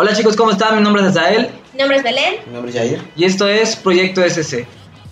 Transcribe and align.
Hola 0.00 0.14
chicos, 0.14 0.36
¿cómo 0.36 0.52
están? 0.52 0.76
Mi 0.76 0.80
nombre 0.80 1.02
es 1.02 1.08
Azael 1.08 1.50
Mi 1.72 1.80
nombre 1.80 1.96
es 1.96 2.04
Belén. 2.04 2.34
Mi 2.46 2.52
nombre 2.52 2.70
es 2.70 2.76
Jair. 2.76 3.02
y 3.16 3.24
esto 3.24 3.48
es 3.48 3.74
Proyecto 3.74 4.22
SC. 4.22 4.64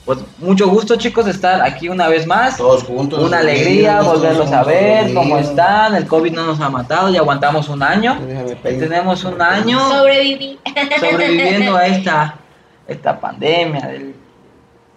Pues 0.05 0.21
mucho 0.39 0.69
gusto 0.69 0.95
chicos 0.95 1.27
estar 1.27 1.61
aquí 1.61 1.89
una 1.89 2.07
vez 2.07 2.25
más. 2.25 2.57
Todos 2.57 2.85
juntos. 2.85 3.21
Una 3.21 3.41
alegría 3.41 4.01
volverlos 4.01 4.53
a 4.53 4.63
ver, 4.63 5.13
cómo 5.13 5.39
están. 5.39 5.97
El 5.97 6.07
COVID 6.07 6.31
no 6.31 6.47
nos 6.47 6.61
ha 6.61 6.71
matado, 6.71 7.11
ya 7.11 7.19
aguantamos 7.19 7.69
un 7.69 7.83
año. 7.83 8.17
Tenemos 8.63 9.25
un 9.25 9.43
año 9.43 9.81
Sobreviví. 9.91 10.61
sobreviviendo 11.01 11.77
a 11.77 11.87
esta, 11.89 12.37
esta 12.87 13.19
pandemia 13.19 13.89
del... 13.89 14.15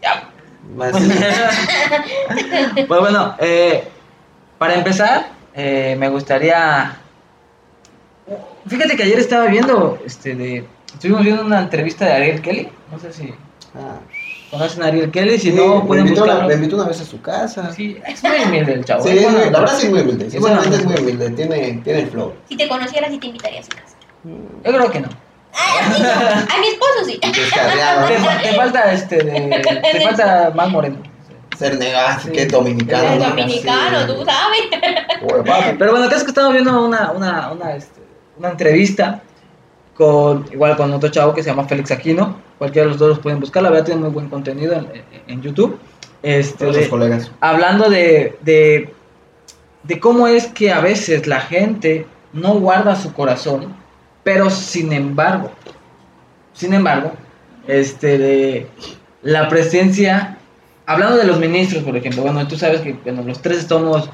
Ya. 0.03 0.29
Pues 2.87 2.99
bueno, 3.01 3.35
eh, 3.39 3.87
para 4.59 4.75
empezar, 4.75 5.29
eh, 5.55 5.95
me 5.97 6.09
gustaría... 6.09 6.98
Fíjate 8.67 8.95
que 8.95 9.03
ayer 9.03 9.19
estaba 9.19 9.45
viendo, 9.47 9.97
este, 10.05 10.35
de... 10.35 10.65
Estuvimos 10.93 11.23
viendo 11.23 11.43
una 11.45 11.59
entrevista 11.59 12.05
de 12.05 12.11
Ariel 12.13 12.41
Kelly. 12.41 12.69
No 12.91 12.99
sé 12.99 13.13
si 13.13 13.33
Ah, 13.75 13.99
conocen 14.49 14.81
a 14.81 14.87
Ariel 14.87 15.11
Kelly, 15.11 15.37
si 15.37 15.51
sí, 15.51 15.55
no 15.55 15.81
me 15.81 15.85
pueden 15.87 16.05
invitó 16.07 16.23
una- 16.23 16.33
buscarlo. 16.33 16.49
Me 16.49 16.55
invitó 16.55 16.75
una 16.77 16.85
vez 16.87 17.01
a 17.01 17.05
su 17.05 17.21
casa. 17.21 17.71
Sí, 17.71 17.97
Sí, 18.07 18.11
es 18.13 18.23
muy 18.23 18.37
humilde 18.45 18.73
el 18.73 18.85
chavo. 18.85 19.05
es 19.05 19.11
es 19.15 19.21
bueno. 19.23 19.37
muy- 19.37 19.49
la 19.51 19.59
verdad 19.59 19.75
sí 19.77 19.85
es 19.85 19.91
muy 19.91 20.01
humilde. 20.01 20.29
Sí, 20.31 20.37
Es 20.37 20.43
es 20.45 20.85
muy 20.85 20.95
humilde. 20.95 21.29
Tiene, 21.31 21.81
tiene 21.83 21.99
el 21.99 22.07
flow. 22.09 22.33
Si 22.49 22.57
te 22.57 22.67
conociera, 22.67 23.07
sí 23.09 23.17
te 23.19 23.27
invitaría 23.27 23.59
a 23.59 23.63
su 23.63 23.69
casa. 23.69 23.95
Yo 24.23 24.71
creo 24.73 24.91
que 24.91 24.99
no. 25.01 25.09
Ay, 25.53 25.85
a 25.85 25.89
mí 25.89 25.99
no. 26.01 26.09
A 26.55 26.59
mi 26.59 26.67
esposo 26.67 27.05
sí. 27.05 27.19
Te, 27.19 27.33
fa- 27.33 28.41
te 28.41 28.53
falta 28.53 28.91
este 28.93 29.17
de, 29.23 29.61
te 29.91 30.01
falta 30.03 30.51
más 30.55 30.69
moreno. 30.69 30.97
Ser 31.57 31.77
negado, 31.77 32.19
Sí. 32.23 32.31
que 32.31 32.43
es 32.43 32.51
dominicano. 32.51 33.03
El 33.13 33.21
Ah, 33.21 33.25
¿no? 33.25 33.29
dominicano, 33.29 33.99
Sí. 34.01 34.05
tú 34.07 34.25
sabes. 34.25 35.75
Pero 35.77 35.91
bueno, 35.91 36.05
acá 36.07 36.15
es 36.15 36.23
que 36.23 36.29
estamos 36.29 36.53
viendo 36.53 36.83
una, 36.85 37.11
una, 37.11 37.51
una, 37.51 37.75
este, 37.75 37.99
una 38.39 38.49
entrevista 38.49 39.21
con 39.95 40.45
igual 40.51 40.75
con 40.77 40.91
otro 40.93 41.09
chavo 41.09 41.33
que 41.33 41.43
se 41.43 41.49
llama 41.49 41.65
Félix 41.65 41.91
Aquino. 41.91 42.37
Cualquiera 42.57 42.85
de 42.85 42.91
los 42.91 42.99
dos 42.99 43.09
los 43.09 43.19
pueden 43.19 43.39
buscar, 43.39 43.63
la 43.63 43.69
verdad 43.69 43.85
tiene 43.85 44.01
muy 44.01 44.09
buen 44.09 44.29
contenido 44.29 44.73
en, 44.73 44.87
en- 45.27 45.41
YouTube. 45.41 45.77
Este, 46.23 46.65
de- 46.71 46.89
colegas. 46.89 47.31
hablando 47.39 47.89
de, 47.89 48.37
de, 48.41 48.93
de 49.83 49.99
cómo 50.01 50.27
es 50.27 50.47
que 50.47 50.71
a 50.71 50.81
veces 50.81 51.27
la 51.27 51.39
gente 51.39 52.05
no 52.33 52.55
guarda 52.59 52.95
su 52.97 53.13
corazón, 53.13 53.73
pero 54.23 54.49
sin 54.49 54.91
embargo, 54.91 55.49
sin 56.53 56.73
embargo, 56.73 57.13
este, 57.67 58.17
de 58.17 58.67
la 59.21 59.47
presencia, 59.47 60.37
hablando 60.85 61.15
de 61.15 61.23
los 61.25 61.39
ministros, 61.39 61.83
por 61.83 61.95
ejemplo, 61.95 62.23
bueno, 62.23 62.45
tú 62.47 62.57
sabes 62.57 62.81
que 62.81 62.93
bueno, 63.03 63.21
los 63.23 63.41
tres 63.41 63.63
somos 63.63 64.09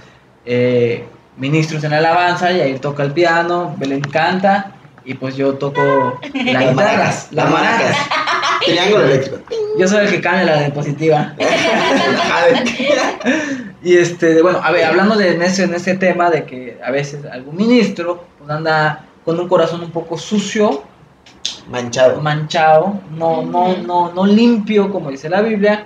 eh, 0.45 1.03
ministros 1.37 1.83
en 1.83 1.91
la 1.91 1.97
alabanza, 1.97 2.51
y 2.51 2.61
ahí 2.61 2.79
toca 2.79 3.03
el 3.03 3.11
piano, 3.11 3.75
Belén 3.77 4.01
canta, 4.01 4.71
y 5.03 5.13
pues 5.15 5.35
yo 5.35 5.53
toco 5.55 6.19
la 6.33 6.61
Las 6.61 6.75
maracas. 6.75 7.27
la 7.31 7.43
Las 7.43 7.53
maraca. 7.53 7.77
maracas. 7.83 7.97
Triángulo 8.65 9.03
eléctrico. 9.03 9.37
Yo 9.77 9.87
soy 9.87 10.05
el 10.05 10.11
que 10.11 10.21
cambia 10.21 10.45
la 10.45 10.59
diapositiva. 10.61 11.33
Y 13.83 13.97
este, 13.97 14.41
bueno, 14.41 14.59
a 14.63 14.71
ver, 14.71 14.83
hablando 14.85 15.15
de 15.15 15.33
en 15.35 15.41
ese, 15.43 15.63
en 15.65 15.73
ese 15.75 15.95
tema 15.95 16.31
de 16.31 16.43
que 16.45 16.79
a 16.83 16.89
veces 16.89 17.23
algún 17.31 17.55
ministro 17.55 18.25
pues 18.39 18.49
anda 18.49 19.05
con 19.23 19.39
un 19.39 19.47
corazón 19.47 19.81
un 19.83 19.91
poco 19.91 20.17
sucio, 20.17 20.81
Manchado. 21.69 22.19
manchado, 22.19 22.99
no, 23.15 23.43
no, 23.43 23.77
no, 23.77 24.11
no 24.11 24.25
limpio, 24.25 24.91
como 24.91 25.11
dice 25.11 25.29
la 25.29 25.41
Biblia, 25.41 25.85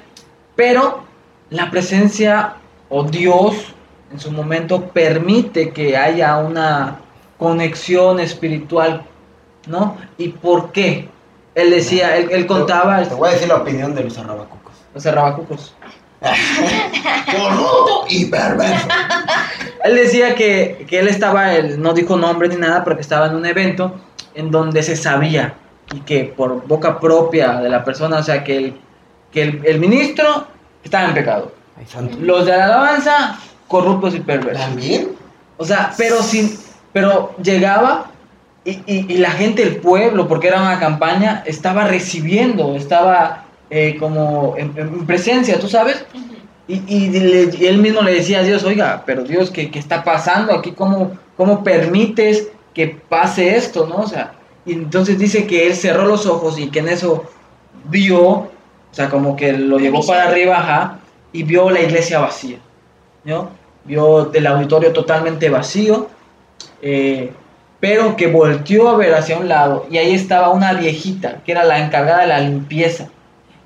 pero 0.56 1.04
la 1.50 1.70
presencia 1.70 2.54
o 2.88 3.04
Dios 3.04 3.74
en 4.12 4.20
su 4.20 4.32
momento 4.32 4.88
permite 4.90 5.72
que 5.72 5.96
haya 5.96 6.38
una 6.38 7.00
conexión 7.38 8.20
espiritual, 8.20 9.04
¿no? 9.68 9.98
¿Y 10.18 10.30
por 10.30 10.72
qué? 10.72 11.10
Él 11.56 11.72
decía, 11.72 12.18
él, 12.18 12.30
él 12.32 12.46
contaba, 12.48 13.02
Te 13.04 13.14
voy 13.16 13.30
a 13.30 13.34
decir 13.34 13.48
la 13.48 13.58
opinión 13.58 13.96
de 13.96 14.04
los 14.04 14.18
arrabacucos. 14.18 14.74
los 14.94 15.06
arrabacucos. 15.06 15.76
Corrupto 17.32 18.06
y 18.10 18.26
perverso. 18.26 18.88
Él 19.84 19.96
decía 19.96 20.36
que, 20.36 20.86
que 20.90 21.00
él 21.00 21.08
estaba, 21.08 21.56
él 21.56 21.82
no 21.82 21.94
dijo 21.94 22.18
nombre 22.18 22.50
ni 22.50 22.58
nada, 22.58 22.84
pero 22.84 22.98
que 22.98 23.02
estaba 23.02 23.28
en 23.28 23.36
un 23.36 23.46
evento 23.46 23.96
en 24.36 24.52
donde 24.52 24.84
se 24.84 24.96
sabía 24.98 25.54
y 25.94 26.02
que 26.02 26.26
por 26.26 26.68
boca 26.68 27.00
propia 27.00 27.62
de 27.62 27.70
la 27.70 27.84
persona, 27.84 28.18
o 28.18 28.24
sea, 28.24 28.44
que 28.44 28.58
el, 28.58 28.80
que 29.32 29.44
el, 29.44 29.62
el 29.66 29.80
ministro 29.80 30.48
estaba 30.84 31.06
en 31.06 31.14
pecado. 31.14 31.54
Ay, 31.78 31.86
santo. 31.88 32.18
Los 32.20 32.46
de 32.46 32.58
la 32.58 32.66
alabanza, 32.66 33.40
corruptos 33.70 34.14
y 34.16 34.20
perversos. 34.20 34.62
¿También? 34.66 35.10
O 35.58 35.64
sea, 35.64 35.94
pero 35.98 36.22
sin, 36.22 36.58
pero 36.92 37.34
llegaba 37.42 38.12
y, 38.66 38.72
y- 38.86 39.06
y 39.08 39.18
la 39.18 39.32
gente, 39.32 39.64
el 39.64 39.78
pueblo, 39.78 40.28
porque 40.28 40.48
era 40.50 40.62
una 40.62 40.80
campaña, 40.80 41.44
estaba 41.46 41.86
recibiendo, 41.86 42.76
estaba 42.76 43.46
eh, 43.70 43.96
como 44.00 44.56
en, 44.58 44.74
en 44.76 45.06
presencia, 45.06 45.60
¿tú 45.60 45.68
sabes? 45.70 46.04
Y, 46.68 46.82
y 46.88 47.10
le- 47.10 47.56
y 47.58 47.66
él 47.68 47.78
mismo 47.80 48.02
le 48.02 48.14
decía 48.14 48.40
a 48.40 48.44
Dios, 48.44 48.64
oiga, 48.64 49.04
pero 49.06 49.24
Dios, 49.24 49.50
¿qué, 49.52 49.72
qué 49.72 49.80
está 49.80 50.04
pasando 50.04 50.54
aquí? 50.54 50.72
¿Cómo, 50.72 51.12
¿Cómo 51.38 51.64
permites 51.64 52.50
que 52.74 52.88
pase 52.88 53.56
esto? 53.56 53.88
¿no? 53.88 53.98
O 53.98 54.08
sea, 54.08 54.34
y 54.66 54.74
entonces 54.74 55.18
dice 55.18 55.48
que 55.48 55.68
él 55.68 55.76
cerró 55.76 56.06
los 56.06 56.26
ojos 56.26 56.60
y 56.60 56.70
que 56.70 56.80
en 56.80 56.90
eso 56.90 57.26
vio, 57.86 58.22
o 58.22 58.50
sea, 58.92 59.10
como 59.10 59.36
que 59.36 59.54
lo 59.54 59.80
llevó 59.80 60.06
para 60.06 60.24
arriba, 60.30 60.58
ajá, 60.60 61.00
y 61.32 61.44
vio 61.44 61.70
la 61.70 61.82
iglesia 61.82 62.20
vacía, 62.20 62.58
¿no? 63.24 63.50
Vio 63.86 64.32
el 64.34 64.46
auditorio 64.48 64.92
totalmente 64.94 65.50
vacío, 65.50 66.10
eh, 66.82 67.32
pero 67.80 68.16
que 68.16 68.28
volteó 68.28 68.90
a 68.90 68.98
ver 68.98 69.16
hacia 69.16 69.38
un 69.38 69.48
lado 69.48 69.88
y 69.90 69.98
ahí 69.98 70.14
estaba 70.14 70.50
una 70.50 70.74
viejita, 70.74 71.38
que 71.46 71.52
era 71.54 71.64
la 71.64 71.80
encargada 71.80 72.22
de 72.22 72.28
la 72.28 72.40
limpieza, 72.42 73.08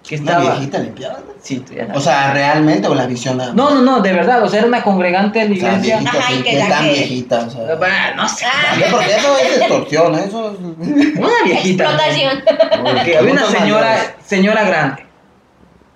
que 0.08 0.16
¿Una 0.18 0.32
estaba... 0.32 0.52
viejita 0.52 0.80
limpiada? 0.80 1.20
Sí, 1.42 1.60
tú 1.60 1.74
ya 1.74 1.88
O 1.94 2.00
sea, 2.00 2.32
¿realmente 2.32 2.88
o 2.88 2.96
la 2.96 3.06
visión 3.06 3.36
no, 3.38 3.52
no, 3.54 3.82
no, 3.82 4.00
de 4.00 4.14
verdad, 4.14 4.42
o 4.44 4.48
sea, 4.48 4.60
era 4.60 4.68
una 4.70 4.82
congregante 4.82 5.40
de 5.40 5.50
la 5.50 5.56
O 5.56 5.60
sea, 5.60 5.74
iglesia. 5.74 5.98
viejita, 5.98 6.18
Ajá, 6.20 6.28
sí, 6.30 6.34
y 6.40 6.44
que 6.44 6.50
¿qué 6.52 6.58
la 6.60 6.70
tan 6.70 6.84
que- 6.86 6.92
viejita? 6.94 7.40
O 7.40 7.50
sea, 7.50 7.76
Bueno, 7.76 7.96
no 8.16 8.30
sé. 8.30 8.46
No, 8.80 8.92
porque 8.92 9.16
eso 9.16 9.38
es 9.38 9.58
extorsión, 9.58 10.16
¿eh? 10.20 10.24
eso 10.28 10.52
es... 10.54 11.18
una 11.18 11.28
viejita. 11.44 11.84
Explotación. 11.84 12.44
Porque 12.82 13.18
había 13.18 13.32
una 13.34 13.46
señora, 13.48 13.98
señora 14.24 14.64
grande, 14.64 15.06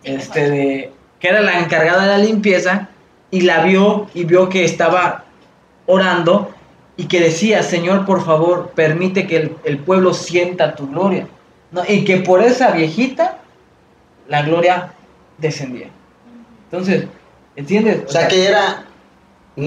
este, 0.04 0.50
de, 0.50 0.92
que 1.20 1.28
era 1.30 1.40
la 1.42 1.60
encargada 1.60 2.02
de 2.02 2.08
la 2.08 2.18
limpieza, 2.18 2.90
y 3.32 3.42
la 3.42 3.64
vio 3.64 4.08
y 4.14 4.24
vio 4.26 4.50
que 4.50 4.64
estaba 4.66 5.26
orando 5.86 6.52
y 6.96 7.06
que 7.06 7.20
decía, 7.20 7.62
Señor, 7.64 8.06
por 8.06 8.26
favor, 8.26 8.72
permite 8.76 9.28
que 9.28 9.38
el, 9.38 9.56
el 9.66 9.78
pueblo 9.80 10.14
sienta 10.14 10.76
tu 10.76 10.88
gloria. 10.90 11.28
¿no? 11.72 11.84
Y 11.88 12.04
que 12.06 12.18
por 12.18 12.42
esa 12.42 12.72
viejita 12.72 13.38
la 14.28 14.42
gloria 14.42 14.94
descendía. 15.38 15.88
Entonces, 16.72 17.06
¿entiendes? 17.56 18.04
O 18.08 18.10
sea, 18.10 18.28
que 18.28 18.48
era... 18.48 18.84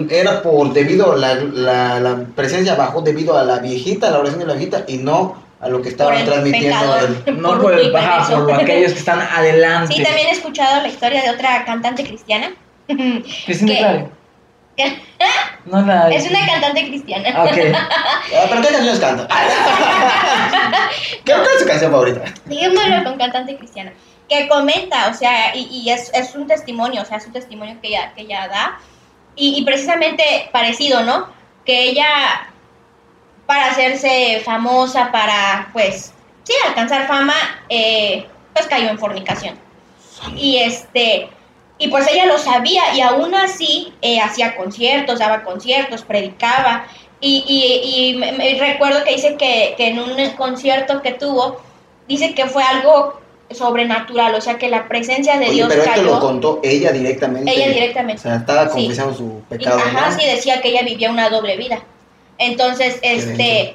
Era 0.09 0.41
por 0.41 0.72
debido 0.72 1.12
a 1.15 1.16
la, 1.16 1.34
la, 1.34 1.98
la 1.98 2.25
presencia 2.37 2.77
bajó 2.77 3.00
debido 3.03 3.37
a 3.37 3.42
la 3.42 3.59
viejita, 3.59 4.06
a 4.06 4.10
la 4.12 4.19
oración 4.21 4.38
de 4.38 4.47
la 4.47 4.53
viejita, 4.54 4.84
y 4.87 4.98
no 4.98 5.34
a 5.60 5.69
lo 5.69 5.82
que 5.82 5.88
estaban 5.88 6.12
Por 6.15 6.22
el 6.22 6.28
transmitiendo. 6.28 6.77
pecador. 6.78 7.16
el- 7.27 7.38
No 7.42 7.59
por, 7.60 7.75
el, 7.75 7.91
perverso. 7.91 8.47
por 8.47 8.54
aquellos 8.54 8.92
que 8.92 8.98
están 9.00 9.21
adelante. 9.21 9.92
Sí, 9.94 10.03
también 10.04 10.28
he 10.28 10.31
escuchado 10.31 10.81
la 10.81 10.87
historia 10.87 11.22
de 11.22 11.31
otra 11.31 11.65
cantante 11.65 12.04
cristiana. 12.04 12.53
Cristina 13.45 13.73
¿Qué? 13.75 13.78
Clare. 13.78 14.09
No 15.67 15.83
la... 15.83 16.09
Es 16.09 16.28
una 16.28 16.47
cantante 16.47 16.87
cristiana. 16.87 17.28
Ah, 17.34 17.45
Ok. 17.45 17.56
Ah, 18.33 18.47
¿Pero 18.49 18.62
qué 18.62 18.69
canciones 18.69 19.01
canta? 19.01 19.27
¿Qué 21.25 21.33
es 21.33 21.61
su 21.61 21.67
canción 21.67 21.91
favorita? 21.91 22.23
Digámoslo 22.47 23.05
con 23.05 23.19
cantante 23.19 23.56
cristiana. 23.56 23.93
Que 24.28 24.49
comenta, 24.49 25.09
o 25.09 25.15
sea, 25.15 25.55
y, 25.56 25.67
y 25.67 25.91
es, 25.91 26.11
es 26.15 26.34
un 26.37 26.47
testimonio, 26.47 27.03
o 27.03 27.05
sea, 27.05 27.17
es 27.17 27.27
un 27.27 27.33
testimonio 27.33 27.77
que 27.83 27.89
ella, 27.89 28.12
que 28.15 28.23
ella 28.23 28.47
da. 28.49 28.78
Y, 29.34 29.59
y 29.59 29.65
precisamente 29.65 30.49
parecido, 30.53 31.03
¿no? 31.03 31.28
Que 31.66 31.83
ella, 31.89 32.48
para 33.47 33.66
hacerse 33.66 34.41
famosa, 34.45 35.10
para, 35.10 35.69
pues, 35.72 36.13
sí, 36.45 36.53
alcanzar 36.69 37.09
fama, 37.09 37.34
eh, 37.69 38.27
pues 38.54 38.66
cayó 38.69 38.91
en 38.91 38.98
fornicación. 38.98 39.59
Y 40.36 40.59
este, 40.59 41.28
y 41.80 41.88
pues 41.88 42.06
ella 42.06 42.27
lo 42.27 42.38
sabía 42.38 42.94
y 42.94 43.00
aún 43.00 43.34
así 43.34 43.92
eh, 44.03 44.21
hacía 44.21 44.54
conciertos, 44.54 45.18
daba 45.18 45.42
conciertos, 45.42 46.03
predicaba. 46.03 46.86
Y, 47.21 47.42
y, 47.48 48.10
y 48.12 48.15
me- 48.16 48.32
me 48.32 48.54
recuerdo 48.60 49.03
que 49.03 49.15
dice 49.15 49.36
que, 49.36 49.74
que 49.77 49.88
en 49.88 49.98
un 49.98 50.30
concierto 50.36 51.03
que 51.03 51.12
tuvo, 51.12 51.60
dice 52.06 52.34
que 52.34 52.47
fue 52.47 52.62
algo 52.62 53.18
sobrenatural, 53.50 54.34
o 54.36 54.41
sea 54.41 54.59
que 54.59 54.68
la 54.68 54.86
presencia 54.86 55.36
de 55.38 55.47
Oye, 55.47 55.54
Dios 55.54 55.68
pero 55.68 55.82
esto 55.82 55.94
cayó. 55.94 56.04
lo 56.15 56.21
contó 56.21 56.60
ella 56.62 56.92
directamente. 56.92 57.50
Ella 57.50 57.66
O 57.66 57.72
directamente. 57.74 58.22
sea, 58.22 58.36
estaba 58.36 58.68
Sí. 58.68 58.83
confesando 58.83 59.15
su 59.15 59.42
Y, 59.50 59.56
pecado. 59.59 59.78
ajá, 59.80 60.10
¿no? 60.10 60.18
sí, 60.18 60.24
decía 60.26 60.60
que 60.62 60.68
ella 60.68 60.83
vivía 60.83 61.10
una 61.10 61.28
doble 61.28 61.56
vida. 61.56 61.83
Entonces, 62.38 62.98
este, 63.03 63.74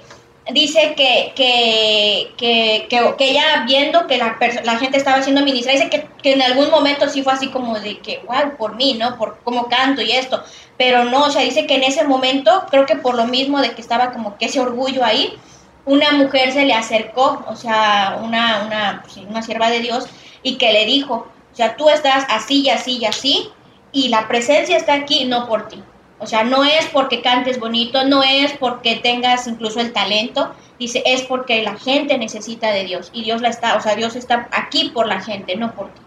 dice 0.53 0.93
que, 0.95 1.33
que, 1.35 2.33
que, 2.37 2.87
que, 2.89 3.15
que 3.17 3.29
ella 3.31 3.63
viendo 3.65 4.05
que 4.07 4.17
la, 4.17 4.37
la 4.63 4.77
gente 4.77 4.97
estaba 4.97 5.21
siendo 5.23 5.43
ministrada, 5.43 5.79
dice 5.79 5.89
que, 5.89 6.07
que 6.21 6.33
en 6.33 6.41
algún 6.41 6.69
momento 6.69 7.09
sí 7.09 7.23
fue 7.23 7.33
así 7.33 7.49
como 7.49 7.79
de 7.79 7.99
que, 7.99 8.21
wow, 8.27 8.55
por 8.57 8.75
mí, 8.75 8.93
¿no? 8.93 9.17
Por 9.17 9.39
cómo 9.43 9.67
canto 9.67 10.01
y 10.01 10.11
esto. 10.11 10.43
Pero 10.77 11.05
no, 11.05 11.25
o 11.25 11.31
sea, 11.31 11.41
dice 11.41 11.65
que 11.65 11.75
en 11.75 11.83
ese 11.83 12.03
momento, 12.03 12.65
creo 12.69 12.85
que 12.85 12.95
por 12.95 13.15
lo 13.15 13.25
mismo 13.25 13.59
de 13.59 13.71
que 13.71 13.81
estaba 13.81 14.11
como 14.11 14.37
que 14.37 14.45
ese 14.45 14.59
orgullo 14.59 15.03
ahí, 15.03 15.37
una 15.85 16.11
mujer 16.11 16.51
se 16.51 16.65
le 16.65 16.73
acercó, 16.73 17.43
o 17.47 17.55
sea, 17.55 18.19
una, 18.21 18.65
una, 18.65 19.03
sí, 19.07 19.25
una 19.27 19.41
sierva 19.41 19.69
de 19.69 19.79
Dios, 19.79 20.05
y 20.43 20.57
que 20.57 20.73
le 20.73 20.85
dijo, 20.85 21.27
o 21.53 21.55
sea, 21.55 21.75
tú 21.75 21.89
estás 21.89 22.25
así 22.29 22.61
y 22.61 22.69
así 22.69 22.97
y 22.97 23.05
así, 23.05 23.49
y 23.91 24.09
la 24.09 24.27
presencia 24.27 24.77
está 24.77 24.93
aquí 24.93 25.25
no 25.25 25.47
por 25.47 25.67
ti. 25.69 25.81
O 26.19 26.27
sea, 26.27 26.43
no 26.43 26.63
es 26.63 26.85
porque 26.93 27.21
cantes 27.21 27.59
bonito, 27.59 28.05
no 28.05 28.23
es 28.23 28.53
porque 28.53 28.95
tengas 28.95 29.47
incluso 29.47 29.79
el 29.81 29.91
talento, 29.91 30.53
dice, 30.79 31.03
es 31.05 31.23
porque 31.23 31.61
la 31.61 31.75
gente 31.75 32.17
necesita 32.17 32.71
de 32.71 32.85
Dios 32.85 33.09
y 33.13 33.23
Dios 33.23 33.41
la 33.41 33.49
está, 33.49 33.75
o 33.75 33.81
sea, 33.81 33.95
Dios 33.95 34.15
está 34.15 34.47
aquí 34.51 34.91
por 34.93 35.07
la 35.07 35.19
gente, 35.19 35.55
no 35.57 35.73
por 35.73 35.87
ti. 35.87 36.01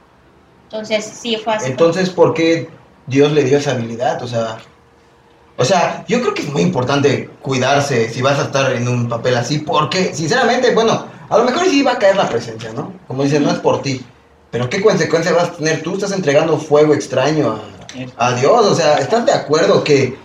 Entonces, 0.64 1.04
sí 1.04 1.36
fue 1.36 1.54
así. 1.54 1.70
Entonces, 1.70 2.10
¿por 2.10 2.34
qué 2.34 2.68
Dios 3.06 3.32
le 3.32 3.44
dio 3.44 3.58
esa 3.58 3.72
habilidad? 3.72 4.22
O 4.22 4.26
sea, 4.26 4.58
o 5.56 5.64
sea, 5.64 6.04
yo 6.06 6.20
creo 6.20 6.34
que 6.34 6.42
es 6.42 6.48
muy 6.48 6.62
importante 6.62 7.28
cuidarse 7.42 8.08
si 8.08 8.22
vas 8.22 8.38
a 8.38 8.44
estar 8.44 8.72
en 8.72 8.86
un 8.86 9.08
papel 9.08 9.36
así, 9.36 9.58
porque, 9.58 10.14
sinceramente, 10.14 10.72
bueno, 10.74 11.06
a 11.28 11.38
lo 11.38 11.44
mejor 11.44 11.66
sí 11.66 11.82
va 11.82 11.92
a 11.92 11.98
caer 11.98 12.16
la 12.16 12.28
presencia, 12.28 12.72
¿no? 12.72 12.92
Como 13.06 13.24
dicen, 13.24 13.42
no 13.42 13.50
es 13.50 13.58
por 13.58 13.82
ti. 13.82 14.00
Pero 14.50 14.70
¿qué 14.70 14.80
consecuencia 14.80 15.32
vas 15.32 15.48
a 15.48 15.52
tener? 15.52 15.82
Tú 15.82 15.94
estás 15.94 16.12
entregando 16.12 16.56
fuego 16.58 16.94
extraño 16.94 17.50
a, 17.50 17.77
a 18.16 18.32
Dios. 18.32 18.66
O 18.66 18.74
sea, 18.74 18.96
¿estás 18.96 19.26
de 19.26 19.32
acuerdo 19.32 19.84
que, 19.84 20.16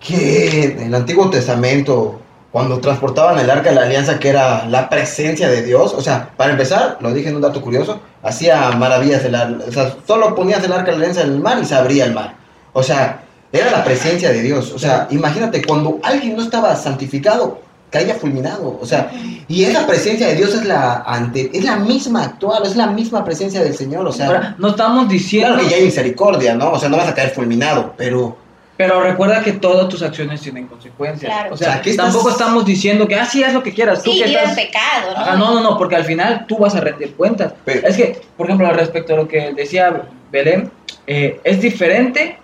que 0.00 0.64
en 0.64 0.80
el 0.80 0.94
Antiguo 0.94 1.30
Testamento, 1.30 2.20
cuando 2.52 2.80
transportaban 2.80 3.38
el 3.38 3.50
arca 3.50 3.70
de 3.70 3.76
la 3.76 3.82
alianza, 3.82 4.18
que 4.18 4.28
era 4.28 4.66
la 4.66 4.88
presencia 4.88 5.48
de 5.48 5.62
Dios, 5.62 5.94
o 5.94 6.00
sea, 6.00 6.30
para 6.36 6.52
empezar, 6.52 6.98
lo 7.00 7.12
dije 7.12 7.28
en 7.28 7.36
un 7.36 7.42
dato 7.42 7.60
curioso, 7.60 8.00
hacía 8.22 8.70
maravillas, 8.72 9.24
o 9.24 9.72
sea, 9.72 9.94
solo 10.06 10.34
ponías 10.34 10.64
el 10.64 10.72
arca 10.72 10.92
de 10.92 10.92
la 10.92 11.04
alianza 11.04 11.22
en 11.22 11.32
el 11.32 11.40
mar 11.40 11.58
y 11.60 11.64
se 11.64 11.74
abría 11.74 12.04
el 12.04 12.14
mar. 12.14 12.36
O 12.72 12.82
sea, 12.82 13.22
era 13.52 13.70
la 13.70 13.84
presencia 13.84 14.32
de 14.32 14.42
Dios. 14.42 14.72
O 14.72 14.78
sea, 14.78 15.06
imagínate, 15.10 15.64
cuando 15.64 15.98
alguien 16.02 16.36
no 16.36 16.42
estaba 16.42 16.74
santificado, 16.76 17.60
caía 17.98 18.14
fulminado. 18.14 18.78
O 18.80 18.86
sea, 18.86 19.10
y 19.48 19.64
esa 19.64 19.86
presencia 19.86 20.28
de 20.28 20.34
Dios 20.36 20.54
es 20.54 20.64
la 20.64 21.02
ante, 21.06 21.50
es 21.56 21.64
la 21.64 21.76
misma 21.76 22.24
actual, 22.24 22.62
es 22.64 22.76
la 22.76 22.86
misma 22.88 23.24
presencia 23.24 23.62
del 23.62 23.74
Señor. 23.74 24.06
O 24.06 24.12
sea, 24.12 24.26
Ahora, 24.26 24.54
no 24.58 24.68
estamos 24.68 25.08
diciendo, 25.08 25.48
claro 25.54 25.64
que 25.64 25.70
ya 25.70 25.76
hay 25.76 25.84
misericordia, 25.84 26.54
¿no? 26.54 26.72
O 26.72 26.78
sea, 26.78 26.88
no 26.88 26.96
vas 26.96 27.08
a 27.08 27.14
caer 27.14 27.30
fulminado, 27.30 27.94
pero 27.96 28.44
pero 28.78 29.00
recuerda 29.02 29.42
que 29.42 29.52
todas 29.52 29.88
tus 29.88 30.02
acciones 30.02 30.42
tienen 30.42 30.66
consecuencias. 30.66 31.32
Claro. 31.32 31.54
O 31.54 31.56
sea, 31.56 31.68
O 31.68 31.72
sea, 31.72 31.80
¿qué 31.80 31.90
estás- 31.92 32.08
tampoco 32.12 32.28
estamos 32.28 32.66
diciendo 32.66 33.08
que, 33.08 33.14
ah, 33.14 33.24
sí, 33.24 33.42
haz 33.42 33.54
lo 33.54 33.62
que 33.62 33.72
quieras. 33.72 34.02
Tú 34.02 34.12
Sí, 34.12 34.18
que 34.18 34.24
vive 34.26 34.38
en 34.42 34.50
estás... 34.50 34.64
pecado, 34.66 35.12
¿no? 35.14 35.18
Ajá, 35.18 35.36
no, 35.36 35.54
no, 35.54 35.60
no, 35.62 35.78
porque 35.78 35.96
al 35.96 36.04
final 36.04 36.44
tú 36.46 36.58
vas 36.58 36.74
a 36.74 36.80
rendir 36.80 37.14
cuentas. 37.14 37.54
Pero- 37.64 37.88
Es 37.88 37.96
que, 37.96 38.20
por 38.36 38.44
ejemplo, 38.46 38.70
respecto 38.72 39.14
a 39.14 39.16
lo 39.16 39.26
que 39.26 39.54
decía 39.54 40.02
Belén, 40.30 40.70
eh, 41.06 41.40
es 41.44 41.62
diferente 41.62 42.38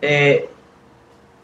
eh, 0.00 0.48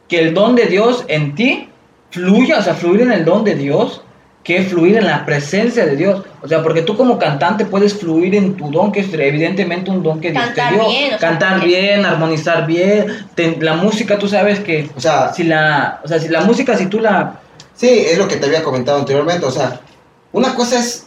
que 0.09 0.19
el 0.19 0.35
don 0.35 0.57
de 0.57 0.67
Dios 0.67 1.05
en 1.07 1.37
ti 1.37 1.69
fluya, 2.11 2.59
o 2.59 2.63
sea, 2.63 2.75
fluir 2.75 3.03
en 3.03 3.13
el 3.13 3.25
don 3.25 3.45
de 3.45 3.55
Dios, 3.55 4.03
que 4.45 4.63
fluir 4.63 4.97
en 4.97 5.07
la 5.07 5.27
presencia 5.27 5.85
de 5.85 5.95
Dios. 5.97 6.25
O 6.43 6.49
sea, 6.49 6.63
porque 6.63 6.83
tú 6.83 6.97
como 6.97 7.19
cantante 7.19 7.67
puedes 7.67 7.95
fluir 7.95 8.35
en 8.35 8.55
tu 8.57 8.71
don, 8.71 8.93
que 8.93 9.01
es 9.01 9.13
evidentemente 9.13 9.91
un 9.91 10.03
don 10.03 10.21
que 10.21 10.31
Dios 10.33 10.43
Cantar 10.45 10.71
te 10.71 10.75
dio. 10.77 10.89
bien, 10.89 11.07
o 11.15 11.19
sea, 11.19 11.29
Cantar 11.29 11.61
bien, 11.65 12.05
armonizar 12.07 12.67
bien. 12.67 13.27
te- 13.35 13.57
la 13.61 13.75
música, 13.75 14.19
tú 14.19 14.27
sabes 14.29 14.61
que 14.61 14.89
o 14.97 15.01
sea, 15.01 15.33
si 15.35 15.43
la, 15.45 16.01
o 16.03 16.09
sea, 16.09 16.19
si 16.19 16.29
la 16.29 16.41
música, 16.43 16.77
si 16.77 16.87
tú 16.87 16.99
la 17.01 17.41
sí, 17.75 17.89
es 17.91 18.17
lo 18.19 18.27
que 18.27 18.37
te 18.37 18.47
había 18.47 18.63
comentado 18.63 18.99
anteriormente, 18.99 19.45
o 19.45 19.51
sea, 19.51 19.81
una 20.33 20.55
cosa 20.55 20.79
es 20.79 21.07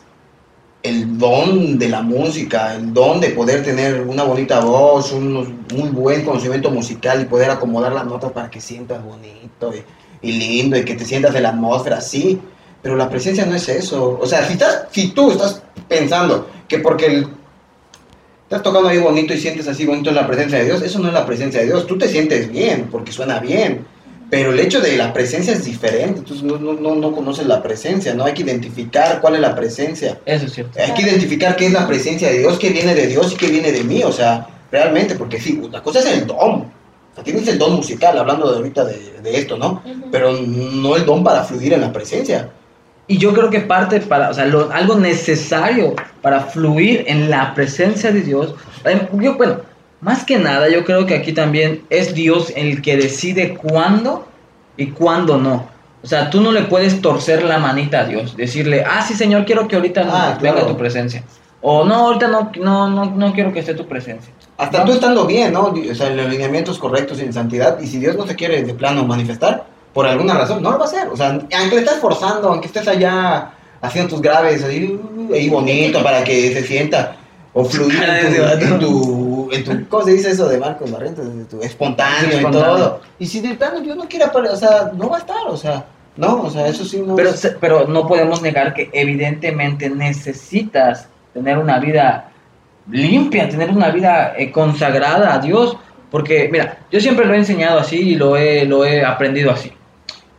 el 0.83 1.17
don 1.17 1.77
de 1.77 1.89
la 1.89 2.01
música, 2.01 2.75
el 2.75 2.93
don 2.93 3.19
de 3.21 3.29
poder 3.29 3.63
tener 3.63 4.01
una 4.01 4.23
bonita 4.23 4.59
voz, 4.61 5.11
un 5.11 5.63
muy 5.73 5.89
buen 5.89 6.23
conocimiento 6.25 6.69
musical 6.71 7.21
y 7.21 7.25
poder 7.25 7.49
acomodar 7.51 7.91
las 7.91 8.05
notas 8.05 8.31
para 8.31 8.49
que 8.49 8.59
sientas 8.61 9.03
bonito 9.03 9.73
y, 9.75 9.83
y 10.21 10.31
lindo 10.33 10.77
y 10.77 10.85
que 10.85 10.95
te 10.95 11.05
sientas 11.05 11.33
de 11.33 11.41
la 11.41 11.49
atmósfera, 11.49 11.99
sí, 12.01 12.39
pero 12.81 12.95
la 12.95 13.09
presencia 13.09 13.45
no 13.45 13.55
es 13.55 13.67
eso. 13.69 14.17
O 14.21 14.25
sea, 14.25 14.45
si, 14.45 14.53
estás, 14.53 14.85
si 14.91 15.09
tú 15.09 15.31
estás 15.31 15.61
pensando 15.87 16.47
que 16.67 16.79
porque 16.79 17.05
el- 17.07 17.27
estás 18.43 18.63
tocando 18.63 18.89
ahí 18.89 18.97
bonito 18.97 19.33
y 19.33 19.37
sientes 19.39 19.67
así 19.67 19.85
bonito 19.85 20.09
en 20.09 20.15
la 20.15 20.27
presencia 20.27 20.59
de 20.59 20.65
Dios, 20.65 20.81
eso 20.81 20.99
no 20.99 21.07
es 21.07 21.13
la 21.13 21.25
presencia 21.25 21.61
de 21.61 21.67
Dios. 21.67 21.87
Tú 21.87 21.97
te 21.97 22.07
sientes 22.07 22.51
bien 22.51 22.87
porque 22.91 23.11
suena 23.11 23.39
bien, 23.39 23.85
pero 24.29 24.51
el 24.51 24.59
hecho 24.59 24.79
de 24.81 24.95
la 24.97 25.13
presencia 25.13 25.53
es 25.53 25.63
diferente. 25.65 26.19
Entonces 26.19 26.43
no, 26.43 26.57
no, 26.57 26.73
no, 26.73 26.95
no 26.95 27.11
conoces 27.13 27.45
la 27.47 27.61
presencia, 27.63 28.13
¿no? 28.13 28.23
Hay 28.25 28.33
que 28.33 28.43
identificar 28.43 29.21
cuál 29.21 29.35
es 29.35 29.41
la 29.41 29.55
presencia. 29.55 30.19
eso 30.25 30.45
es 30.45 30.53
cierto. 30.53 30.79
Hay 30.81 30.93
que 30.93 31.01
identificar 31.03 31.55
qué 31.55 31.67
es 31.67 31.73
la 31.73 31.87
presencia 31.87 32.29
de 32.29 32.39
Dios, 32.39 32.57
qué 32.59 32.69
viene 32.69 32.93
de 32.95 33.07
Dios 33.07 33.31
y 33.33 33.35
qué 33.35 33.47
viene 33.47 33.71
de 33.71 33.83
mí, 33.83 34.03
o 34.03 34.11
sea, 34.11 34.47
realmente, 34.71 35.15
porque 35.15 35.39
sí, 35.39 35.61
la 35.71 35.81
cosa 35.83 35.99
es 35.99 36.05
el 36.07 36.27
don. 36.27 36.65
O 37.11 37.15
sea, 37.15 37.23
tienes 37.23 37.47
el 37.47 37.57
don 37.59 37.73
musical, 37.75 38.17
hablando 38.17 38.49
de 38.49 38.57
ahorita 38.57 38.85
de, 38.85 39.19
de 39.21 39.37
esto, 39.37 39.57
¿no? 39.57 39.81
Pero 40.11 40.33
no 40.41 40.95
el 40.95 41.05
don 41.05 41.23
para 41.23 41.43
fluir 41.43 41.73
en 41.73 41.81
la 41.81 41.91
presencia. 41.91 42.49
Y 43.07 43.17
yo 43.17 43.33
creo 43.33 43.49
que 43.49 43.59
parte 43.59 43.99
para, 43.99 44.29
o 44.29 44.33
sea, 44.33 44.45
lo- 44.45 44.71
algo 44.71 44.95
necesario 44.95 45.95
para 46.21 46.39
fluir 46.41 47.03
en 47.07 47.29
la 47.29 47.53
presencia 47.53 48.11
de 48.11 48.21
Dios. 48.21 48.55
eh, 48.85 49.07
Yo, 49.13 49.35
bueno, 49.35 49.57
más 49.99 50.23
que 50.23 50.37
nada, 50.39 50.69
yo 50.69 50.85
creo 50.85 51.05
que 51.05 51.15
aquí 51.15 51.33
también 51.33 51.83
es 51.89 52.13
Dios 52.13 52.53
el 52.55 52.81
que 52.81 52.95
decide 52.95 53.55
cuándo 53.55 54.27
y 54.77 54.87
cuándo 54.87 55.37
no. 55.37 55.67
O 56.03 56.07
sea, 56.07 56.29
tú 56.29 56.39
no 56.41 56.51
le 56.51 56.61
puedes 56.63 57.01
torcer 57.01 57.43
la 57.43 57.59
manita 57.59 57.99
a 57.99 58.03
Dios, 58.05 58.35
decirle, 58.37 58.83
ah, 58.87 59.03
sí, 59.05 59.13
Señor, 59.13 59.45
quiero 59.45 59.67
que 59.67 59.75
ahorita 59.75 60.01
Ah, 60.09 60.37
venga 60.41 60.55
claro. 60.59 60.69
tu 60.73 60.77
presencia. 60.77 61.23
O 61.61 61.83
no, 61.85 61.93
ahorita 62.07 62.27
no, 62.27 62.51
no, 62.59 62.89
no, 62.89 63.05
no 63.05 63.33
quiero 63.33 63.53
que 63.53 63.59
esté 63.59 63.73
tu 63.75 63.85
presencia. 63.87 64.33
Hasta 64.57 64.79
¿No? 64.79 64.85
tú 64.85 64.91
estando 64.93 65.25
bien, 65.25 65.53
¿no? 65.53 65.73
O 65.89 65.95
sea, 65.95 66.07
en 66.07 66.17
los 66.17 66.27
lineamientos 66.27 66.79
correctos 66.79 67.19
y 67.19 67.23
en 67.23 67.33
santidad. 67.33 67.79
Y 67.79 67.87
si 67.87 67.99
Dios 67.99 68.15
no 68.15 68.25
se 68.25 68.35
quiere 68.35 68.63
de 68.63 68.73
plano 68.73 69.05
manifestar, 69.05 69.65
por 69.93 70.07
alguna 70.07 70.33
razón, 70.35 70.63
no 70.63 70.71
lo 70.71 70.77
va 70.79 70.85
a 70.85 70.87
hacer. 70.87 71.07
O 71.09 71.17
sea, 71.17 71.29
aunque 71.29 71.75
le 71.75 71.81
estás 71.81 71.97
forzando, 71.99 72.49
aunque 72.49 72.67
estés 72.67 72.87
allá 72.87 73.51
haciendo 73.81 74.09
tus 74.15 74.21
graves 74.21 74.63
ahí, 74.63 74.99
ahí 75.33 75.49
bonito 75.49 76.01
para 76.03 76.23
que 76.23 76.53
se 76.53 76.63
sienta. 76.63 77.15
O 77.53 77.67
Cara 77.67 78.21
en 78.21 78.41
vato. 78.41 78.65
en 78.65 78.79
tu, 78.79 79.49
en 79.51 79.63
tu- 79.65 79.89
¿Cómo 79.89 80.05
se 80.05 80.11
dice 80.13 80.31
eso 80.31 80.47
de 80.47 80.57
Marcos 80.57 80.89
Barrientos? 80.89 81.25
Espontáneo, 81.61 82.39
y 82.39 82.51
todo. 82.51 83.01
Y 83.19 83.27
si 83.27 83.41
de 83.41 83.55
plano 83.55 83.81
Dios 83.81 83.97
no 83.97 84.07
quiere 84.07 84.25
aparecer, 84.25 84.55
o 84.55 84.57
sea, 84.57 84.91
no 84.95 85.09
va 85.09 85.17
a 85.17 85.19
estar, 85.19 85.45
o 85.47 85.57
sea, 85.57 85.85
no, 86.15 86.43
o 86.43 86.49
sea, 86.49 86.67
eso 86.67 86.85
sí 86.85 87.03
no. 87.05 87.15
Pero, 87.17 87.29
es- 87.31 87.55
pero 87.59 87.87
no 87.87 88.07
podemos 88.07 88.41
negar 88.41 88.73
que 88.73 88.89
evidentemente 88.93 89.89
necesitas 89.89 91.07
tener 91.33 91.57
una 91.57 91.79
vida 91.79 92.31
limpia, 92.89 93.49
tener 93.49 93.69
una 93.69 93.89
vida 93.89 94.33
eh, 94.37 94.51
consagrada 94.51 95.33
a 95.33 95.39
Dios. 95.39 95.77
Porque, 96.09 96.49
mira, 96.51 96.79
yo 96.91 96.99
siempre 96.99 97.25
lo 97.25 97.33
he 97.33 97.37
enseñado 97.37 97.79
así 97.79 97.97
y 97.97 98.15
lo 98.15 98.35
he, 98.35 98.65
lo 98.65 98.85
he 98.85 99.03
aprendido 99.03 99.51
así. 99.51 99.71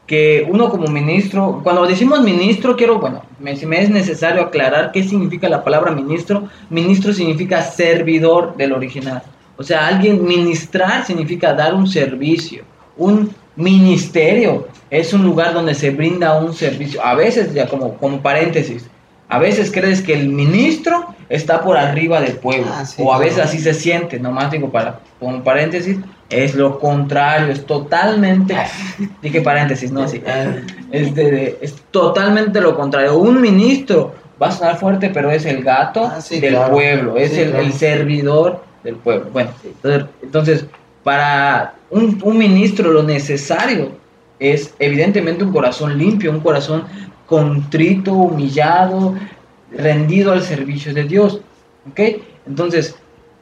Que 0.06 0.46
uno 0.48 0.68
como 0.68 0.88
ministro, 0.88 1.60
cuando 1.62 1.86
decimos 1.86 2.20
ministro, 2.20 2.76
quiero, 2.76 2.98
bueno, 2.98 3.22
me, 3.38 3.56
si 3.56 3.64
me 3.64 3.80
es 3.80 3.88
necesario 3.88 4.42
aclarar 4.42 4.92
qué 4.92 5.02
significa 5.02 5.48
la 5.48 5.64
palabra 5.64 5.92
ministro. 5.92 6.48
Ministro 6.68 7.12
significa 7.12 7.62
servidor 7.62 8.56
del 8.56 8.72
original. 8.72 9.22
O 9.56 9.62
sea, 9.62 9.86
alguien 9.86 10.24
ministrar 10.24 11.06
significa 11.06 11.54
dar 11.54 11.74
un 11.74 11.86
servicio. 11.86 12.64
Un 12.96 13.34
ministerio 13.56 14.68
es 14.90 15.12
un 15.12 15.24
lugar 15.24 15.54
donde 15.54 15.74
se 15.74 15.90
brinda 15.90 16.38
un 16.38 16.52
servicio. 16.52 17.02
A 17.04 17.14
veces, 17.14 17.54
ya 17.54 17.66
como, 17.66 17.94
como 17.94 18.20
paréntesis, 18.20 18.86
a 19.34 19.38
veces 19.38 19.70
crees 19.72 20.02
que 20.02 20.14
el 20.14 20.28
ministro 20.28 21.06
está 21.28 21.62
por 21.62 21.76
arriba 21.76 22.20
del 22.20 22.34
pueblo. 22.36 22.66
Ah, 22.70 22.84
sí, 22.84 23.02
o 23.04 23.12
a 23.12 23.18
veces 23.18 23.34
claro. 23.36 23.48
así 23.48 23.58
se 23.58 23.74
siente, 23.74 24.18
nomás 24.20 24.50
digo 24.50 24.70
para, 24.70 25.00
como 25.18 25.42
paréntesis, 25.42 25.96
es 26.28 26.54
lo 26.54 26.78
contrario, 26.78 27.52
es 27.52 27.64
totalmente, 27.66 28.54
dije 29.22 29.40
paréntesis, 29.40 29.90
no, 29.90 30.06
sí, 30.08 30.22
es, 30.90 31.14
de- 31.14 31.30
de- 31.30 31.58
es 31.62 31.74
totalmente 31.90 32.60
lo 32.60 32.74
contrario. 32.76 33.16
Un 33.16 33.40
ministro 33.40 34.14
va 34.42 34.48
a 34.48 34.52
sonar 34.52 34.78
fuerte, 34.78 35.10
pero 35.10 35.30
es 35.30 35.44
el 35.46 35.62
gato 35.62 36.04
Ah, 36.12 36.20
sí, 36.20 36.40
del 36.40 36.54
claro. 36.54 36.72
pueblo, 36.74 37.16
es 37.16 37.32
Sí, 37.32 37.40
el, 37.40 37.50
claro. 37.50 37.64
el 37.66 37.72
servidor 37.72 38.64
del 38.84 38.96
pueblo. 38.96 39.30
Bueno, 39.32 39.50
entonces, 39.64 40.04
entonces 40.22 40.66
para 41.04 41.74
un, 41.90 42.20
un 42.22 42.38
ministro 42.38 42.92
lo 42.92 43.02
necesario 43.02 43.92
es 44.38 44.74
evidentemente 44.78 45.44
un 45.44 45.52
corazón 45.52 45.96
limpio, 45.98 46.30
un 46.32 46.40
corazón 46.40 46.84
contrito, 47.26 48.12
humillado, 48.12 49.14
rendido 49.70 50.32
al 50.32 50.42
servicio 50.42 50.92
de 50.94 51.04
Dios. 51.04 51.40
¿Ok? 51.90 52.00
Entonces, 52.46 52.94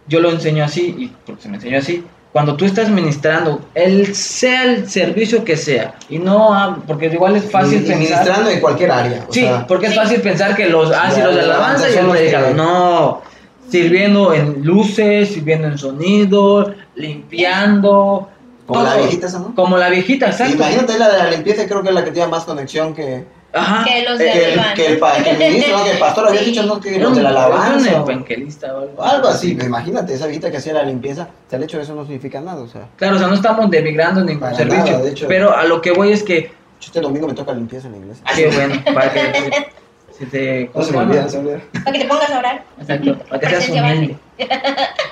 yo 0.07 0.21
lo 0.21 0.31
enseño 0.31 0.65
así, 0.65 0.95
y 0.99 1.07
porque 1.27 1.43
se 1.43 1.49
me 1.49 1.57
enseñó 1.57 1.79
así. 1.79 2.05
Cuando 2.33 2.55
tú 2.57 2.65
estás 2.65 2.89
ministrando, 2.89 3.61
el 3.75 4.15
sea 4.15 4.63
el 4.65 4.89
servicio 4.89 5.43
que 5.45 5.57
sea, 5.57 5.95
y 6.09 6.19
no, 6.21 6.81
porque 6.87 7.07
igual 7.07 7.35
es 7.37 7.51
fácil 7.51 7.79
y- 7.79 7.89
pensar. 7.89 7.99
ministrando 7.99 8.51
en 8.51 8.61
cualquier 8.61 8.91
área. 8.93 9.27
o 9.29 9.33
Sí, 9.33 9.41
sea, 9.41 9.67
porque 9.67 9.87
es 9.89 9.97
fácil 9.97 10.21
pensar 10.21 10.55
que 10.55 10.67
los, 10.69 10.93
ah, 10.93 11.11
Ya, 11.17 11.25
los 11.27 11.35
de 11.35 11.43
la 11.43 11.55
alabanza 11.57 11.57
y 11.57 11.57
alabanza 11.57 11.87
el 11.89 11.95
son 11.95 12.07
los 12.07 12.17
predicador. 12.17 12.49
que- 12.51 12.55
No, 12.55 13.23
sirviendo 13.69 14.33
en 14.35 14.65
luces, 14.65 15.31
sirviendo 15.31 15.67
en 15.67 15.77
sonido, 15.79 16.73
limpiando. 16.95 18.29
como 18.67 18.83
la 18.85 18.97
viejita 18.97 19.29
¿no? 19.33 19.55
Como 19.57 19.77
la 19.77 19.89
viejita, 19.91 20.27
exacto. 20.27 20.55
Imagínate 20.55 20.99
la 20.99 21.09
de 21.11 21.19
la 21.19 21.31
limpieza, 21.33 21.67
creo 21.67 21.83
que 21.83 21.89
es 21.89 21.95
la 21.95 22.05
que 22.05 22.13
tiene 22.13 22.29
más 22.29 22.45
conexión 22.45 22.95
que, 22.95 23.25
Ajá. 23.53 23.85
Que 23.85 24.03
los 24.05 24.19
que, 24.19 24.25
de 24.25 24.31
el, 24.33 24.53
alabanza. 24.53 24.75
que, 24.75 24.87
el, 24.87 24.99
pa- 24.99 25.23
que 25.23 25.31
el 25.31 25.39
ministro, 25.39 25.85
que 25.85 25.91
el 25.91 25.99
pastor 25.99 26.29
había 26.29 26.41
Sí. 26.45 26.47
dicho, 26.47 26.63
no, 26.65 26.81
que 26.81 26.95
Era 26.95 27.05
los 27.05 27.17
de 27.17 27.23
la 27.23 27.29
alabanza. 27.31 28.03
o- 28.03 28.11
evangelista 28.11 28.75
o 28.75 28.79
algo. 28.83 28.93
o 28.97 29.03
algo 29.03 29.29
así, 29.29 29.55
pues, 29.55 29.67
imagínate, 29.67 30.15
esa 30.15 30.27
viejita 30.27 30.51
que 30.51 30.59
hacía 30.59 30.73
la 30.75 30.83
limpieza, 30.85 31.23
o 31.47 31.51
sea, 31.51 31.57
el 31.59 31.65
hecho 31.65 31.77
de 31.79 31.83
eso 31.83 31.95
no 31.95 32.03
significa 32.05 32.41
nada, 32.41 32.63
o 32.63 32.69
sea. 32.69 32.83
Claro, 32.97 33.17
o 33.17 33.19
sea, 33.19 33.29
no 33.29 33.35
estamos 33.35 33.69
denigrando 33.71 34.21
ningún 34.25 34.41
Para 34.41 34.55
servicio. 34.57 34.85
nada, 34.85 35.03
de 35.03 35.11
hecho. 35.11 35.27
Pero 35.29 35.57
a 35.57 35.65
lo 35.65 35.81
que 35.81 35.91
voy 35.93 36.13
es 36.13 36.23
que 36.23 36.53
Este 36.81 37.01
domingo 37.01 37.27
me 37.27 37.35
toca 37.35 37.53
limpieza 37.53 37.89
en 37.89 37.93
la 37.93 37.99
iglesia. 37.99 38.25
Qué 38.35 38.47
bueno, 38.49 38.75
para 38.95 39.13
que 39.13 39.21
te... 39.21 39.51
No 40.75 40.83
se 40.83 40.93
me 40.93 40.99
olvida, 40.99 41.23
no 41.23 41.29
se 41.31 41.39
me 41.41 41.49
olvida. 41.51 41.65
Para 41.85 41.93
que 41.93 41.99
te 42.01 42.05
pongas 42.09 42.31
a 42.31 42.39
orar. 42.39 42.65
Exacto, 42.79 43.19
para 43.31 43.41
que 43.41 43.47
seas 43.61 43.69
humilde. 43.71 44.17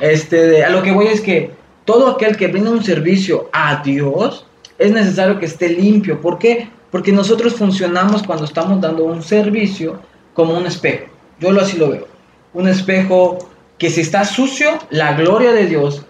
Este, 0.00 0.36
de- 0.46 0.64
a 0.64 0.70
lo 0.70 0.82
que 0.82 0.92
voy 0.92 1.06
es 1.08 1.20
que 1.20 1.50
todo 1.84 2.08
aquel 2.10 2.36
que 2.36 2.48
brinda 2.48 2.70
un 2.70 2.84
servicio 2.84 3.48
a 3.52 3.82
Dios 3.82 4.44
es 4.78 4.92
necesario 4.92 5.38
que 5.38 5.46
esté 5.46 5.70
limpio. 5.70 6.20
¿Por 6.20 6.38
qué? 6.38 6.68
Porque 6.90 7.12
nosotros 7.12 7.54
funcionamos 7.54 8.22
cuando 8.22 8.44
estamos 8.44 8.80
dando 8.80 9.04
un 9.04 9.22
servicio 9.22 10.00
como 10.34 10.56
un 10.56 10.66
espejo. 10.66 11.06
Yo 11.40 11.52
lo 11.52 11.60
así 11.60 11.76
lo 11.76 11.90
veo. 11.90 12.06
Un 12.54 12.68
espejo 12.68 13.38
que 13.76 13.90
si 13.90 14.00
está 14.00 14.24
sucio, 14.24 14.70
la 14.90 15.12
gloria 15.12 15.52
de 15.52 15.66
Dios 15.66 16.02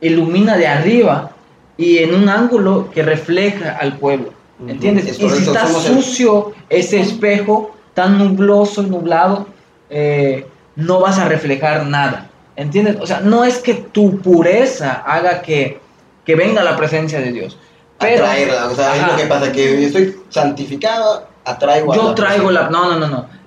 ilumina 0.00 0.56
de 0.56 0.66
arriba 0.66 1.32
y 1.76 1.98
en 1.98 2.14
un 2.14 2.28
ángulo 2.28 2.90
que 2.90 3.02
refleja 3.02 3.76
al 3.80 3.98
pueblo. 3.98 4.32
¿Entiendes? 4.66 5.06
es 5.06 5.18
Y 5.18 5.28
si 5.28 5.38
está 5.44 5.66
el- 5.66 5.74
sucio 5.74 6.52
ese 6.68 7.00
espejo, 7.00 7.74
tan 7.94 8.18
nubloso 8.18 8.82
y 8.82 8.86
nublado, 8.86 9.46
eh, 9.90 10.46
no 10.76 11.00
vas 11.00 11.18
a 11.18 11.28
reflejar 11.28 11.86
nada. 11.86 12.30
¿Entiendes? 12.56 12.96
O 13.00 13.06
sea, 13.06 13.20
no 13.20 13.44
es 13.44 13.58
que 13.58 13.74
tu 13.74 14.18
pureza 14.18 15.02
haga 15.06 15.42
que, 15.42 15.80
que 16.24 16.34
venga 16.36 16.62
la 16.62 16.76
presencia 16.76 17.20
de 17.20 17.32
Dios. 17.32 17.58
Pero 18.02 18.24
Atraerla, 18.24 18.66
o 18.66 18.74
sea, 18.74 18.94
es 18.96 19.02
Ajá. 19.02 19.12
lo 19.12 19.16
que 19.16 19.26
pasa, 19.26 19.52
que 19.52 19.80
yo 19.80 19.86
estoy 19.86 20.16
santificado, 20.28 21.26
atraigo 21.44 21.92
a 21.92 21.96
yo 21.96 22.08
la 22.10 22.14
traigo 22.14 22.46
persona. 22.48 22.60
la... 22.62 22.70
No, 22.70 22.90
no, 22.90 22.98
no, 22.98 23.08
no. 23.08 23.42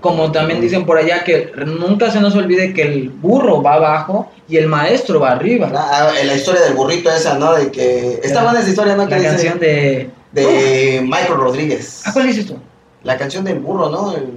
Como 0.00 0.32
también 0.32 0.60
dicen 0.60 0.86
por 0.86 0.96
allá, 0.96 1.22
que 1.22 1.52
nunca 1.66 2.10
se 2.10 2.18
nos 2.20 2.34
olvide 2.34 2.72
que 2.72 2.82
el 2.82 3.10
burro 3.10 3.62
va 3.62 3.74
abajo 3.74 4.30
y 4.48 4.56
el 4.56 4.66
maestro 4.68 5.20
va 5.20 5.32
arriba. 5.32 5.70
Ah, 5.74 6.10
la 6.24 6.34
historia 6.34 6.62
del 6.62 6.72
burrito 6.74 7.10
esa, 7.10 7.34
¿no? 7.34 7.52
De 7.52 7.70
que... 7.70 8.14
Está 8.22 8.36
La- 8.36 8.44
buena 8.44 8.60
esa 8.60 8.70
historia, 8.70 8.96
¿no? 8.96 9.04
Que 9.06 9.10
La 9.10 9.16
dice- 9.18 9.28
canción 9.30 9.58
de... 9.58 10.10
De 10.32 11.00
Michael 11.02 11.34
Rodríguez. 11.34 12.02
¿Ah, 12.06 12.10
cuál 12.14 12.28
dices 12.28 12.46
tú? 12.46 12.56
La 13.02 13.18
canción 13.18 13.44
del 13.44 13.58
burro, 13.58 13.90
¿no? 13.90 14.14
El- 14.14 14.30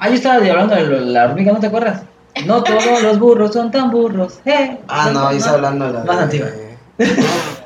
Ah, 0.00 0.08
yo 0.10 0.14
estaba 0.14 0.36
hablando 0.36 0.74
de 0.76 1.00
la 1.00 1.24
hormiga, 1.24 1.52
¿no 1.52 1.58
te 1.60 1.66
acuerdas? 1.68 2.02
No 2.46 2.62
todos 2.62 3.02
los 3.02 3.18
burros 3.18 3.52
son 3.52 3.70
tan 3.70 3.90
burros. 3.90 4.38
eh. 4.44 4.78
Ah, 4.88 5.10
no, 5.12 5.26
ahí 5.28 5.38
está 5.38 5.52
hablando 5.54 5.86
de 5.86 5.92
la 5.94 6.04
Más 6.04 6.16
de... 6.18 6.22
antigua. 6.24 6.48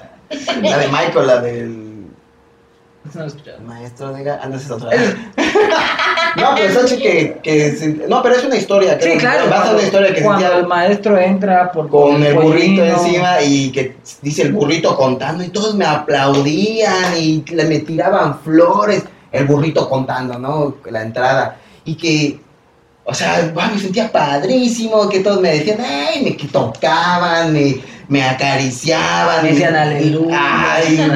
La 0.63 0.79
de 0.79 0.89
Michael, 0.89 1.27
la 1.27 1.41
del... 1.41 1.93
No 3.15 3.25
escuchado. 3.25 3.61
Maestro 3.63 4.13
de... 4.13 4.31
Ah, 4.31 4.47
no, 4.49 4.55
esa 4.57 4.65
es 4.65 4.71
otra. 4.71 4.91
no, 6.37 6.55
pero 6.55 6.81
es 6.81 6.93
que... 6.95 7.41
que 7.43 8.05
No, 8.09 8.23
pero 8.23 8.37
es 8.37 8.45
una 8.45 8.57
historia. 8.57 8.93
Sí, 8.95 9.01
creo. 9.09 9.19
claro. 9.19 9.51
Basa 9.51 9.73
una 9.73 9.83
historia 9.83 10.15
que 10.15 10.23
cuando 10.23 10.41
sentía 10.43 10.59
el 10.61 10.67
maestro 10.69 11.19
entra 11.19 11.73
por 11.73 11.89
con 11.89 12.23
el 12.23 12.35
burrito 12.35 12.83
pollino. 12.83 12.85
encima 12.85 13.43
y 13.43 13.71
que 13.73 13.97
dice 14.23 14.43
el 14.43 14.53
burrito 14.53 14.97
contando 14.97 15.43
y 15.43 15.49
todos 15.49 15.75
me 15.75 15.85
aplaudían 15.85 17.17
y 17.19 17.45
le- 17.51 17.65
me 17.65 17.81
tiraban 17.81 18.39
flores. 18.41 19.05
El 19.33 19.47
burrito 19.47 19.89
contando, 19.89 20.39
¿no? 20.39 20.77
La 20.91 21.03
entrada. 21.03 21.57
Y 21.85 21.97
que... 21.97 22.41
O 23.05 23.13
sea, 23.13 23.53
me 23.75 23.81
sentía 23.81 24.13
padrísimo, 24.13 25.09
que 25.09 25.19
todos 25.21 25.41
me 25.41 25.51
decían, 25.57 25.79
ay, 25.85 26.23
me 26.23 26.37
que 26.37 26.47
tocaban, 26.47 27.53
me, 27.53 27.81
me 28.13 28.23
acariciaban. 28.25 29.43
Me 29.45 29.51
decían 29.53 29.75
aleluya. 29.75 30.39
Ay, 30.75 31.11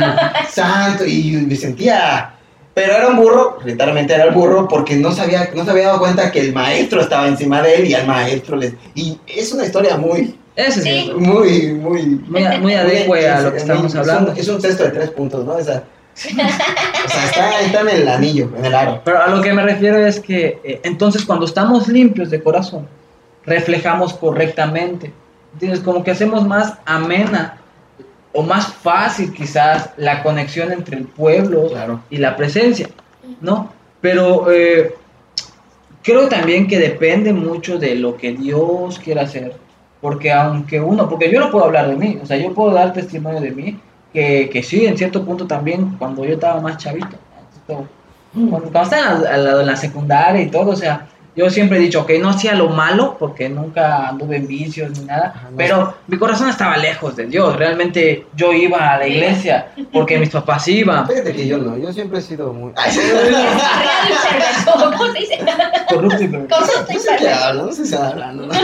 santo, 0.51 1.05
y 1.05 1.33
me 1.47 1.55
sentía... 1.57 2.33
Pero 2.75 2.93
era 2.93 3.09
un 3.09 3.17
burro, 3.17 3.59
literalmente 3.65 4.13
era 4.15 4.25
el 4.25 4.33
burro, 4.35 4.69
porque 4.69 4.97
no 4.97 5.11
sabía, 5.11 5.49
no 5.55 5.65
se 5.65 5.71
había 5.71 5.87
dado 5.87 5.99
cuenta 5.99 6.31
que 6.31 6.41
el 6.41 6.53
maestro 6.53 7.01
estaba 7.01 7.27
encima 7.27 7.63
de 7.63 7.77
él 7.77 7.87
y 7.87 7.95
al 7.95 8.07
maestro 8.07 8.55
le... 8.57 8.75
Y 8.95 9.19
es 9.27 9.51
una 9.53 9.65
historia 9.65 9.97
muy, 9.97 10.39
Ese 10.55 10.83
Sí. 10.83 11.09
es 11.11 11.15
muy, 11.15 11.73
muy... 11.73 12.03
muy, 12.27 12.43
muy 12.61 12.75
adecue 12.75 13.27
a 13.31 13.41
lo 13.41 13.51
que 13.53 13.57
es- 13.57 13.63
estamos 13.63 13.87
es 13.87 13.93
un- 13.95 13.99
hablando. 14.01 14.33
Es 14.33 14.47
un 14.49 14.61
cesto 14.61 14.85
de 14.85 14.91
tres 14.91 15.09
puntos, 15.11 15.47
¿no? 15.47 15.53
O 15.55 15.65
sea, 15.65 15.85
o 15.85 17.09
sea, 17.09 17.25
está, 17.25 17.61
está 17.63 17.81
en 17.81 17.89
el 17.89 18.09
anillo, 18.09 18.51
en 18.59 18.65
el 18.67 18.75
aro. 18.75 19.01
Pero 19.05 19.23
a 19.23 19.29
lo 19.29 19.41
que 19.41 19.55
me 19.55 19.63
refiero 19.63 20.05
es 20.07 20.21
que 20.21 20.59
eh, 20.63 20.81
entonces 20.83 21.25
cuando 21.25 21.47
estamos 21.47 21.89
limpios 21.89 22.29
de 22.31 22.43
corazón, 22.43 22.87
reflejamos 23.47 24.13
correctamente. 24.15 25.13
¿Entiendes? 25.57 25.81
Como 25.81 26.05
que 26.05 26.11
hacemos 26.11 26.47
más 26.47 26.75
amena 26.85 27.57
o 28.35 28.43
más 28.43 28.67
fácil 28.67 29.33
quizás 29.33 29.89
la 29.97 30.23
conexión 30.23 30.71
entre 30.71 30.99
el 30.99 31.05
pueblo 31.07 31.69
Claro. 31.69 32.01
y 32.11 32.19
la 32.19 32.37
presencia, 32.37 32.91
¿no? 33.41 33.71
Pero 34.03 34.53
eh, 34.53 34.95
creo 36.03 36.29
también 36.29 36.67
que 36.69 36.79
depende 36.79 37.33
mucho 37.33 37.79
de 37.79 37.95
lo 37.95 38.19
que 38.19 38.33
Dios 38.33 38.99
quiera 38.99 39.23
hacer, 39.23 39.55
porque 40.03 40.31
aunque 40.31 40.79
uno, 40.79 41.09
porque 41.09 41.31
yo 41.33 41.41
no 41.41 41.51
puedo 41.51 41.65
hablar 41.65 41.89
de 41.89 41.97
mí, 41.97 42.19
o 42.23 42.27
sea, 42.27 42.37
yo 42.37 42.53
puedo 42.53 42.75
dar 42.75 42.93
testimonio 42.93 43.41
de 43.41 43.53
mí, 43.53 43.81
que, 44.13 44.51
que 44.51 44.63
sí, 44.63 44.85
en 44.85 44.99
cierto 44.99 45.25
punto 45.25 45.47
también, 45.47 45.97
cuando 45.99 46.23
yo 46.23 46.35
estaba 46.35 46.61
más 46.61 46.77
chavito, 46.77 47.17
cuando, 47.67 47.89
cuando 48.51 48.67
estaba 48.67 49.35
en 49.35 49.45
la- 49.45 49.61
en 49.63 49.67
la 49.67 49.77
secundaria 49.77 50.43
y 50.43 50.51
todo, 50.51 50.73
o 50.73 50.77
sea, 50.77 51.07
yo 51.37 51.51
siempre 51.51 51.77
he 51.79 51.81
dicho, 51.81 52.01
ok, 52.01 52.11
no 52.21 52.31
hacía 52.31 52.55
lo 52.55 52.69
malo, 52.71 53.17
porque 53.19 53.49
nunca 53.49 54.09
anduve 54.09 54.37
en 54.37 54.47
vicios 54.47 54.91
ni 54.99 55.05
nada, 55.05 55.33
Ajá, 55.35 55.49
no 55.51 55.57
pero 55.57 55.95
mi 56.07 56.17
corazón 56.19 56.49
estaba 56.49 56.77
lejos 56.79 57.15
de 57.15 57.27
Dios, 57.27 57.55
realmente 57.57 58.27
yo 58.35 58.53
iba 58.53 58.95
a 58.95 58.99
la 58.99 59.07
iglesia 59.07 59.69
porque 59.93 60.19
mis 60.19 60.31
papás 60.31 60.67
iban, 60.69 61.07
Fíjate 61.07 61.33
que 61.35 61.47
yo 61.47 61.59
no, 61.59 61.77
yo 61.77 61.93
siempre 61.93 62.19
he 62.21 62.23
sido 62.23 62.53
muy... 62.53 62.73
¿cómo 64.65 65.13
se 65.13 65.19
dice? 65.19 65.39
corrupto 65.89 66.23
y 66.23 66.29
perverso. 66.29 66.57
Corrupto 66.57 66.93
no 66.93 66.99
sé 67.01 67.17
qué 67.19 67.29
hablo, 67.29 67.67
no 67.67 67.73
sé 67.73 67.97
hablando, 67.97 68.47
¿no? 68.47 68.55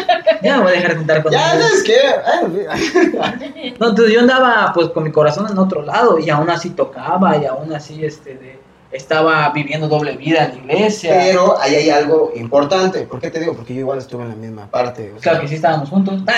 Ya 0.43 0.57
me 0.57 0.63
voy 0.63 0.73
a 0.73 0.75
dejar 0.75 0.91
de 0.93 0.97
juntar 0.97 1.23
con 1.23 1.33
Ya. 1.33 1.51
¿sabes 1.51 1.83
qué? 1.85 3.75
No, 3.79 3.89
entonces 3.89 4.15
yo 4.15 4.21
andaba 4.21 4.73
pues 4.75 4.89
con 4.89 5.05
mi 5.05 5.13
corazón 5.13 5.47
en 5.51 5.59
otro 5.59 5.83
lado 5.83 6.19
y 6.19 6.31
aún 6.31 6.51
así 6.51 6.71
tocaba 6.71 7.37
y 7.37 7.45
aún 7.47 7.73
así 7.73 8.05
este 8.05 8.35
de- 8.35 8.62
estaba 8.93 9.49
viviendo 9.51 9.89
doble 9.89 10.17
vida 10.17 10.45
en 10.45 10.67
la 10.67 10.75
iglesia. 10.75 11.13
Pero 11.15 11.59
ahí 11.61 11.75
hay 11.75 11.91
algo 11.91 12.33
importante. 12.37 13.03
¿Por 13.03 13.21
qué 13.21 13.31
te 13.31 13.41
digo? 13.41 13.55
Porque 13.55 13.75
yo 13.75 13.81
igual 13.81 13.99
estuve 13.99 14.23
en 14.23 14.29
la 14.29 14.37
misma 14.37 14.67
parte. 14.71 15.11
o 15.11 15.21
sea, 15.21 15.33
Claro 15.33 15.41
que 15.41 15.49
sí 15.49 15.55
estábamos 15.57 15.89
juntos. 15.89 16.23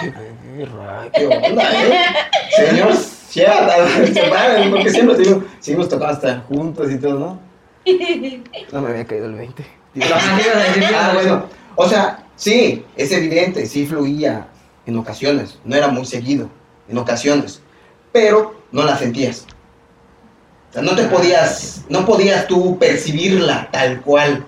Qué 0.00 0.12
qué 1.12 1.26
onda, 1.26 1.62
¿eh? 1.72 1.98
Señor, 2.56 2.92
ya, 3.32 3.86
se 4.12 4.22
paren, 4.28 4.70
porque 4.70 4.90
siempre 4.90 5.16
digo, 5.18 5.44
nos 5.76 5.88
tocaba 5.88 6.12
estar 6.12 6.44
juntos 6.46 6.90
y 6.90 6.98
todo, 6.98 7.18
¿no? 7.18 7.38
No 8.72 8.80
me 8.80 8.90
había 8.90 9.04
caído 9.04 9.26
el 9.26 9.34
20. 9.34 9.64
Lo 9.94 10.00
que 10.00 10.08
ibas 10.08 10.26
a 10.26 10.36
decir, 10.36 10.84
Ah, 10.86 10.90
ibas 10.90 11.08
a 11.08 11.14
bueno. 11.14 11.44
O 11.76 11.88
sea, 11.88 12.24
sí, 12.36 12.84
es 12.96 13.12
evidente, 13.12 13.66
sí 13.66 13.86
fluía 13.86 14.48
en 14.86 14.96
ocasiones. 14.96 15.58
No 15.64 15.76
era 15.76 15.88
muy 15.88 16.04
seguido, 16.04 16.48
en 16.88 16.98
ocasiones. 16.98 17.60
Pero 18.12 18.54
no 18.72 18.84
la 18.84 18.96
sentías. 18.96 19.46
Sea, 20.74 20.82
no 20.82 20.94
te 20.94 21.04
podías, 21.04 21.82
no 21.88 22.04
podías 22.04 22.46
tú 22.46 22.78
percibirla 22.78 23.68
tal 23.70 24.00
cual. 24.02 24.44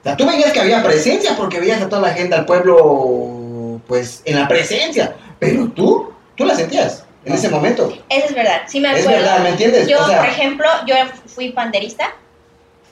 O 0.00 0.02
sea, 0.02 0.16
tú 0.16 0.26
veías 0.26 0.52
que 0.52 0.60
había 0.60 0.82
presencia 0.82 1.36
porque 1.36 1.60
veías 1.60 1.80
a 1.82 1.88
toda 1.88 2.02
la 2.02 2.14
gente, 2.14 2.34
al 2.34 2.46
pueblo, 2.46 3.80
pues, 3.86 4.22
en 4.24 4.40
la 4.40 4.48
presencia. 4.48 5.14
Pero 5.38 5.68
tú, 5.68 6.12
tú 6.34 6.44
la 6.44 6.54
sentías 6.54 7.04
en 7.24 7.34
ese 7.34 7.48
momento. 7.48 7.92
Eso 8.08 8.26
es 8.26 8.34
verdad, 8.34 8.62
sí 8.66 8.80
me 8.80 8.92
Es 8.92 9.00
acuerdo. 9.00 9.20
verdad, 9.20 9.38
¿me 9.40 9.48
entiendes? 9.50 9.88
Yo, 9.88 10.00
O 10.00 10.06
sea- 10.06 10.18
por 10.18 10.28
ejemplo, 10.28 10.66
yo 10.86 10.94
fui 11.26 11.50
panderista 11.50 12.14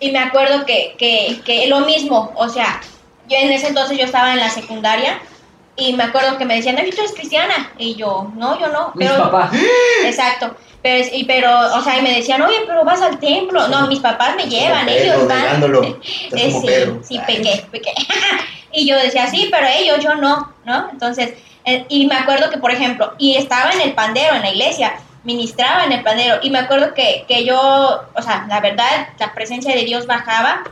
y 0.01 0.11
me 0.11 0.19
acuerdo 0.19 0.67
que, 0.67 0.95
que, 0.99 1.41
que 1.45 1.67
lo 1.69 1.81
mismo, 1.81 2.33
o 2.37 2.49
sea, 2.49 2.81
yo 3.29 3.37
en 3.39 3.51
ese 3.53 3.69
entonces 3.69 3.97
yo 3.97 4.05
estaba 4.05 4.33
en 4.33 4.41
la 4.41 4.51
secundaria 4.51 5.21
y 5.77 5.93
me 5.95 6.05
acuerdo 6.05 6.39
que 6.39 6.45
me 6.45 6.57
decían, 6.57 6.77
"Ay, 6.79 6.91
tú 6.91 6.99
eres 7.01 7.13
cristiana? 7.13 7.73
Y 7.79 7.95
yo, 7.97 8.31
no, 8.37 8.59
yo 8.61 8.69
no. 8.69 8.93
Mis 8.95 9.09
Pero, 9.09 9.25
papás. 9.25 9.53
exacto. 10.05 10.55
Pero, 10.83 11.09
y, 11.13 11.25
pero, 11.25 11.51
o 11.77 11.81
sea, 11.83 11.99
y 11.99 12.03
me 12.03 12.15
decían, 12.15 12.43
oye, 12.43 12.59
pero 12.67 12.85
vas 12.85 13.01
al 13.01 13.19
templo. 13.19 13.69
No, 13.69 13.87
mis 13.87 14.01
papás 14.01 14.37
me 14.37 14.47
llevan, 14.47 14.87
ellos 14.87 15.17
Pedro, 15.17 15.29
van. 15.29 15.85
Eh, 15.85 15.97
sí, 16.51 16.67
Pedro. 16.67 17.01
sí, 17.03 17.19
Ay. 17.19 17.37
pequé, 17.37 17.67
pequé. 17.71 17.93
y 18.73 18.87
yo 18.87 18.97
decía, 18.99 19.27
sí, 19.29 19.49
pero 19.51 19.67
ellos, 19.67 19.99
yo 20.05 20.15
no, 20.15 20.53
¿no? 20.67 20.91
Entonces, 20.93 21.33
eh, 21.65 21.87
y 21.89 22.07
me 22.07 22.17
acuerdo 22.17 22.51
que, 22.51 22.59
por 22.59 22.71
ejemplo, 22.71 23.15
y 23.17 23.37
estaba 23.37 23.71
en 23.73 23.81
el 23.81 23.95
pandero, 23.95 24.35
en 24.35 24.43
la 24.43 24.51
iglesia, 24.51 24.95
ministraba 25.23 25.85
en 25.85 25.93
el 25.93 26.03
pandero, 26.03 26.37
y 26.43 26.51
me 26.51 26.59
acuerdo 26.59 26.93
que, 26.93 27.25
que 27.27 27.47
yo, 27.47 28.03
o 28.15 28.23
sea, 28.23 28.45
la 28.49 28.61
verdad, 28.61 29.09
la 29.19 29.33
presencia 29.33 29.75
de 29.75 29.85
Dios 29.85 30.07
bajaba, 30.07 30.65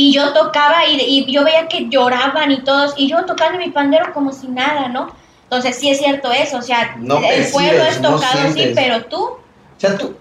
y 0.00 0.12
yo 0.12 0.32
tocaba, 0.32 0.86
y, 0.86 1.00
y 1.00 1.32
yo 1.32 1.42
veía 1.42 1.66
que 1.66 1.88
lloraban 1.88 2.52
y 2.52 2.62
todos, 2.62 2.94
y 2.96 3.08
yo 3.08 3.24
tocando 3.24 3.58
mi 3.58 3.70
pandero 3.70 4.12
como 4.14 4.32
si 4.32 4.46
nada, 4.46 4.86
¿no? 4.88 5.08
Entonces, 5.42 5.74
sí 5.76 5.90
es 5.90 5.98
cierto 5.98 6.30
eso, 6.30 6.58
o 6.58 6.62
sea, 6.62 6.94
No 7.00 7.20
el 7.24 7.46
pueblo 7.50 7.82
es 7.82 8.00
no 8.00 8.12
tocado, 8.12 8.52
sí, 8.52 8.70
pero 8.76 9.06
tú, 9.06 9.20
O 9.24 9.40
sea, 9.76 9.98
tú, 9.98 10.14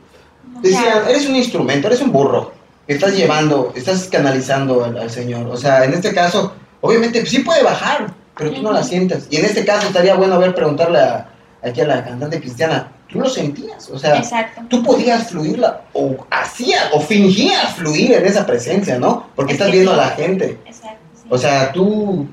o 0.58 0.62
Decían, 0.62 0.84
sea, 0.84 1.10
eres 1.10 1.30
un 1.30 1.36
instrumento, 1.36 1.86
eres 1.88 2.02
un 2.02 2.12
burro. 2.12 2.54
Estás 2.88 3.16
llevando, 3.16 3.72
estás 3.76 4.08
canalizando 4.12 4.84
al, 4.84 4.98
al 4.98 5.12
Señor. 5.12 5.46
O 5.48 5.58
sea, 5.58 5.84
en 5.86 5.94
este 5.94 6.12
caso, 6.12 6.54
obviamente 6.82 7.24
sí 7.28 7.40
puede 7.40 7.62
bajar, 7.62 8.16
pero 8.36 8.52
tú 8.54 8.64
no 8.64 8.72
la 8.72 8.80
Ujú. 8.80 8.90
sientes. 8.90 9.28
Y 9.30 9.38
en 9.38 9.46
este 9.46 9.64
caso 9.64 9.86
estaría 9.86 10.16
bueno 10.16 10.40
ver 10.40 10.56
preguntarle 10.56 11.00
a, 11.00 11.30
aquí 11.64 11.82
a 11.82 11.86
la 11.86 12.04
cantante 12.04 12.40
cristiana, 12.40 12.88
¿tú 13.08 13.20
lo 13.20 13.30
sentías? 13.30 13.90
O 13.90 13.98
sea, 14.00 14.18
exacto. 14.18 14.62
tú 14.70 14.84
podías 14.84 15.30
fluirla 15.30 15.82
o 15.94 16.16
hacías 16.30 16.90
o 16.94 17.00
fingías 17.00 17.74
fluir 17.76 18.14
en 18.14 18.26
esa 18.26 18.46
presencia, 18.46 19.00
¿no? 19.00 19.28
Porque 19.36 19.54
Es 19.54 19.60
estás 19.60 19.72
viendo 19.72 19.94
sí. 19.94 20.00
a 20.00 20.04
la 20.04 20.10
gente. 20.12 20.58
Exacto, 20.66 20.98
sí. 21.16 21.28
O 21.30 21.38
sea, 21.38 21.72
tú 21.72 22.28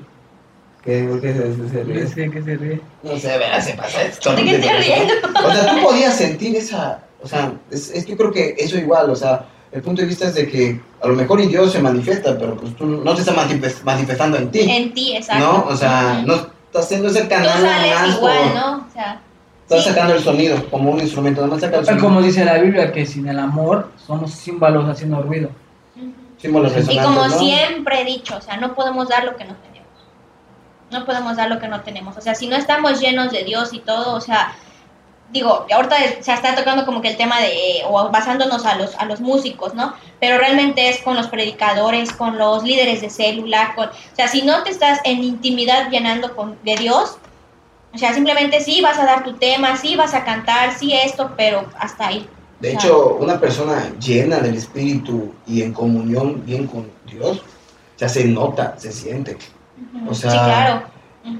¿Qué, 0.83 1.09
qué 1.19 1.33
se, 1.33 1.69
se 1.71 1.83
ríe? 1.83 2.03
No 2.03 2.09
sé 2.09 2.29
qué 2.29 2.43
se 2.43 2.57
ríe. 2.57 2.81
No 3.01 3.17
sé, 3.17 3.37
verás, 3.39 3.65
se 3.65 3.73
pasa 3.73 4.03
esto. 4.03 4.35
¿De 4.35 4.43
qué 4.43 4.59
te 4.59 4.71
riendo? 4.77 5.13
O 5.43 5.51
sea, 5.51 5.71
tú 5.75 5.81
podías 5.81 6.15
sentir 6.15 6.55
esa. 6.55 6.99
O 7.23 7.27
sea, 7.27 7.53
es, 7.71 7.89
es 7.89 8.05
que 8.05 8.11
yo 8.11 8.17
creo 8.17 8.31
que 8.31 8.55
eso 8.59 8.77
igual, 8.77 9.09
o 9.09 9.15
sea, 9.15 9.45
el 9.71 9.81
punto 9.81 10.01
de 10.03 10.07
vista 10.07 10.27
es 10.27 10.35
de 10.35 10.47
que 10.47 10.79
a 11.01 11.07
lo 11.07 11.15
mejor 11.15 11.41
en 11.41 11.49
Dios 11.49 11.71
se 11.71 11.79
manifiesta, 11.79 12.37
pero 12.37 12.55
pues 12.55 12.75
tú 12.75 12.85
no 12.85 13.15
te 13.15 13.21
está 13.21 13.33
manifest- 13.33 13.81
manifestando 13.83 14.37
en 14.37 14.51
ti. 14.51 14.59
En 14.59 14.93
ti, 14.93 15.15
exacto. 15.15 15.43
¿No? 15.43 15.65
O 15.67 15.75
sea, 15.75 16.21
no 16.23 16.35
estás 16.35 16.85
haciendo 16.85 17.07
ese 17.09 17.21
Tú 17.23 17.29
canal 17.29 17.63
nada 17.63 17.77
sales 17.77 17.95
más 17.95 18.15
igual, 18.17 18.37
por- 18.37 18.53
¿no? 18.55 18.85
O 18.87 18.93
sea, 18.93 19.21
Estás 19.67 19.83
sí. 19.83 19.89
sacando 19.89 20.13
el 20.13 20.21
sonido 20.21 20.69
como 20.69 20.91
un 20.91 20.99
instrumento, 20.99 21.41
nada 21.41 21.53
más 21.53 21.61
saca 21.61 21.77
el 21.77 21.85
sonido. 21.85 22.05
como 22.05 22.21
dice 22.21 22.45
la 22.45 22.59
Biblia, 22.59 22.91
que 22.91 23.05
sin 23.05 23.27
el 23.27 23.39
amor 23.39 23.91
somos 24.05 24.31
címbalos 24.31 24.87
haciendo 24.87 25.21
ruido. 25.23 25.49
Ujú. 25.95 26.13
Símbolos 26.37 26.71
Y 26.71 26.75
resonantes, 26.75 27.05
como 27.05 27.27
¿no? 27.27 27.39
siempre 27.39 28.01
he 28.01 28.05
dicho, 28.05 28.37
o 28.37 28.41
sea, 28.41 28.57
no 28.57 28.75
podemos 28.75 29.09
dar 29.09 29.23
lo 29.23 29.35
que 29.35 29.43
no 29.43 29.55
tenemos. 29.55 29.89
No 30.91 31.03
podemos 31.05 31.35
dar 31.35 31.49
lo 31.49 31.59
que 31.59 31.67
no 31.67 31.81
tenemos. 31.81 32.15
O 32.15 32.21
sea, 32.21 32.35
si 32.35 32.47
no 32.47 32.55
estamos 32.55 32.99
llenos 32.99 33.31
de 33.31 33.43
Dios 33.43 33.73
y 33.73 33.79
todo, 33.79 34.13
o 34.13 34.21
sea, 34.21 34.53
digo, 35.31 35.65
ahorita 35.73 35.95
se 36.21 36.31
está 36.31 36.55
tocando 36.55 36.85
como 36.85 37.01
que 37.01 37.09
el 37.09 37.17
tema 37.17 37.39
de, 37.39 37.81
o 37.89 38.09
basándonos 38.09 38.65
a 38.65 38.75
los, 38.75 38.95
a 38.95 39.05
los 39.05 39.19
músicos, 39.19 39.73
¿no? 39.73 39.95
Pero 40.19 40.37
realmente 40.37 40.89
es 40.89 40.99
con 40.99 41.15
los 41.15 41.27
predicadores, 41.27 42.13
con 42.13 42.37
los 42.37 42.63
líderes 42.63 43.01
de 43.01 43.09
célula, 43.09 43.73
con, 43.75 43.87
o 43.87 44.15
sea, 44.15 44.27
si 44.27 44.43
no 44.43 44.63
te 44.63 44.69
estás 44.69 44.99
en 45.03 45.23
intimidad 45.23 45.89
llenando 45.89 46.35
con, 46.35 46.57
de 46.63 46.75
Dios, 46.75 47.17
o 47.95 47.97
sea, 47.97 48.13
simplemente 48.13 48.59
sí 48.59 48.81
vas 48.81 48.99
a 48.99 49.05
dar 49.05 49.23
tu 49.23 49.33
tema, 49.33 49.77
sí 49.77 49.95
vas 49.95 50.13
a 50.13 50.25
cantar, 50.25 50.77
sí 50.77 50.93
esto, 50.93 51.31
pero 51.37 51.65
hasta 51.79 52.07
ahí. 52.07 52.27
De 52.59 52.69
O 52.69 52.71
sea, 52.71 52.79
hecho, 52.79 53.15
una 53.15 53.39
persona 53.39 53.91
llena 53.99 54.39
del 54.39 54.55
Espíritu 54.55 55.33
y 55.47 55.61
en 55.61 55.71
comunión 55.71 56.43
bien 56.45 56.67
con 56.67 56.87
Dios, 57.09 57.41
ya 57.97 58.09
se 58.09 58.25
nota, 58.25 58.75
se 58.77 58.91
siente. 58.91 59.37
o 60.07 60.13
sea, 60.13 60.31
sí, 60.31 60.37
claro. 60.37 60.83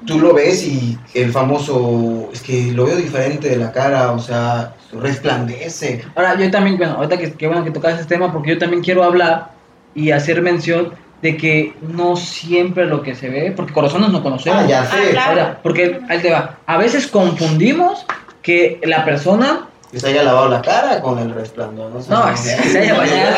Tú 0.07 0.19
lo 0.19 0.33
ves 0.33 0.65
y 0.65 0.97
el 1.13 1.31
famoso, 1.31 2.29
es 2.33 2.41
que 2.41 2.71
lo 2.71 2.85
veo 2.85 2.95
diferente 2.95 3.49
de 3.49 3.57
la 3.57 3.71
cara, 3.71 4.13
o 4.13 4.19
sea, 4.19 4.73
resplandece. 4.93 6.03
Ahora, 6.15 6.39
yo 6.39 6.49
también, 6.49 6.77
bueno, 6.77 6.93
ahorita 6.93 7.17
que, 7.17 7.33
que 7.33 7.47
bueno 7.47 7.63
que 7.63 7.71
tocas 7.71 7.99
ese 7.99 8.07
tema, 8.07 8.31
porque 8.31 8.51
yo 8.51 8.57
también 8.57 8.81
quiero 8.81 9.03
hablar 9.03 9.51
y 9.93 10.09
hacer 10.11 10.41
mención 10.41 10.93
de 11.25 11.35
que 11.37 11.73
no 11.81 12.15
siempre 12.15 12.85
lo 12.85 13.01
que 13.01 13.15
se 13.15 13.29
ve, 13.29 13.51
porque 13.55 13.73
corazones 13.73 14.09
no 14.11 14.21
conocemos. 14.21 14.61
Ah, 14.63 14.67
ya 14.67 14.81
Ah, 14.83 14.85
sé. 14.85 15.09
claro. 15.09 15.29
Ahora, 15.31 15.59
porque 15.63 15.99
ahí 16.07 16.19
te 16.19 16.29
va. 16.31 16.57
A 16.67 16.77
veces 16.77 17.07
confundimos 17.07 18.05
que 18.43 18.79
la 18.83 19.03
persona. 19.03 19.67
Que 19.91 19.99
se 19.99 20.09
haya 20.09 20.21
lavado 20.21 20.49
la 20.49 20.61
cara 20.61 21.01
con 21.01 21.17
el 21.17 21.33
resplandor. 21.33 21.91
No, 21.91 22.01
sé, 22.03 22.11
No, 22.11 22.25
que 22.27 22.37
se 22.69 22.79
haya 22.79 22.93
bañado. 22.95 23.35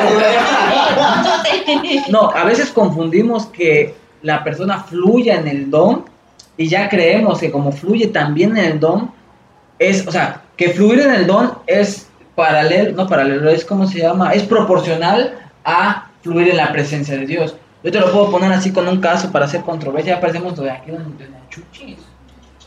No, 2.10 2.30
a 2.32 2.44
veces 2.44 2.72
confundimos 2.72 3.46
que 3.48 3.96
la 4.22 4.44
persona 4.44 4.80
fluya 4.84 5.36
en 5.36 5.48
el 5.48 5.70
don 5.72 6.06
y 6.58 6.68
ya 6.68 6.90
creemos 6.90 7.40
que 7.40 7.52
como 7.52 7.72
fluye 7.72 8.08
también 8.08 8.58
en 8.58 8.66
el 8.66 8.80
don, 8.82 9.12
es, 9.80 10.06
o 10.08 10.12
sea, 10.12 10.42
que 10.58 10.72
fluir 10.72 11.02
en 11.02 11.14
el 11.14 11.26
don 11.28 11.54
es 11.68 12.08
paralelo, 12.36 12.92
no 12.96 13.08
paralelo, 13.08 13.50
es 13.50 13.64
como 13.64 13.88
se 13.88 14.00
llama, 14.00 14.34
es 14.34 14.44
proporcional 14.44 15.38
a 15.64 16.08
fluir 16.24 16.50
en 16.50 16.58
la 16.58 16.72
presencia 16.74 17.16
de 17.16 17.26
Dios. 17.26 17.56
Yo 17.84 17.92
te 17.92 18.00
lo 18.00 18.12
puedo 18.12 18.32
poner 18.32 18.52
así 18.52 18.72
con 18.72 18.88
un 18.88 19.00
caso 19.00 19.32
para 19.32 19.46
hacer 19.46 19.62
controversia, 19.62 20.16
ya 20.16 20.22
parecemos 20.22 20.58
de 20.60 20.72
aquí 20.72 20.92
de 20.92 20.98
de 20.98 21.30
la 21.30 21.38
chuchis. 21.50 21.98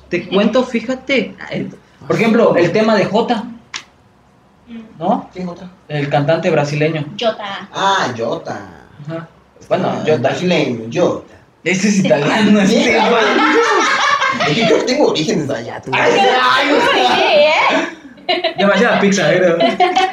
Te 0.08 0.28
cuento, 0.28 0.64
fíjate, 0.64 1.36
eh, 1.50 1.68
por 2.06 2.16
ejemplo, 2.16 2.56
el 2.56 2.72
tema 2.72 2.94
de 2.96 3.04
Jota, 3.04 3.44
¿no? 4.98 5.28
¿Quién 5.32 5.48
otra? 5.48 5.68
El 5.88 6.08
cantante 6.08 6.50
brasileño. 6.50 7.04
Jota. 7.18 7.68
Ah, 7.72 8.12
Jota. 8.16 8.60
Ajá. 9.06 9.28
Bueno, 9.68 9.88
Ah, 9.90 10.02
Jota. 10.06 10.18
Brasileño, 10.18 10.88
Jota. 10.92 11.34
Ese 11.64 11.88
es 11.88 11.98
italiano, 11.98 12.60
Sí, 12.66 12.76
este, 12.76 12.98
ah, 12.98 13.10
güey. 13.10 14.48
Es 14.48 14.54
que 14.56 14.68
yo 14.68 14.84
tengo 14.84 15.08
orígenes 15.08 15.48
de 15.48 15.56
allá. 15.56 15.80
tú. 15.82 15.90
Ay, 15.92 16.12
¿eh? 16.14 16.30
Demasiada 18.56 19.00
pizza, 19.00 19.32
¿eh? 19.34 19.40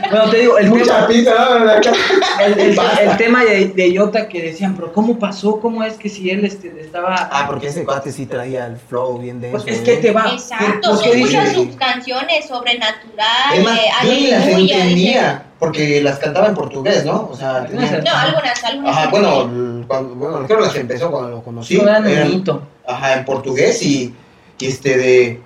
Bueno, 0.09 0.29
te 0.29 0.37
digo, 0.37 0.57
el 0.57 0.69
Mucha 0.69 0.83
tema, 0.85 1.07
pizza, 1.07 1.31
¿no? 1.59 2.43
El, 2.45 2.59
el- 2.59 2.79
el 3.01 3.17
tema 3.17 3.43
de, 3.43 3.67
de 3.69 3.91
Iota 3.91 4.27
que 4.27 4.41
decían, 4.41 4.75
pero 4.75 4.93
¿cómo 4.93 5.17
pasó? 5.19 5.59
¿Cómo 5.59 5.83
es 5.83 5.93
que 5.95 6.09
si 6.09 6.29
él 6.29 6.45
este, 6.45 6.73
estaba... 6.79 7.29
Ah, 7.31 7.45
porque 7.47 7.67
ese 7.67 7.83
cuate 7.83 8.11
sí 8.11 8.25
traía 8.25 8.65
el 8.67 8.77
flow 8.77 9.17
bien 9.19 9.41
denso. 9.41 9.57
Pues 9.63 9.67
es 9.77 9.81
que 9.83 9.97
te 9.97 10.11
va. 10.11 10.29
Exacto, 10.31 10.89
¿Por 10.91 10.97
son 11.03 11.11
dice? 11.11 11.19
muchas 11.19 11.53
sus 11.53 11.75
canciones 11.75 12.47
sobrenaturales, 12.47 13.57
Es 13.59 13.63
más, 13.63 13.79
yo 14.03 14.09
ni 14.09 14.27
las 14.31 14.47
entendía, 14.47 15.43
porque 15.59 16.01
las 16.01 16.19
cantaba 16.19 16.47
en 16.47 16.55
portugués, 16.55 17.03
¿no? 17.05 17.29
O 17.31 17.35
sea, 17.35 17.65
tenía- 17.65 17.99
No, 18.01 18.11
algunas, 18.15 18.63
algunas. 18.63 18.97
Ajá, 18.97 19.07
bueno, 19.09 19.41
el- 19.43 19.85
cuando, 19.87 20.15
bueno, 20.15 20.45
creo 20.45 20.59
que 20.59 20.65
las 20.65 20.75
empezó 20.75 21.11
cuando 21.11 21.29
lo 21.31 21.43
conocí. 21.43 21.75
Sí, 21.75 21.81
era. 21.81 22.59
Ajá, 22.87 23.13
en 23.15 23.25
portugués 23.25 23.81
y, 23.83 24.13
y 24.59 24.65
este 24.67 24.97
de... 24.97 25.41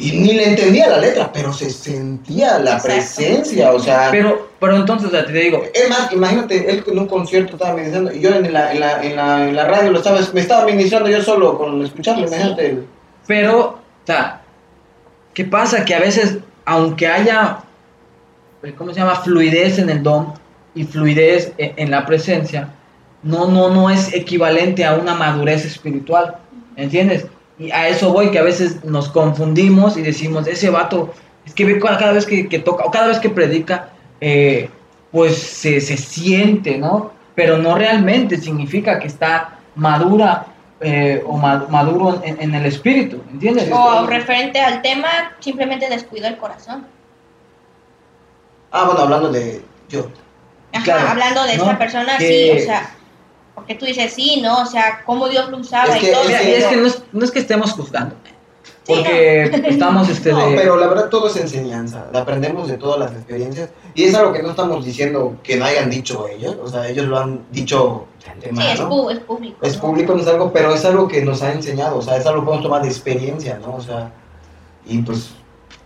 Y 0.00 0.12
ni 0.12 0.32
le 0.34 0.50
entendía 0.50 0.88
la 0.88 0.98
letra, 0.98 1.30
pero 1.32 1.52
se 1.52 1.68
sentía 1.70 2.58
la 2.60 2.74
Exacto. 2.76 2.86
presencia, 2.88 3.72
o 3.72 3.80
sea... 3.80 4.08
Pero, 4.12 4.48
pero 4.60 4.76
entonces, 4.76 5.08
o 5.08 5.10
sea, 5.10 5.26
te 5.26 5.32
digo, 5.32 5.60
Es 5.74 5.88
más, 5.90 6.12
imagínate, 6.12 6.70
él 6.70 6.84
en 6.86 6.98
un 7.00 7.08
concierto 7.08 7.54
estaba 7.54 7.74
ministrando 7.74 8.12
y 8.14 8.20
yo 8.20 8.30
en 8.30 8.52
la, 8.52 8.72
en 8.72 8.78
la, 8.80 9.02
en 9.02 9.16
la, 9.16 9.48
en 9.48 9.56
la 9.56 9.64
radio 9.66 9.90
lo 9.90 9.98
estaba, 9.98 10.20
me 10.32 10.40
estaba 10.40 10.64
ministrando 10.66 11.08
yo 11.10 11.20
solo 11.20 11.58
con 11.58 11.84
escucharlo, 11.84 12.28
Sí. 12.28 12.34
imagínate. 12.34 12.78
pero, 13.26 13.58
o 13.60 14.06
sea, 14.06 14.40
¿qué 15.34 15.44
pasa? 15.44 15.84
Que 15.84 15.96
a 15.96 16.00
veces, 16.00 16.38
aunque 16.64 17.08
haya, 17.08 17.58
¿cómo 18.76 18.94
se 18.94 19.00
llama? 19.00 19.16
Fluidez 19.16 19.80
en 19.80 19.90
el 19.90 20.02
don 20.04 20.32
y 20.76 20.84
fluidez 20.84 21.52
en, 21.58 21.72
en 21.76 21.90
la 21.90 22.06
presencia, 22.06 22.68
no, 23.24 23.48
no, 23.48 23.68
no 23.70 23.90
es 23.90 24.14
equivalente 24.14 24.84
a 24.84 24.94
una 24.94 25.14
madurez 25.14 25.64
espiritual, 25.64 26.36
¿entiendes? 26.76 27.26
Y 27.58 27.70
a 27.72 27.88
eso 27.88 28.12
voy, 28.12 28.30
que 28.30 28.38
a 28.38 28.42
veces 28.42 28.84
nos 28.84 29.08
confundimos 29.08 29.96
y 29.96 30.02
decimos, 30.02 30.46
ese 30.46 30.70
vato, 30.70 31.12
es 31.44 31.54
que 31.54 31.64
ve 31.64 31.78
cada 31.80 32.12
vez 32.12 32.24
que, 32.26 32.48
que 32.48 32.58
toca, 32.60 32.84
o 32.84 32.90
cada 32.90 33.08
vez 33.08 33.18
que 33.18 33.30
predica, 33.30 33.90
eh, 34.20 34.68
pues 35.10 35.36
se, 35.36 35.80
se 35.80 35.96
siente, 35.96 36.78
¿no? 36.78 37.10
Pero 37.34 37.58
no 37.58 37.74
realmente 37.76 38.36
significa 38.36 38.98
que 38.98 39.06
está 39.08 39.58
madura 39.74 40.46
eh, 40.80 41.22
o 41.26 41.36
ma- 41.36 41.66
maduro 41.68 42.20
en, 42.24 42.40
en 42.40 42.54
el 42.54 42.66
espíritu, 42.66 43.22
¿entiendes? 43.32 43.68
O 43.72 44.06
referente 44.06 44.60
al 44.60 44.80
tema, 44.82 45.08
simplemente 45.40 45.88
descuidó 45.88 46.28
el 46.28 46.36
corazón. 46.36 46.86
Ah, 48.70 48.84
bueno, 48.84 49.00
hablando 49.00 49.32
de 49.32 49.62
yo. 49.88 50.08
Ajá, 50.72 50.84
Claro, 50.84 51.08
hablando 51.08 51.44
de 51.44 51.56
¿no? 51.56 51.62
esta 51.64 51.78
persona, 51.78 52.18
Que- 52.18 52.52
sí, 52.56 52.62
o 52.62 52.64
sea, 52.66 52.90
porque 53.58 53.74
tú 53.76 53.84
dices 53.86 54.12
sí, 54.12 54.40
¿no? 54.40 54.62
O 54.62 54.66
sea, 54.66 55.02
cómo 55.06 55.28
Dios 55.28 55.48
lo 55.50 55.58
usaba 55.58 55.94
Es 55.96 56.00
que- 56.02 56.10
y 56.10 56.12
todo. 56.12 56.22
Es 56.28 56.46
y 56.46 56.50
es 56.52 56.64
no. 56.64 56.70
que 56.70 56.76
no 56.76 56.86
es, 56.86 57.02
no 57.12 57.24
es 57.24 57.30
que 57.30 57.38
estemos 57.38 57.72
juzgando, 57.72 58.14
Sí, 58.84 58.94
porque 58.94 59.42
estamos 59.68 60.08
este 60.08 60.32
No, 60.32 60.48
de... 60.50 60.56
pero 60.56 60.76
la 60.76 60.86
verdad 60.86 61.08
todo 61.10 61.28
es 61.28 61.36
enseñanza, 61.36 62.06
aprendemos 62.14 62.68
de 62.68 62.78
todas 62.78 62.98
las 62.98 63.12
experiencias 63.12 63.68
y 63.94 64.04
es 64.04 64.14
algo 64.14 64.32
que 64.32 64.42
no 64.42 64.50
estamos 64.50 64.84
diciendo 64.84 65.36
que 65.42 65.56
no 65.56 65.64
hayan 65.66 65.90
dicho 65.90 66.26
ellos, 66.26 66.56
o 66.62 66.68
sea, 66.68 66.88
ellos 66.88 67.06
lo 67.06 67.18
han 67.18 67.44
dicho 67.52 68.06
de 68.40 68.48
Sí, 68.50 68.66
es, 68.72 68.80
pu- 68.80 69.10
es 69.12 69.18
público. 69.20 69.58
Es 69.66 69.74
¿no? 69.76 69.80
público, 69.82 70.14
no 70.14 70.20
es 70.22 70.28
algo, 70.28 70.52
pero 70.52 70.72
es 70.74 70.84
algo 70.84 71.06
que 71.08 71.22
nos 71.24 71.42
ha 71.42 71.52
enseñado, 71.52 71.98
o 71.98 72.02
sea, 72.02 72.16
es 72.16 72.26
algo 72.26 72.40
que 72.40 72.44
podemos 72.46 72.64
tomar 72.64 72.82
de 72.82 72.88
experiencia, 72.88 73.58
¿no? 73.60 73.74
O 73.76 73.80
sea, 73.80 74.10
y 74.86 75.02
pues 75.02 75.30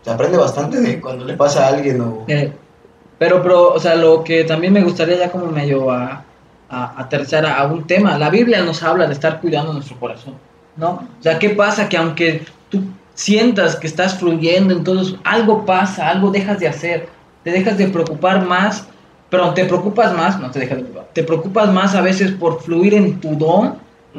se 0.04 0.10
aprende 0.10 0.36
bastante 0.38 0.80
de 0.80 1.00
cuando 1.00 1.24
le 1.24 1.36
pasa 1.36 1.64
a 1.66 1.68
alguien 1.68 2.00
o... 2.00 2.24
Eh, 2.28 2.52
pero, 3.18 3.42
pero, 3.42 3.72
o 3.72 3.78
sea, 3.80 3.94
lo 3.96 4.22
que 4.24 4.44
también 4.44 4.72
me 4.72 4.82
gustaría 4.82 5.16
ya 5.16 5.30
como 5.30 5.46
medio 5.46 5.90
a, 5.90 6.24
a, 6.72 7.00
aterrizar 7.00 7.44
a, 7.46 7.58
a 7.60 7.66
un 7.66 7.86
tema, 7.86 8.18
la 8.18 8.30
Biblia 8.30 8.62
nos 8.62 8.82
habla 8.82 9.06
de 9.06 9.12
estar 9.12 9.40
cuidando 9.40 9.72
nuestro 9.72 9.96
corazón, 10.00 10.34
¿no? 10.76 10.88
O 10.88 11.22
sea, 11.22 11.38
¿qué 11.38 11.50
pasa? 11.50 11.88
Que 11.88 11.98
aunque 11.98 12.44
tú 12.70 12.82
sientas 13.14 13.76
que 13.76 13.86
estás 13.86 14.18
fluyendo 14.18 14.74
en 14.74 14.82
todo 14.82 15.02
eso, 15.02 15.18
algo 15.22 15.64
pasa, 15.66 16.08
algo 16.08 16.30
dejas 16.30 16.58
de 16.58 16.68
hacer, 16.68 17.08
te 17.44 17.50
dejas 17.50 17.76
de 17.76 17.88
preocupar 17.88 18.46
más, 18.46 18.86
pero 19.28 19.52
te 19.54 19.66
preocupas 19.66 20.16
más, 20.16 20.40
no 20.40 20.50
te 20.50 20.60
dejas 20.60 20.78
de 20.78 20.84
preocupar, 20.84 21.10
te 21.12 21.22
preocupas 21.22 21.72
más 21.72 21.94
a 21.94 22.00
veces 22.00 22.32
por 22.32 22.62
fluir 22.62 22.94
en 22.94 23.20
tu 23.20 23.36
don 23.36 23.76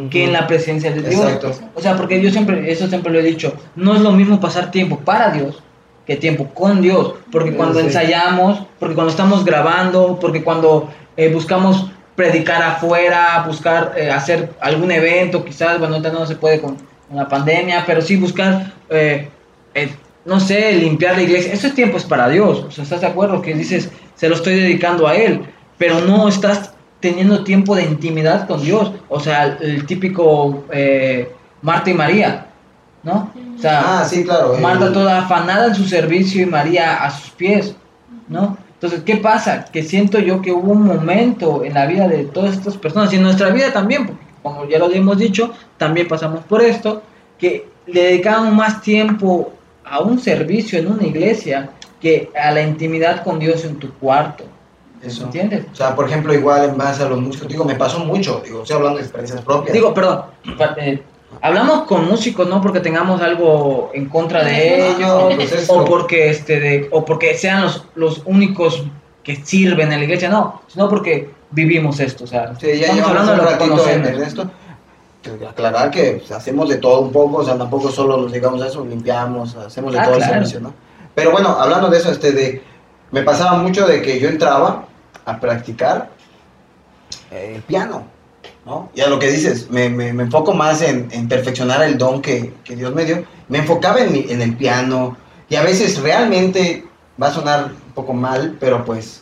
que 0.10 0.24
en 0.24 0.34
la 0.34 0.48
presencia 0.48 0.92
de 0.92 1.02
Dios. 1.02 1.22
Exacto. 1.22 1.52
O 1.76 1.82
sea, 1.82 1.96
porque 1.96 2.20
yo 2.22 2.32
siempre, 2.32 2.72
eso 2.72 2.88
siempre 2.88 3.12
lo 3.12 3.20
he 3.20 3.24
dicho, 3.24 3.54
no 3.76 3.94
es 3.96 4.02
lo 4.02 4.12
mismo 4.12 4.40
pasar 4.40 4.72
tiempo 4.72 4.98
para 4.98 5.30
Dios 5.32 5.62
que 6.08 6.16
tiempo 6.18 6.50
con 6.54 6.82
Dios, 6.82 7.14
porque 7.32 7.54
cuando 7.54 7.80
Sí. 7.80 7.86
ensayamos, 7.86 8.64
porque 8.80 8.94
cuando 8.96 9.12
estamos 9.12 9.46
grabando, 9.46 10.18
porque 10.20 10.44
cuando 10.44 10.90
eh, 11.16 11.32
buscamos 11.32 11.92
predicar 12.16 12.62
afuera, 12.62 13.44
buscar 13.48 13.94
eh, 13.98 14.12
hacer 14.12 14.52
algún 14.62 14.92
evento, 14.92 15.44
quizás, 15.44 15.80
bueno, 15.80 15.96
ahorita 15.96 16.12
no 16.12 16.26
se 16.26 16.36
puede 16.36 16.62
con, 16.62 16.76
con 16.76 17.18
la 17.18 17.28
pandemia, 17.28 17.84
pero 17.86 18.02
sí 18.02 18.16
buscar, 18.18 18.74
eh, 18.90 19.30
eh, 19.74 19.90
no 20.26 20.40
sé, 20.40 20.74
limpiar 20.74 21.16
la 21.16 21.24
iglesia, 21.24 21.54
eso 21.54 21.68
es 21.68 21.76
tiempo 21.76 21.98
es 21.98 22.04
para 22.04 22.30
Dios, 22.30 22.60
o 22.68 22.72
sea, 22.72 22.84
¿estás 22.84 23.02
de 23.02 23.08
acuerdo? 23.08 23.42
Que 23.42 23.54
dices, 23.54 23.90
se 24.16 24.30
lo 24.30 24.36
estoy 24.36 24.56
dedicando 24.56 25.08
a 25.08 25.16
Él, 25.16 25.42
pero 25.78 26.02
no 26.02 26.28
estás 26.28 26.74
teniendo 27.00 27.44
tiempo 27.44 27.76
de 27.76 27.84
intimidad 27.84 28.48
con 28.48 28.62
Dios, 28.62 28.94
o 29.10 29.20
sea, 29.20 29.46
el, 29.46 29.58
el 29.62 29.86
típico 29.86 30.66
eh, 30.72 31.32
Marta 31.62 31.90
y 31.90 31.94
María, 31.94 32.48
¿no? 33.04 33.32
O 33.58 33.62
sea, 33.62 34.00
Ah, 34.00 34.06
sí, 34.06 34.24
claro. 34.24 34.58
Marta 34.60 34.92
toda 34.92 35.20
afanada 35.20 35.68
en 35.68 35.76
su 35.76 35.86
servicio 35.86 36.42
y 36.42 36.46
María 36.46 37.04
a 37.04 37.10
sus 37.10 37.32
pies, 37.32 37.76
¿no? 38.28 38.58
Entonces, 38.84 39.06
¿qué 39.06 39.16
pasa? 39.16 39.64
Que 39.64 39.82
siento 39.82 40.20
yo 40.20 40.42
que 40.42 40.52
hubo 40.52 40.74
un 40.74 40.84
momento 40.84 41.64
en 41.64 41.74
la 41.74 41.86
vida 41.86 42.06
de 42.06 42.26
todas 42.26 42.58
estas 42.58 42.76
personas 42.76 43.14
y 43.14 43.16
en 43.16 43.24
nuestra 43.24 43.50
vida 43.50 43.72
también, 43.72 44.06
porque 44.06 44.26
como 44.42 44.68
ya 44.68 44.78
lo 44.78 44.92
hemos 44.92 45.18
dicho, 45.18 45.54
también 45.78 46.06
pasamos 46.06 46.44
por 46.44 46.62
esto, 46.62 47.02
que 47.40 47.66
le 47.88 48.04
dedicaban 48.04 48.54
más 48.54 48.82
tiempo 48.82 49.54
a 49.86 50.02
un 50.02 50.20
servicio 50.20 50.78
en 50.78 50.92
una 50.92 51.04
iglesia 51.04 51.70
que 52.02 52.30
a 52.38 52.52
la 52.52 52.62
intimidad 52.62 53.24
con 53.24 53.40
Dios 53.40 53.64
en 53.64 53.80
tu 53.80 53.90
cuarto. 53.94 54.44
Eso. 55.02 55.24
¿Entiendes? 55.24 55.64
O 55.72 55.76
sea, 55.76 55.96
por 55.96 56.10
ejemplo, 56.10 56.34
igual 56.34 56.66
en 56.66 56.78
base 56.78 57.04
a 57.04 57.08
los 57.08 57.22
músicos, 57.22 57.48
digo, 57.48 57.64
me 57.64 57.76
pasó 57.76 58.00
mucho, 58.00 58.42
digo, 58.44 58.64
estoy 58.64 58.76
hablando 58.76 58.98
de 58.98 59.04
experiencias 59.06 59.42
propias. 59.46 59.74
Digo, 59.74 59.94
perdón, 59.94 60.24
eh, 60.76 61.02
hablamos 61.42 61.84
con 61.84 62.08
músicos 62.08 62.48
no 62.48 62.62
porque 62.62 62.80
tengamos 62.80 63.22
algo 63.22 63.92
en 63.94 64.08
contra 64.10 64.44
de 64.44 64.90
ellos 64.92 65.34
pues 65.36 65.52
es 65.52 65.70
o 65.70 65.84
porque 65.86 66.30
este 66.30 66.60
de, 66.60 66.88
o 66.92 67.04
porque 67.06 67.36
sean 67.38 67.62
los, 67.64 67.86
los 67.96 68.22
únicos 68.26 68.84
que 69.24 69.38
sirven 69.38 69.92
en 69.92 70.00
la 70.00 70.04
iglesia, 70.06 70.30
no, 70.30 70.62
sino 70.68 70.90
porque 70.90 71.30
vivimos 71.52 72.00
esto, 72.00 72.26
o 72.26 72.28
sea, 72.28 72.54
Sí, 72.60 72.78
ya 72.80 72.88
estamos 72.88 73.08
hablando 73.08 73.32
de 73.32 73.38
lo 73.42 73.48
que 73.48 73.58
conocemos. 73.58 74.08
en 74.10 74.22
esto. 74.24 74.52
Aclarar 75.50 75.90
que 75.92 76.22
hacemos 76.36 76.68
de 76.68 76.76
todo 76.78 77.00
un 77.00 77.12
poco, 77.14 77.38
o 77.38 77.46
sea, 77.46 77.58
tampoco 77.58 77.90
solo 77.90 78.18
nos 78.18 78.32
digamos 78.34 78.62
eso, 78.66 78.84
limpiamos, 78.84 79.56
hacemos 79.56 79.94
de 79.94 80.00
Ah, 80.00 80.04
todo 80.04 80.16
claro. 80.18 80.34
el 80.34 80.40
servicio, 80.40 80.60
¿no? 80.60 80.74
Pero 81.16 81.32
bueno, 81.32 81.50
hablando 81.58 81.90
de 81.90 81.98
eso, 81.98 82.12
este, 82.12 82.34
de, 82.34 82.62
me 83.12 83.22
pasaba 83.24 83.58
mucho 83.60 83.88
de 83.88 84.02
que 84.02 84.20
yo 84.20 84.28
entraba 84.28 84.84
a 85.24 85.40
practicar 85.40 86.10
eh, 87.32 87.54
el 87.56 87.62
piano, 87.62 88.04
¿no? 88.66 88.90
Y 88.96 89.02
a 89.02 89.08
lo 89.08 89.20
que 89.20 89.30
dices, 89.30 89.70
me, 89.70 89.90
me- 89.90 90.14
me 90.14 90.24
enfoco 90.24 90.54
más 90.54 90.82
en, 90.82 91.08
en 91.12 91.28
perfeccionar 91.28 91.82
el 91.84 91.98
don 91.98 92.22
que, 92.22 92.54
que 92.64 92.76
Dios 92.76 92.94
me 92.94 93.06
dio. 93.06 93.24
Me 93.50 93.60
enfocaba 93.60 94.00
en, 94.00 94.12
mi- 94.14 94.26
en 94.30 94.42
el 94.42 94.56
piano 94.56 95.18
y 95.50 95.56
a 95.56 95.64
veces 95.64 96.00
realmente 96.02 96.86
va 97.22 97.28
a 97.28 97.34
sonar 97.34 97.66
un 97.88 97.94
poco 97.94 98.14
mal, 98.14 98.58
pero 98.60 98.84
pues 98.86 99.22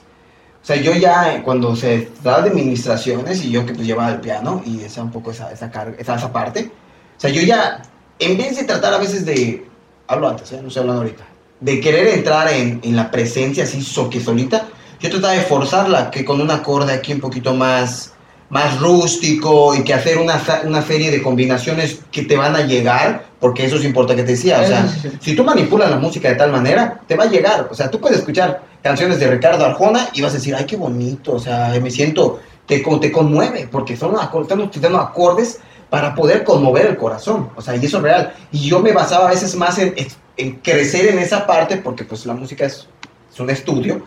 o 0.62 0.66
sea, 0.66 0.76
yo 0.76 0.94
ya 0.94 1.34
eh, 1.36 1.42
cuando 1.44 1.76
se 1.76 2.02
trataba 2.22 2.44
de 2.44 2.52
administraciones 2.52 3.44
y 3.44 3.50
yo 3.50 3.66
que 3.66 3.74
pues 3.74 3.88
llevaba 3.88 4.12
el 4.12 4.20
piano 4.22 4.62
y 4.64 4.82
esa 4.82 5.02
un 5.02 5.10
poco 5.12 5.32
esa, 5.32 5.52
esa, 5.52 5.72
carga, 5.72 5.96
esa, 5.98 6.16
esa 6.16 6.32
parte, 6.32 6.72
o 7.18 7.20
sea, 7.20 7.32
yo 7.32 7.42
ya, 7.42 7.82
en 8.20 8.38
vez 8.38 8.58
de 8.58 8.66
tratar 8.66 8.94
a 8.94 9.00
veces 9.00 9.26
de, 9.26 9.66
hablo 10.08 10.30
antes, 10.30 10.52
¿eh? 10.52 10.60
no 10.62 10.68
estoy 10.68 10.82
hablando 10.82 11.02
ahorita, 11.02 11.24
de 11.62 11.80
querer 11.80 12.08
entrar 12.10 12.48
en, 12.54 12.80
en 12.84 12.96
la 12.96 13.10
presencia 13.10 13.64
así 13.64 13.82
so, 13.82 14.08
que 14.08 14.20
solita, 14.20 14.68
yo 15.00 15.10
trataba 15.10 15.34
de 15.34 15.42
forzarla, 15.42 16.12
que 16.12 16.24
con 16.24 16.40
un 16.40 16.52
acorde 16.52 16.94
aquí 16.94 17.12
un 17.14 17.22
poquito 17.22 17.56
más, 17.56 18.14
más 18.52 18.80
rústico 18.82 19.74
y 19.74 19.84
que 19.84 19.94
hacer 19.94 20.18
una, 20.18 20.40
una 20.66 20.82
serie 20.82 21.10
de 21.10 21.24
combinaciones 21.24 22.02
que 22.12 22.24
te 22.24 22.36
van 22.36 22.54
a 22.54 22.62
llegar, 22.62 23.26
porque 23.40 23.66
eso 23.66 23.78
es 23.78 23.86
importante 23.86 24.22
que 24.22 24.26
te 24.26 24.34
decía, 24.34 24.60
o 24.62 24.68
sea, 24.68 24.94
si 25.22 25.36
tú 25.36 25.46
manipulas 25.46 25.90
la 25.90 25.98
música 25.98 26.28
de 26.28 26.36
tal 26.36 26.52
manera, 26.52 27.00
te 27.08 27.16
va 27.16 27.24
a 27.24 27.28
llegar. 27.28 27.70
O 27.72 27.74
sea, 27.74 27.90
tú 27.90 28.02
puedes 28.02 28.20
escuchar 28.20 28.62
canciones 28.84 29.22
de 29.22 29.32
Ricardo 29.32 29.66
Arjona 29.66 30.10
y 30.14 30.22
vas 30.22 30.34
a 30.34 30.36
decir, 30.36 30.54
ay, 30.54 30.66
qué 30.66 30.76
bonito, 30.76 31.32
o 31.32 31.40
sea, 31.40 31.74
me 31.82 31.90
siento, 31.90 32.42
te, 32.66 32.80
te 33.00 33.12
conmueve, 33.12 33.70
porque 33.72 33.96
son 33.96 34.20
acordes, 34.20 34.52
están 34.52 34.60
utilizando 34.60 35.00
acordes 35.00 35.60
para 35.90 36.14
poder 36.14 36.44
conmover 36.44 36.88
el 36.88 36.98
corazón. 36.98 37.50
O 37.56 37.62
sea, 37.62 37.78
y 37.78 37.86
eso 37.86 37.98
es 37.98 38.04
real. 38.04 38.34
Y 38.52 38.68
yo 38.68 38.82
me 38.82 38.92
basaba 38.92 39.28
a 39.28 39.30
veces 39.30 39.56
más 39.56 39.80
en, 39.80 39.96
en 40.36 40.52
crecer 40.58 41.08
en 41.08 41.20
esa 41.20 41.48
parte, 41.48 41.78
porque 41.78 42.04
pues 42.04 42.26
la 42.26 42.34
música 42.34 42.66
es, 42.66 42.86
es 43.34 43.40
un 43.40 43.50
estudio, 43.50 44.04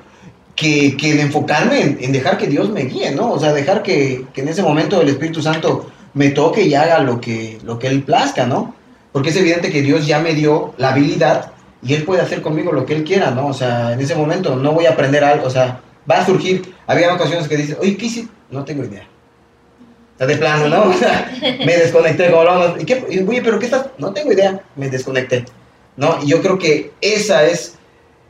que, 0.57 0.97
que 0.97 1.13
en 1.13 1.21
enfocarme 1.21 1.81
en, 1.81 1.99
en 2.01 2.13
dejar 2.13 2.39
que 2.39 2.47
Dios 2.47 2.71
me 2.71 2.83
guíe, 2.83 3.13
¿no? 3.13 3.33
O 3.33 3.39
sea, 3.39 3.53
dejar 3.53 3.83
que, 3.83 4.25
que 4.33 4.43
en 4.43 4.49
ese 4.49 4.63
momento 4.63 5.01
el 5.01 5.09
Espíritu 5.09 5.43
Santo 5.43 5.91
me 6.15 6.31
toque 6.31 6.63
y 6.63 6.75
haga 6.75 7.01
lo 7.01 7.21
que, 7.21 7.59
lo 7.65 7.79
que 7.79 7.89
Él 7.89 8.03
plazca, 8.03 8.47
¿no? 8.47 8.75
Porque 9.13 9.31
es 9.31 9.37
evidente 9.37 9.71
que 9.71 9.83
Dios 9.83 10.07
ya 10.07 10.21
me 10.21 10.35
dio 10.35 10.75
la 10.77 10.91
habilidad 10.91 11.53
y 11.83 11.95
Él 11.95 12.05
puede 12.05 12.23
hacer 12.23 12.41
conmigo 12.41 12.73
lo 12.73 12.87
que 12.87 12.95
Él 12.95 13.05
quiera, 13.05 13.31
¿no? 13.31 13.49
O 13.49 13.53
sea, 13.53 13.93
en 13.93 14.01
ese 14.01 14.15
momento 14.15 14.57
no 14.57 14.73
voy 14.73 14.87
a 14.87 14.91
aprender 14.91 15.23
algo, 15.23 15.47
o 15.47 15.51
sea, 15.51 15.81
va 16.11 16.19
a 16.19 16.27
surgir. 16.27 16.75
Había 16.87 17.13
ocasiones 17.13 17.49
que 17.49 17.57
dices, 17.57 17.77
oye, 17.81 17.97
¿qué 17.97 18.07
hice? 18.07 18.29
No 18.51 18.65
tengo 18.65 18.85
idea. 18.85 19.07
O 20.15 20.19
sea, 20.19 20.27
de 20.27 20.37
plano, 20.37 20.69
¿no? 20.69 20.91
O 20.91 20.93
sea, 20.93 21.33
me 21.41 21.77
desconecté, 21.77 22.31
como 22.31 22.41
hablamos. 22.43 22.81
¿Y 22.81 22.85
qué? 22.85 23.05
Oye, 23.27 23.43
¿pero 23.43 23.59
qué 23.59 23.67
estás? 23.67 23.87
No 23.99 24.13
tengo 24.13 24.33
idea. 24.33 24.61
Me 24.77 24.89
desconecté, 24.89 25.45
¿no? 25.97 26.19
Y 26.23 26.29
yo 26.29 26.41
creo 26.41 26.59
que 26.59 26.93
esa 27.01 27.45
es, 27.45 27.77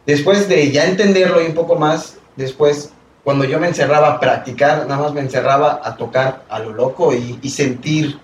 después 0.06 0.48
de 0.48 0.70
ya 0.70 0.84
entenderlo 0.86 1.42
y 1.42 1.46
un 1.46 1.54
poco 1.54 1.76
más, 1.76 2.16
después, 2.36 2.90
cuando 3.24 3.44
yo 3.44 3.58
me 3.58 3.68
encerraba 3.68 4.08
a 4.12 4.20
practicar, 4.20 4.86
nada 4.86 5.02
más 5.02 5.12
me 5.14 5.20
encerraba 5.20 5.80
a 5.82 5.96
tocar 5.96 6.44
a 6.48 6.58
lo 6.58 6.72
loco 6.72 7.14
y, 7.14 7.38
y 7.42 7.50
sentir 7.50 8.18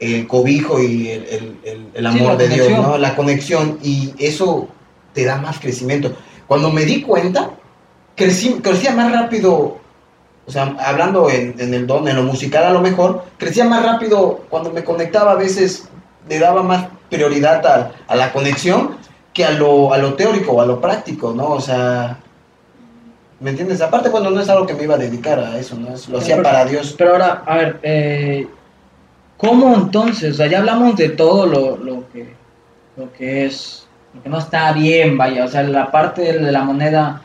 el 0.00 0.26
cobijo 0.26 0.80
y 0.80 1.08
el, 1.08 1.22
el- 1.24 1.58
el- 1.64 1.86
el 1.94 2.12
Sí, 2.12 2.18
amor 2.18 2.36
de 2.36 2.48
Dios. 2.48 3.00
La 3.00 3.14
conexión 3.14 3.78
y 3.82 4.12
eso 4.18 4.68
te 5.12 5.24
da 5.24 5.36
más 5.36 5.60
crecimiento. 5.60 6.12
Cuando 6.48 6.70
me 6.70 6.84
di 6.84 7.00
cuenta, 7.02 7.50
crecí, 8.16 8.54
crecía 8.62 8.92
más 8.92 9.12
rápido, 9.12 9.78
o 10.46 10.50
sea, 10.50 10.74
hablando 10.84 11.30
en, 11.30 11.54
en 11.58 11.72
el 11.72 11.86
don, 11.86 12.06
en 12.08 12.16
lo 12.16 12.22
musical 12.24 12.64
a 12.64 12.70
lo 12.72 12.80
mejor, 12.80 13.24
crecía 13.38 13.64
más 13.64 13.84
rápido 13.84 14.44
cuando 14.50 14.70
me 14.72 14.82
conectaba 14.84 15.32
a 15.32 15.36
veces, 15.36 15.88
le 16.28 16.38
daba 16.40 16.62
más 16.64 16.86
prioridad 17.08 17.64
a, 17.66 17.92
a 18.08 18.16
la 18.16 18.32
conexión 18.32 18.96
que 19.34 19.44
a 19.44 19.50
lo, 19.50 19.92
a 19.92 19.98
lo 19.98 20.14
teórico 20.14 20.52
o 20.52 20.60
a 20.62 20.66
lo 20.66 20.80
práctico, 20.80 21.32
¿no? 21.34 21.48
O 21.50 21.60
sea, 21.60 22.18
¿me 23.40 23.50
entiendes? 23.50 23.80
Aparte, 23.82 24.08
bueno, 24.08 24.30
no 24.30 24.40
es 24.40 24.48
algo 24.48 24.64
que 24.66 24.74
me 24.74 24.84
iba 24.84 24.94
a 24.94 24.98
dedicar 24.98 25.38
a 25.40 25.58
eso, 25.58 25.76
¿no? 25.76 25.92
Es- 25.94 26.08
Lo 26.08 26.18
hacía 26.18 26.36
Pero- 26.36 26.48
para 26.48 26.64
Dios. 26.64 26.94
Pero 26.96 27.12
ahora, 27.12 27.42
a 27.44 27.56
ver, 27.56 27.80
eh, 27.82 28.46
¿cómo 29.36 29.74
entonces? 29.74 30.32
O 30.32 30.36
sea, 30.36 30.46
ya 30.46 30.58
hablamos 30.60 30.96
de 30.96 31.10
todo 31.10 31.46
lo, 31.46 31.76
lo 31.76 32.08
que, 32.12 32.32
lo 32.96 33.12
que 33.12 33.44
es, 33.46 33.86
lo 34.14 34.22
que 34.22 34.28
no 34.28 34.38
está 34.38 34.72
bien, 34.72 35.18
vaya, 35.18 35.44
o 35.44 35.48
sea, 35.48 35.62
la 35.64 35.90
parte 35.90 36.22
de 36.38 36.52
la 36.52 36.62
moneda 36.62 37.20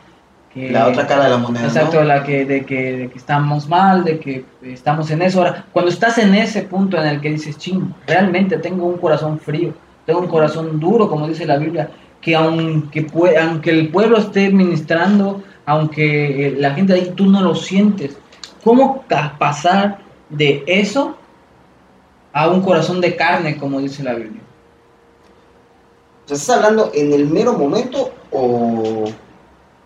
que... 0.52 0.68
La 0.72 0.88
otra 0.88 1.06
cara 1.06 1.24
de 1.24 1.30
la 1.30 1.36
moneda, 1.38 1.64
Exacto, 1.66 2.00
¿no? 2.00 2.06
la 2.06 2.24
que, 2.24 2.44
de, 2.44 2.64
que, 2.66 2.96
de 2.96 3.08
que 3.08 3.18
estamos 3.18 3.68
mal, 3.68 4.02
de 4.02 4.18
que 4.18 4.44
estamos 4.64 5.08
en 5.12 5.22
eso. 5.22 5.38
Ahora, 5.38 5.64
cuando 5.72 5.92
estás 5.92 6.18
en 6.18 6.34
ese 6.34 6.62
punto 6.62 6.96
en 7.00 7.06
el 7.06 7.20
que 7.20 7.30
dices, 7.30 7.56
ching, 7.56 7.94
realmente 8.04 8.58
tengo 8.58 8.84
un 8.86 8.98
corazón 8.98 9.38
frío, 9.38 9.72
un 10.14 10.26
corazón 10.26 10.80
duro, 10.80 11.08
como 11.08 11.28
dice 11.28 11.46
la 11.46 11.58
Biblia, 11.58 11.90
que 12.20 12.34
aunque, 12.34 13.06
aunque 13.40 13.70
el 13.70 13.88
pueblo 13.88 14.18
esté 14.18 14.50
ministrando, 14.50 15.42
aunque 15.66 16.48
eh, 16.48 16.56
la 16.58 16.72
gente 16.74 16.92
ahí 16.92 17.12
tú 17.14 17.26
no 17.26 17.40
lo 17.40 17.54
sientes, 17.54 18.16
¿cómo 18.62 19.04
pasar 19.38 19.98
de 20.28 20.62
eso 20.66 21.16
a 22.32 22.48
un 22.48 22.60
corazón 22.62 23.00
de 23.00 23.16
carne, 23.16 23.56
como 23.56 23.80
dice 23.80 24.02
la 24.02 24.14
Biblia? 24.14 24.40
¿estás 26.34 26.56
hablando 26.56 26.90
en 26.94 27.12
el 27.12 27.28
mero 27.28 27.54
momento 27.54 28.12
o... 28.30 29.04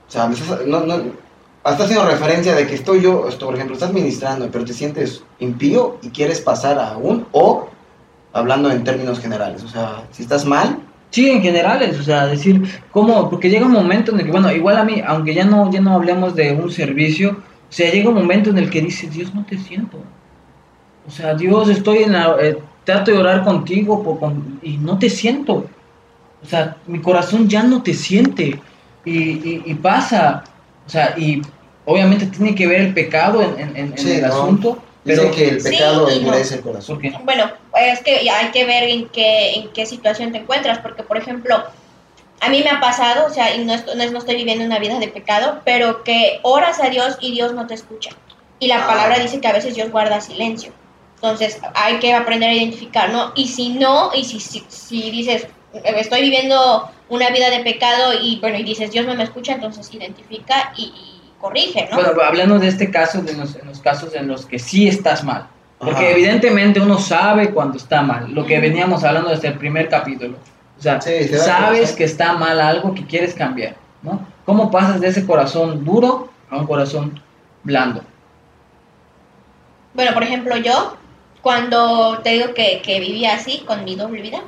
O 0.06 0.10
sea, 0.10 0.30
no, 0.66 0.80
no, 0.80 0.96
estás 0.96 1.80
haciendo 1.80 2.06
referencia 2.06 2.54
de 2.54 2.66
que 2.66 2.74
estoy 2.74 3.00
yo, 3.00 3.26
esto, 3.26 3.46
por 3.46 3.54
ejemplo, 3.54 3.74
estás 3.74 3.92
ministrando, 3.92 4.48
pero 4.52 4.64
te 4.64 4.74
sientes 4.74 5.24
impío 5.38 5.96
y 6.02 6.10
quieres 6.10 6.40
pasar 6.40 6.78
a 6.78 6.96
un... 6.98 7.26
O 7.32 7.68
hablando 8.34 8.70
en 8.70 8.84
términos 8.84 9.18
generales, 9.20 9.62
o 9.62 9.68
sea, 9.68 10.02
si 10.10 10.22
estás 10.22 10.44
mal, 10.44 10.78
Sí, 11.10 11.30
en 11.30 11.42
generales, 11.42 11.96
o 12.00 12.02
sea, 12.02 12.26
decir, 12.26 12.60
¿cómo? 12.90 13.30
Porque 13.30 13.48
llega 13.48 13.64
un 13.64 13.70
momento 13.72 14.10
en 14.12 14.18
el 14.18 14.24
que, 14.26 14.32
bueno, 14.32 14.50
igual 14.52 14.76
a 14.78 14.82
mí, 14.84 15.00
aunque 15.06 15.32
ya 15.32 15.44
no, 15.44 15.70
ya 15.70 15.80
no 15.80 15.94
hablemos 15.94 16.34
de 16.34 16.50
un 16.52 16.72
servicio, 16.72 17.30
o 17.70 17.72
sea, 17.72 17.88
llega 17.92 18.08
un 18.08 18.16
momento 18.16 18.50
en 18.50 18.58
el 18.58 18.68
que 18.68 18.80
dices, 18.80 19.12
Dios, 19.12 19.32
no 19.32 19.44
te 19.46 19.56
siento. 19.56 19.98
O 21.06 21.10
sea, 21.12 21.34
Dios, 21.34 21.68
estoy 21.68 21.98
en 21.98 22.14
la, 22.14 22.34
eh, 22.40 22.58
trato 22.82 23.12
de 23.12 23.18
orar 23.18 23.44
contigo 23.44 24.02
por- 24.02 24.18
con- 24.18 24.58
y 24.60 24.76
no 24.78 24.98
te 24.98 25.08
siento. 25.08 25.66
O 26.42 26.46
sea, 26.48 26.78
mi 26.88 26.98
corazón 27.00 27.48
ya 27.48 27.62
no 27.62 27.80
te 27.80 27.94
siente. 27.94 28.58
Y, 29.04 29.12
y- 29.18 29.62
y 29.66 29.74
pasa, 29.74 30.42
o 30.84 30.90
sea, 30.90 31.14
y 31.16 31.40
obviamente 31.84 32.26
tiene 32.26 32.56
que 32.56 32.66
ver 32.66 32.80
el 32.80 32.92
pecado 32.92 33.40
en, 33.40 33.56
en- 33.60 33.76
en- 33.92 33.98
Sí, 33.98 34.10
el 34.14 34.22
¿no? 34.22 34.26
asunto, 34.34 34.78
dicen 35.04 35.24
pero 35.26 35.30
que 35.36 35.48
el 35.48 35.60
Sí 35.60 35.70
pecado 35.70 36.06
no. 36.06 36.08
endurece 36.12 36.56
el 36.56 36.60
corazón. 36.62 36.98
Bueno, 37.24 37.44
es 37.76 38.00
que 38.02 38.28
hay 38.30 38.50
que 38.52 38.64
ver 38.64 38.84
en 38.84 39.08
qué, 39.08 39.54
en 39.54 39.72
qué 39.72 39.86
situación 39.86 40.32
te 40.32 40.38
encuentras, 40.38 40.78
porque 40.78 41.02
por 41.02 41.16
ejemplo, 41.16 41.62
a 42.40 42.48
mí 42.48 42.62
me 42.62 42.70
ha 42.70 42.80
pasado, 42.80 43.26
o 43.26 43.30
sea, 43.30 43.54
y 43.54 43.64
no, 43.64 43.72
esto- 43.74 43.94
no, 43.94 44.02
es- 44.02 44.12
no 44.12 44.18
estoy 44.18 44.36
viviendo 44.36 44.64
una 44.64 44.78
vida 44.78 44.98
de 44.98 45.08
pecado, 45.08 45.60
pero 45.64 46.02
que 46.04 46.40
oras 46.42 46.80
a 46.80 46.88
Dios 46.90 47.16
y 47.20 47.32
Dios 47.32 47.52
no 47.54 47.66
te 47.66 47.74
escucha. 47.74 48.10
Y 48.60 48.66
la 48.68 48.84
Ah. 48.84 48.86
palabra 48.86 49.18
dice 49.18 49.40
que 49.40 49.48
a 49.48 49.52
veces 49.52 49.74
Dios 49.74 49.90
guarda 49.90 50.20
silencio. 50.20 50.72
Entonces 51.16 51.58
hay 51.74 51.98
que 52.00 52.12
aprender 52.12 52.50
a 52.50 52.54
identificar, 52.54 53.10
¿no? 53.10 53.32
Y 53.34 53.48
si 53.48 53.70
no, 53.70 54.10
y 54.14 54.24
si, 54.24 54.40
si, 54.40 54.62
si 54.68 55.10
dices, 55.10 55.46
"Eh, 55.72 55.82
estoy 55.96 56.20
viviendo 56.22 56.90
una 57.08 57.30
vida 57.30 57.48
de 57.50 57.60
pecado 57.60 58.12
y 58.20 58.38
bueno, 58.40 58.58
y 58.58 58.62
dices, 58.62 58.90
Dios 58.90 59.06
no 59.06 59.14
me 59.14 59.24
escucha, 59.24 59.52
entonces 59.54 59.92
identifica 59.94 60.72
y, 60.76 60.82
y 60.84 61.32
corrige, 61.40 61.88
¿no? 61.90 61.96
Bueno, 61.96 62.12
hablando 62.22 62.58
de 62.58 62.68
este 62.68 62.90
caso, 62.90 63.22
de 63.22 63.32
los, 63.34 63.56
en 63.56 63.66
los 63.66 63.80
casos 63.80 64.14
en 64.14 64.28
los 64.28 64.44
que 64.46 64.58
sí 64.58 64.86
estás 64.88 65.24
mal. 65.24 65.48
Porque 65.84 66.04
Ajá. 66.04 66.10
evidentemente 66.10 66.80
uno 66.80 66.98
sabe 66.98 67.50
cuando 67.50 67.76
está 67.76 68.02
mal, 68.02 68.32
lo 68.32 68.46
que 68.46 68.58
veníamos 68.58 69.04
hablando 69.04 69.30
desde 69.30 69.48
el 69.48 69.54
primer 69.58 69.88
capítulo. 69.88 70.38
O 70.78 70.82
sea, 70.82 71.00
Sí, 71.00 71.28
sabes 71.28 71.92
que 71.92 72.04
está 72.04 72.32
mal 72.34 72.60
algo 72.60 72.94
que 72.94 73.04
quieres 73.04 73.34
cambiar, 73.34 73.76
¿no? 74.02 74.26
¿Cómo 74.44 74.70
pasas 74.70 75.00
de 75.00 75.08
ese 75.08 75.26
corazón 75.26 75.84
duro 75.84 76.30
a 76.50 76.56
un 76.56 76.66
corazón 76.66 77.20
blando? 77.62 78.02
Bueno, 79.94 80.12
por 80.12 80.22
ejemplo, 80.22 80.56
yo, 80.56 80.96
cuando 81.42 82.18
te 82.22 82.30
digo 82.30 82.54
que, 82.54 82.82
que 82.82 83.00
vivía 83.00 83.34
así, 83.34 83.62
con 83.66 83.84
mi 83.84 83.94
doble 83.94 84.22
vida, 84.22 84.40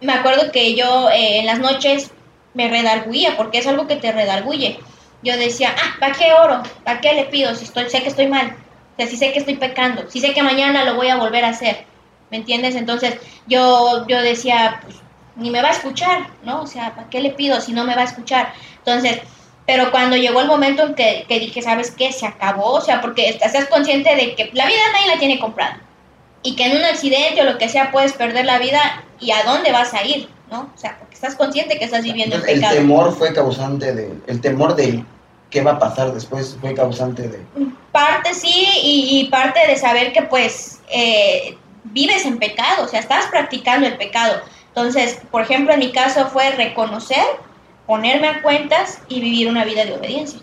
me 0.00 0.12
acuerdo 0.12 0.50
que 0.50 0.74
yo 0.74 1.08
eh, 1.10 1.38
en 1.38 1.46
las 1.46 1.60
noches 1.60 2.10
me 2.54 2.68
redarguía, 2.68 3.36
porque 3.36 3.58
es 3.58 3.66
algo 3.66 3.86
que 3.86 3.96
te 3.96 4.12
redarguye. 4.12 4.78
Yo 5.22 5.36
decía, 5.36 5.74
ah, 5.78 5.96
¿para 6.00 6.14
qué 6.14 6.32
oro? 6.32 6.62
¿Para 6.84 7.00
qué 7.00 7.14
le 7.14 7.24
pido 7.24 7.54
si 7.54 7.64
estoy, 7.64 7.88
sé 7.88 8.02
que 8.02 8.08
estoy 8.08 8.26
mal? 8.26 8.56
O 8.92 8.96
sea, 8.96 9.06
si 9.06 9.16
sé 9.16 9.32
que 9.32 9.38
estoy 9.38 9.56
pecando, 9.56 10.10
si 10.10 10.20
sé 10.20 10.32
que 10.32 10.42
mañana 10.42 10.84
lo 10.84 10.94
voy 10.94 11.08
a 11.08 11.16
volver 11.16 11.44
a 11.44 11.48
hacer, 11.48 11.84
¿me 12.30 12.36
entiendes? 12.38 12.74
Entonces 12.74 13.16
yo, 13.46 14.06
yo 14.06 14.20
decía, 14.22 14.80
pues 14.82 14.96
ni 15.36 15.50
me 15.50 15.62
va 15.62 15.68
a 15.68 15.72
escuchar, 15.72 16.28
¿no? 16.44 16.62
O 16.62 16.66
sea, 16.66 16.94
¿para 16.94 17.08
qué 17.08 17.20
le 17.20 17.30
pido 17.30 17.60
si 17.60 17.72
no 17.72 17.84
me 17.84 17.94
va 17.94 18.02
a 18.02 18.06
escuchar? 18.06 18.52
Entonces, 18.78 19.20
pero 19.66 19.90
cuando 19.90 20.16
llegó 20.16 20.40
el 20.40 20.46
momento 20.46 20.82
en 20.86 20.94
que, 20.94 21.24
que 21.28 21.38
dije, 21.38 21.62
¿sabes 21.62 21.90
qué? 21.90 22.12
Se 22.12 22.26
acabó, 22.26 22.72
o 22.72 22.80
sea, 22.80 23.00
porque 23.00 23.28
estás 23.28 23.66
consciente 23.66 24.14
de 24.14 24.34
que 24.34 24.50
la 24.52 24.66
vida 24.66 24.80
nadie 24.92 25.08
la 25.08 25.18
tiene 25.18 25.38
comprada 25.38 25.80
y 26.42 26.56
que 26.56 26.66
en 26.66 26.76
un 26.76 26.84
accidente 26.84 27.40
o 27.40 27.44
lo 27.44 27.58
que 27.58 27.68
sea 27.68 27.92
puedes 27.92 28.12
perder 28.12 28.44
la 28.44 28.58
vida 28.58 29.04
y 29.20 29.30
a 29.30 29.44
dónde 29.44 29.72
vas 29.72 29.94
a 29.94 30.04
ir, 30.04 30.28
¿no? 30.50 30.70
O 30.74 30.78
sea, 30.78 30.98
porque 30.98 31.14
estás 31.14 31.36
consciente 31.36 31.78
que 31.78 31.84
estás 31.84 32.02
viviendo 32.02 32.36
el 32.36 32.42
El 32.48 32.54
pecado. 32.56 32.74
temor 32.74 33.16
fue 33.16 33.32
causante 33.32 33.94
de. 33.94 34.12
El 34.26 34.40
temor 34.40 34.74
de 34.74 35.04
qué 35.52 35.62
va 35.62 35.72
a 35.72 35.78
pasar 35.78 36.12
después 36.12 36.56
fue 36.60 36.74
causante 36.74 37.28
de. 37.28 37.40
Parte 37.92 38.34
sí 38.34 38.66
y, 38.82 39.28
parte 39.30 39.60
de 39.68 39.76
saber 39.76 40.12
que 40.12 40.22
pues 40.22 40.80
eh, 40.88 41.56
vives 41.84 42.24
en 42.24 42.38
pecado, 42.38 42.84
o 42.84 42.88
sea, 42.88 42.98
estás 42.98 43.26
practicando 43.26 43.86
el 43.86 43.96
pecado. 43.96 44.40
Entonces, 44.68 45.20
por 45.30 45.42
ejemplo, 45.42 45.74
en 45.74 45.80
mi 45.80 45.92
caso 45.92 46.26
fue 46.28 46.50
reconocer, 46.52 47.24
ponerme 47.86 48.28
a 48.28 48.42
cuentas 48.42 49.00
y 49.08 49.20
vivir 49.20 49.48
una 49.48 49.64
vida 49.64 49.84
de 49.84 49.92
obediencia. 49.92 50.40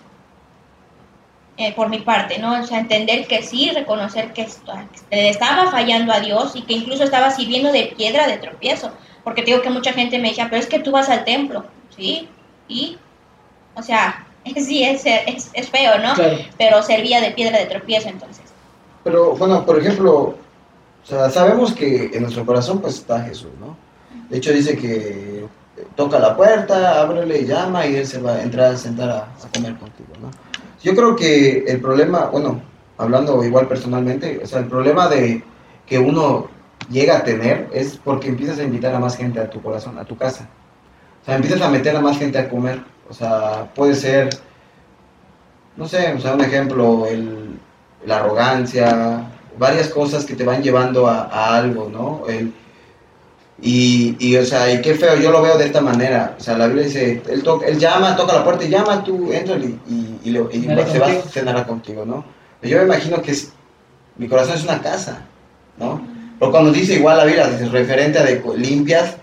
Eh, 1.57 1.73
por 1.73 1.89
mi 1.89 1.99
parte, 1.99 2.39
¿no? 2.39 2.61
O 2.61 2.63
sea, 2.63 2.79
entender 2.79 3.27
que 3.27 3.41
sí, 3.41 3.69
reconocer 3.71 4.31
que 4.31 4.47
estaba 5.09 5.71
fallando 5.71 6.13
a 6.13 6.21
Dios 6.21 6.55
y 6.55 6.61
que 6.61 6.73
incluso 6.73 7.03
estaba 7.03 7.31
sirviendo 7.31 7.73
de 7.73 7.93
piedra 7.97 8.27
de 8.27 8.37
tropiezo. 8.37 8.93
Porque 9.25 9.41
digo 9.41 9.61
que 9.61 9.69
mucha 9.69 9.91
gente 9.91 10.19
me 10.19 10.29
decía, 10.29 10.47
pero 10.49 10.61
es 10.61 10.67
que 10.67 10.79
tú 10.79 10.91
vas 10.91 11.09
al 11.09 11.25
templo, 11.25 11.65
¿sí? 11.97 12.29
Y, 12.69 12.97
o 13.75 13.83
sea, 13.83 14.25
sí, 14.55 14.83
es, 14.83 15.03
es, 15.05 15.49
es 15.53 15.69
feo, 15.69 15.97
¿no? 15.99 16.13
Claro. 16.13 16.37
Pero 16.57 16.81
servía 16.83 17.21
de 17.21 17.31
piedra 17.31 17.59
de 17.59 17.65
tropiezo 17.65 18.09
entonces. 18.09 18.45
Pero 19.03 19.35
bueno, 19.35 19.65
por 19.65 19.79
ejemplo, 19.79 20.13
o 20.13 21.05
sea, 21.05 21.29
sabemos 21.29 21.73
que 21.73 22.11
en 22.13 22.21
nuestro 22.21 22.45
corazón 22.45 22.79
pues 22.79 22.95
está 22.95 23.21
Jesús, 23.23 23.51
¿no? 23.59 23.77
De 24.29 24.37
hecho 24.37 24.51
dice 24.53 24.77
que 24.77 25.45
toca 25.95 26.19
la 26.19 26.35
puerta, 26.35 27.01
ábrele 27.01 27.39
y 27.39 27.45
llama 27.45 27.85
y 27.85 27.95
él 27.95 28.05
se 28.05 28.19
va 28.19 28.33
a 28.33 28.43
entrar 28.43 28.73
a 28.73 28.77
sentar 28.77 29.09
a, 29.09 29.17
a 29.17 29.51
comer 29.53 29.75
contigo, 29.77 30.09
¿no? 30.21 30.29
Yo 30.83 30.95
creo 30.95 31.15
que 31.15 31.65
el 31.67 31.81
problema, 31.81 32.25
bueno, 32.25 32.61
hablando 32.97 33.43
igual 33.43 33.67
personalmente, 33.67 34.39
o 34.43 34.47
sea, 34.47 34.59
el 34.59 34.67
problema 34.67 35.07
de 35.07 35.43
que 35.85 35.99
uno 35.99 36.47
llega 36.89 37.17
a 37.17 37.23
tener 37.23 37.69
es 37.73 37.97
porque 37.97 38.27
empiezas 38.27 38.59
a 38.59 38.63
invitar 38.63 38.93
a 38.93 38.99
más 38.99 39.17
gente 39.17 39.39
a 39.39 39.49
tu 39.49 39.61
corazón, 39.61 39.97
a 39.97 40.05
tu 40.05 40.15
casa. 40.17 40.47
O 41.21 41.25
sea, 41.25 41.35
empiezas 41.35 41.61
a 41.61 41.69
meter 41.69 41.95
a 41.95 42.01
más 42.01 42.17
gente 42.17 42.37
a 42.37 42.47
comer. 42.49 42.81
O 43.09 43.13
sea, 43.13 43.67
puede 43.73 43.95
ser, 43.95 44.29
no 45.75 45.87
sé, 45.87 46.13
o 46.13 46.19
sea, 46.19 46.33
un 46.33 46.41
ejemplo, 46.41 47.05
el, 47.07 47.57
la 48.05 48.17
arrogancia, 48.17 49.23
varias 49.57 49.89
cosas 49.89 50.25
que 50.25 50.35
te 50.35 50.43
van 50.43 50.61
llevando 50.61 51.07
a, 51.07 51.23
a 51.23 51.57
algo, 51.57 51.89
¿no? 51.91 52.23
El, 52.29 52.53
y, 53.61 54.15
y, 54.19 54.37
o 54.37 54.45
sea, 54.45 54.71
y 54.73 54.79
qué 54.81 54.93
feo, 54.95 55.17
yo 55.17 55.31
lo 55.31 55.41
veo 55.41 55.57
de 55.57 55.65
esta 55.65 55.81
manera. 55.81 56.35
O 56.39 56.41
sea, 56.41 56.57
la 56.57 56.67
Biblia 56.67 56.85
dice, 56.85 57.21
él, 57.29 57.43
toca, 57.43 57.65
él 57.67 57.77
llama, 57.77 58.15
toca 58.15 58.33
la 58.33 58.43
puerta 58.43 58.63
y 58.63 58.69
llama, 58.69 59.03
tú 59.03 59.33
entra 59.33 59.57
y, 59.57 59.77
y, 59.87 60.19
y, 60.23 60.31
lo- 60.31 60.49
y 60.51 60.61
se 60.61 60.99
va 60.99 61.07
a 61.07 61.21
cenar 61.29 61.65
contigo, 61.67 62.05
¿no? 62.05 62.23
Yo 62.61 62.77
me 62.77 62.83
imagino 62.83 63.21
que 63.21 63.31
es, 63.31 63.51
mi 64.17 64.27
corazón 64.27 64.55
es 64.55 64.63
una 64.63 64.81
casa, 64.81 65.21
¿no? 65.77 66.01
Pero 66.39 66.51
cuando 66.51 66.71
dice 66.71 66.93
igual 66.93 67.17
la 67.17 67.25
Biblia, 67.25 67.47
dice, 67.49 67.65
referente 67.69 68.19
a 68.19 68.23
de, 68.23 68.41
limpias, 68.55 69.15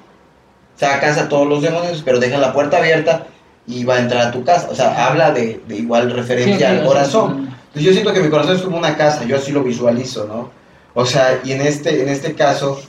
sacas 0.77 1.17
a 1.17 1.29
todos 1.31 1.47
los 1.47 1.63
demonios, 1.63 2.03
pero 2.05 2.19
deja 2.19 2.37
la 2.37 2.53
puerta 2.53 2.77
abierta 2.77 3.27
y 3.67 3.85
va 3.85 3.95
a 3.95 4.01
entrar 4.01 4.29
a 4.29 4.31
tu 4.31 4.45
casa. 4.45 4.69
O 4.71 4.75
sea, 4.75 5.07
habla 5.07 5.33
de, 5.33 5.61
de 5.67 5.77
igual 5.77 6.11
referencia 6.11 6.57
Sí, 6.57 6.65
al 6.65 6.85
corazón. 6.85 7.49
Entonces 7.67 7.83
yo 7.83 7.93
siento 7.93 8.13
que 8.13 8.21
mi 8.21 8.31
corazón 8.31 8.57
es 8.57 8.63
como 8.63 8.79
una 8.79 8.97
casa, 8.97 9.25
yo 9.25 9.37
así 9.37 9.53
lo 9.53 9.63
visualizo, 9.63 10.27
¿no? 10.27 10.51
O 10.95 11.05
sea, 11.05 11.41
y 11.45 11.53
en 11.53 11.61
este, 11.61 12.03
en 12.03 12.09
este 12.09 12.35
caso, 12.35 12.81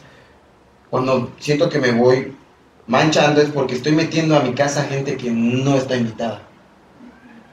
cuando 0.89 1.31
siento 1.39 1.69
que 1.69 1.79
me 1.79 1.91
voy 1.91 2.33
manchando 2.87 3.41
es 3.41 3.49
porque 3.49 3.75
estoy 3.75 3.91
metiendo 3.91 4.37
a 4.37 4.41
mi 4.41 4.53
casa 4.53 4.83
gente 4.83 5.17
que 5.17 5.29
no 5.29 5.75
está 5.75 5.97
invitada. 5.97 6.41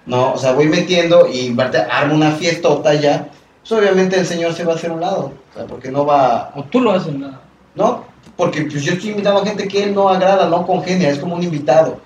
No, 0.07 0.35
o 0.35 0.39
sea, 0.39 0.53
voy 0.53 0.69
metiendo 0.69 1.27
y 1.27 1.57
armo 1.91 2.15
una 2.15 2.33
fiestota 2.33 2.95
ya, 2.95 3.31
pues 3.61 3.73
obviamente 3.73 4.19
el 4.19 4.27
Señor 4.27 4.53
se 4.53 4.65
va 4.65 4.75
a 4.75 4.77
hacer 4.77 4.93
un 4.93 5.01
lado, 5.01 5.33
o 5.51 5.55
sea, 5.57 5.67
porque 5.67 5.91
no 5.91 6.05
va, 6.05 6.53
O 6.55 6.65
tú 6.65 6.81
lo 6.81 6.93
haces, 6.93 7.15
¿no? 7.15 7.33
¿no? 7.75 8.05
Porque 8.37 8.63
pues, 8.63 8.83
yo 8.83 8.93
estoy 8.93 9.11
invitando 9.11 9.41
a 9.41 9.47
gente 9.47 9.67
que 9.67 9.85
él 9.85 9.95
no 9.95 10.09
agrada, 10.09 10.49
no 10.49 10.67
congenia, 10.67 11.11
es 11.11 11.19
como 11.19 11.37
un 11.37 11.43
invitado. 11.43 11.99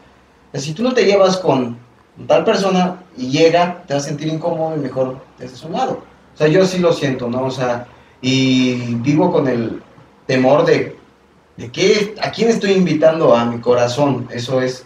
Si 0.55 0.73
tú 0.73 0.83
no 0.83 0.93
te 0.93 1.05
llevas 1.05 1.37
con 1.39 1.79
tal 2.27 2.45
persona 2.45 3.03
y 3.17 3.29
llega, 3.29 3.83
te 3.87 3.95
vas 3.95 4.05
a 4.05 4.09
sentir 4.09 4.29
incómodo 4.29 4.77
y 4.77 4.81
mejor 4.81 5.21
te 5.37 5.45
a 5.45 5.67
un 5.67 5.73
lado. 5.73 6.03
O 6.35 6.39
sea, 6.39 6.49
yo 6.49 6.65
sí 6.65 6.79
lo 6.79 6.93
siento, 6.93 7.29
¿no? 7.29 7.45
O 7.45 7.51
sea, 7.51 7.87
y 8.21 8.95
vivo 8.97 9.31
con 9.31 9.47
el 9.49 9.83
temor 10.27 10.65
de, 10.65 10.97
de 11.57 11.71
qué, 11.71 12.15
a 12.21 12.31
quién 12.31 12.49
estoy 12.49 12.73
invitando 12.73 13.35
a 13.35 13.45
mi 13.45 13.61
corazón. 13.61 14.29
Eso 14.33 14.61
es, 14.61 14.85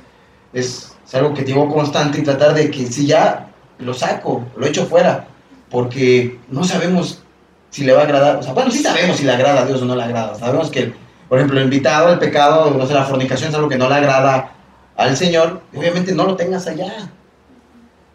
es, 0.53 0.97
es 1.07 1.15
algo 1.15 1.35
que 1.35 1.43
llevo 1.43 1.73
constante 1.73 2.19
y 2.19 2.23
tratar 2.23 2.55
de 2.55 2.71
que 2.71 2.87
si 2.87 3.07
ya 3.07 3.49
lo 3.79 3.95
saco, 3.95 4.45
lo 4.57 4.67
echo 4.67 4.87
fuera, 4.87 5.27
porque 5.71 6.39
no 6.49 6.65
sabemos 6.65 7.23
si 7.71 7.85
le 7.85 7.93
va 7.93 8.03
a 8.03 8.05
agradar. 8.05 8.37
O 8.37 8.43
sea, 8.43 8.53
bueno, 8.53 8.71
sí 8.71 8.83
sabemos 8.83 9.17
si 9.17 9.25
le 9.25 9.33
agrada 9.33 9.63
a 9.63 9.67
Dios 9.67 9.81
o 9.83 9.85
no 9.85 9.97
le 9.97 10.03
agrada. 10.03 10.35
Sabemos 10.35 10.71
que, 10.71 10.93
por 11.29 11.39
ejemplo, 11.39 11.59
el 11.59 11.65
invitado, 11.65 12.13
el 12.13 12.19
pecado, 12.19 12.71
no 12.71 12.87
sé, 12.87 12.95
la 12.95 13.05
fornicación 13.05 13.51
es 13.51 13.55
algo 13.55 13.69
que 13.69 13.79
no 13.79 13.89
le 13.89 13.95
agrada 13.95 14.53
al 14.97 15.17
Señor. 15.17 15.63
Obviamente 15.75 16.13
no 16.13 16.25
lo 16.25 16.37
tengas 16.37 16.67
allá. 16.67 17.11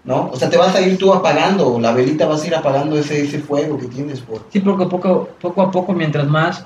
¿No? 0.03 0.29
O 0.31 0.37
sea, 0.37 0.49
te 0.49 0.55
vas 0.55 0.73
a 0.73 0.81
ir 0.81 0.97
tú 0.97 1.13
apagando, 1.13 1.77
la 1.81 1.91
velita 1.91 2.25
vas 2.27 2.41
a 2.41 2.47
ir 2.47 2.55
apagando 2.55 2.97
ese, 2.97 3.21
ese 3.21 3.39
fuego 3.39 3.77
que 3.77 3.87
tienes 3.87 4.21
por... 4.21 4.45
Sí, 4.53 4.61
porque 4.61 4.85
poco, 4.85 5.27
poco 5.41 5.61
a 5.61 5.69
poco, 5.69 5.91
mientras 5.91 6.25
más 6.27 6.65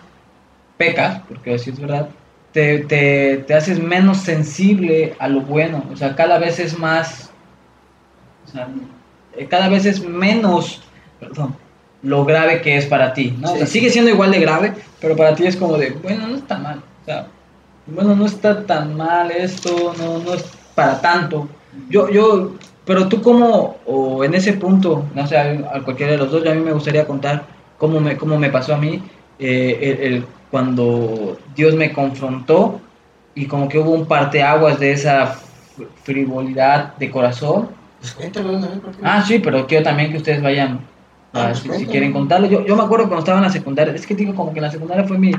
pecas, 0.78 1.22
porque 1.28 1.56
así 1.56 1.72
es 1.72 1.80
verdad, 1.80 2.10
te, 2.52 2.80
te, 2.80 3.38
te 3.48 3.54
haces 3.54 3.82
menos 3.82 4.18
sensible 4.18 5.16
a 5.20 5.28
lo 5.28 5.42
bueno. 5.42 5.84
O 5.92 5.96
sea, 5.96 6.16
cada 6.16 6.38
vez 6.38 6.60
es 6.60 6.78
más. 6.78 7.32
O 8.48 8.52
sea, 8.52 8.68
eh, 9.36 9.48
cada 9.48 9.70
vez 9.70 9.86
es 9.86 10.04
menos. 10.04 10.82
Perdón. 11.20 11.56
Lo 12.04 12.26
grave 12.26 12.62
que 12.62 12.78
es 12.78 12.88
para 12.88 13.14
ti, 13.14 13.38
¿no? 13.40 13.54
O 13.54 13.56
sea, 13.56 13.68
sigue 13.68 13.92
siendo 13.92 14.10
igual 14.10 14.32
de 14.32 14.40
grave, 14.40 14.74
pero 15.00 15.16
para 15.16 15.36
ti 15.36 15.46
es 15.46 15.56
como 15.56 15.78
de, 15.78 15.92
bueno, 15.92 16.28
no 16.28 16.36
está 16.36 16.58
mal. 16.58 16.82
O 17.04 17.06
sea, 17.06 17.28
bueno, 17.86 18.16
no 18.16 18.26
está 18.26 18.66
tan 18.66 18.96
mal 18.96 19.32
esto, 19.32 19.94
no, 19.98 20.20
no 20.20 20.34
es 20.34 20.46
para 20.76 21.02
tanto. 21.02 21.48
Yo, 21.90 22.10
yo, 22.10 22.52
pero 22.86 23.08
tú 23.08 23.22
como, 23.22 23.78
o 23.86 24.24
en 24.24 24.34
ese 24.34 24.54
punto, 24.54 25.04
no 25.14 25.28
sé, 25.28 25.38
a, 25.38 25.52
a 25.78 25.82
cualquiera 25.84 26.14
de 26.14 26.18
los 26.18 26.32
dos, 26.32 26.44
yo 26.44 26.52
a 26.52 26.56
mí 26.56 26.62
me 26.62 26.74
gustaría 26.74 27.06
contar 27.08 27.44
cómo 27.78 28.00
me, 28.00 28.18
cómo 28.18 28.38
me 28.38 28.50
pasó 28.50 28.76
a 28.76 28.78
mí 28.78 29.02
eh, 29.40 29.80
el, 30.00 30.14
el- 30.14 30.26
cuando 30.52 31.38
Dios 31.56 31.76
me 31.76 31.94
confrontó 31.94 32.82
y 33.34 33.46
como 33.46 33.70
que 33.70 33.80
hubo 33.80 33.92
un 33.92 34.06
parteaguas 34.06 34.80
de 34.82 34.92
esa 34.92 35.34
frivolidad 36.04 36.96
de 36.98 37.10
corazón. 37.10 37.70
Pues 38.00 38.14
cuéntalo. 38.14 38.60
Ah, 39.04 39.24
sí, 39.26 39.40
pero 39.40 39.66
quiero 39.68 39.84
también 39.86 40.12
que 40.12 40.18
ustedes 40.18 40.42
vayan, 40.42 40.80
Ah, 41.34 41.48
pues 41.52 41.60
si, 41.60 41.70
si 41.80 41.86
quieren 41.86 42.12
contarlo. 42.12 42.48
Yo, 42.48 42.66
yo 42.66 42.76
me 42.76 42.84
acuerdo 42.84 43.06
cuando 43.06 43.20
estaba 43.20 43.38
en 43.38 43.46
la 43.46 43.50
secundaria, 43.50 43.94
es 43.94 44.06
que 44.06 44.16
digo 44.16 44.36
como 44.36 44.52
que 44.52 44.60
en 44.60 44.66
la 44.66 44.72
secundaria 44.72 45.06
fue 45.06 45.18
mi, 45.18 45.32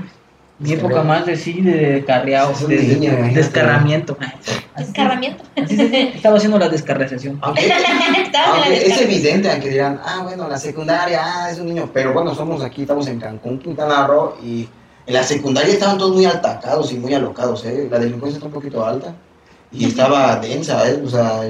mi 0.63 0.73
época 0.73 1.03
más 1.03 1.27
de 1.27 1.37
sí, 1.37 1.61
de 1.61 2.05
carreado, 2.07 2.53
de, 2.67 2.77
niño, 2.77 3.11
imagínate. 3.11 3.35
descarramiento. 3.35 4.17
Descarramiento. 4.77 5.45
así 5.57 5.79
estaba 6.15 6.37
haciendo 6.39 6.59
la 6.59 6.69
descarrización. 6.69 7.39
Aunque, 7.43 7.71
aunque 8.47 8.87
es 8.87 9.01
evidente, 9.03 9.51
aunque 9.51 9.69
dirán, 9.69 10.01
ah, 10.03 10.21
bueno, 10.23 10.49
la 10.49 10.59
secundaria, 10.59 11.21
ah, 11.23 11.51
es 11.51 11.59
un 11.59 11.67
niño. 11.67 11.91
Pero 11.93 12.15
bueno, 12.15 12.35
somos 12.35 12.63
aquí, 12.63 12.83
estamos 12.83 13.07
en 13.09 13.21
Cancún, 13.21 13.59
Quintana 13.59 14.07
Roo, 14.07 14.39
y 14.43 14.67
en 15.07 15.15
la 15.15 15.23
secundaria 15.25 15.75
estaban 15.75 15.99
todos 15.99 16.15
muy 16.15 16.25
atacados 16.25 16.91
y 16.93 16.97
muy 16.97 17.13
alocados, 17.13 17.65
¿eh? 17.67 17.87
La 17.91 17.99
delincuencia 17.99 18.39
está 18.39 18.47
un 18.47 18.53
poquito 18.53 18.85
alta 18.85 19.15
y 19.71 19.87
estaba 19.87 20.37
densa, 20.37 20.89
¿eh? 20.89 21.03
O 21.05 21.09
sea, 21.09 21.43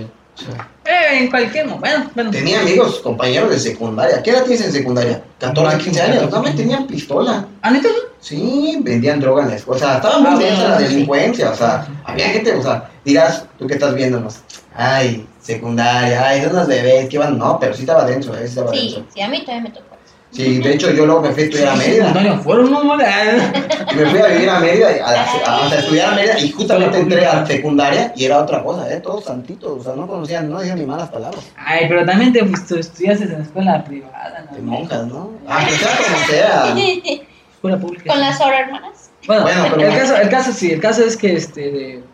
Eh, 0.85 1.18
en 1.18 1.31
cualquier 1.31 1.66
momento. 1.66 1.81
Bueno, 1.88 2.11
bueno. 2.14 2.31
tenía 2.31 2.61
amigos, 2.61 3.00
compañeros 3.00 3.50
de 3.50 3.59
secundaria. 3.59 4.22
¿Qué 4.22 4.31
edad 4.31 4.42
tienes 4.44 4.66
en 4.66 4.72
secundaria? 4.72 5.22
14, 5.38 5.78
15 5.78 6.00
años. 6.02 6.31
No, 6.31 6.42
me 6.42 6.50
tenían 6.52 6.87
pistola. 6.87 7.46
¿Ah, 7.62 7.70
neta? 7.70 7.88
Sí, 8.20 8.78
vendían 8.83 9.20
droga 9.20 9.42
en 9.44 9.50
la 9.50 9.57
escuela. 9.57 9.76
O 9.76 9.88
sea, 9.88 9.96
estaba 9.96 10.18
muy 10.18 10.31
Ah, 10.33 10.38
densa 10.38 10.55
bueno, 10.62 10.68
la 10.70 10.78
delincuencia. 10.81 11.50
O 11.50 11.55
sea, 11.57 11.87
había 12.05 12.28
gente, 12.31 12.52
o 12.55 12.62
sea, 12.62 12.90
dirás, 13.05 13.44
tú 13.59 13.66
que 13.66 13.74
estás 13.74 13.94
viéndonos. 13.94 14.37
Ay, 14.74 15.26
secundaria, 15.40 16.26
ay, 16.26 16.42
son 16.42 16.52
unos 16.52 16.66
bebés 16.68 17.09
que 17.09 17.18
van. 17.18 17.38
No, 17.38 17.59
pero 17.61 17.74
sí 17.74 17.83
estaba 17.83 18.05
denso, 18.05 18.35
¿eh? 18.35 18.38
Sí, 18.42 18.44
estaba 18.46 18.70
Sí, 18.72 18.78
denso. 18.94 19.07
sí, 19.14 19.20
a 19.20 19.28
mí 19.28 19.40
todavía 19.42 19.62
me 19.62 19.70
tocó. 19.70 19.91
Sí, 20.33 20.59
de 20.61 20.73
hecho, 20.75 20.90
yo 20.92 21.05
luego 21.05 21.21
me 21.21 21.31
fui 21.33 21.42
a 21.42 21.47
estudiar 21.47 21.68
a 21.68 21.77
Mérida. 21.77 22.07
Secundaria 22.09 22.38
fueron, 22.38 22.71
no, 22.71 22.83
no, 22.85 22.95
Y 22.95 23.97
me 23.97 24.07
fui 24.07 24.18
a 24.21 24.27
vivir 24.29 24.49
a 24.49 24.61
Mérida, 24.61 24.88
a, 25.05 25.11
a- 25.11 25.68
a 25.71 25.75
estudiar 25.75 26.12
a 26.12 26.14
Mérida. 26.16 26.38
Y 26.40 26.51
justamente 26.53 26.99
entré 26.99 27.27
a 27.27 27.45
secundaria 27.47 28.12
y 28.16 28.25
era 28.25 28.38
otra 28.40 28.62
cosa, 28.64 28.90
¿eh? 28.92 29.01
Todos 29.01 29.25
santitos. 29.25 29.81
O 29.81 29.83
sea, 29.85 29.95
no 29.95 30.07
conocían, 30.07 30.49
no 30.49 30.59
decían 30.59 30.79
ni 30.79 30.87
malas 30.87 31.11
palabras. 31.11 31.45
Ay, 31.57 31.85
pero 31.87 32.07
también 32.07 32.33
te 32.33 32.42
pues, 32.45 32.71
estudiaste 32.71 33.25
en 33.25 33.42
escuela 33.42 33.85
privada, 33.85 34.47
¿no? 34.51 34.57
De 34.57 34.62
monjas, 34.62 35.07
¿no? 35.07 35.31
Aunque 35.47 35.73
sea 35.73 35.97
como 35.97 36.27
sea. 36.27 36.75
Escuela 37.55 37.79
pública. 37.79 38.11
Con 38.12 38.21
las 38.21 38.38
solo 38.38 38.55
hermanas. 38.55 39.11
Bueno, 39.27 39.42
Bueno, 39.42 39.64
pero- 39.71 39.87
el, 39.88 39.99
caso, 39.99 40.16
el 40.16 40.29
caso 40.31 40.53
sí, 40.53 40.71
el 40.73 40.81
caso 40.81 41.05
es 41.05 41.16
que 41.16 41.35
este, 41.35 41.61
de- 41.71 42.05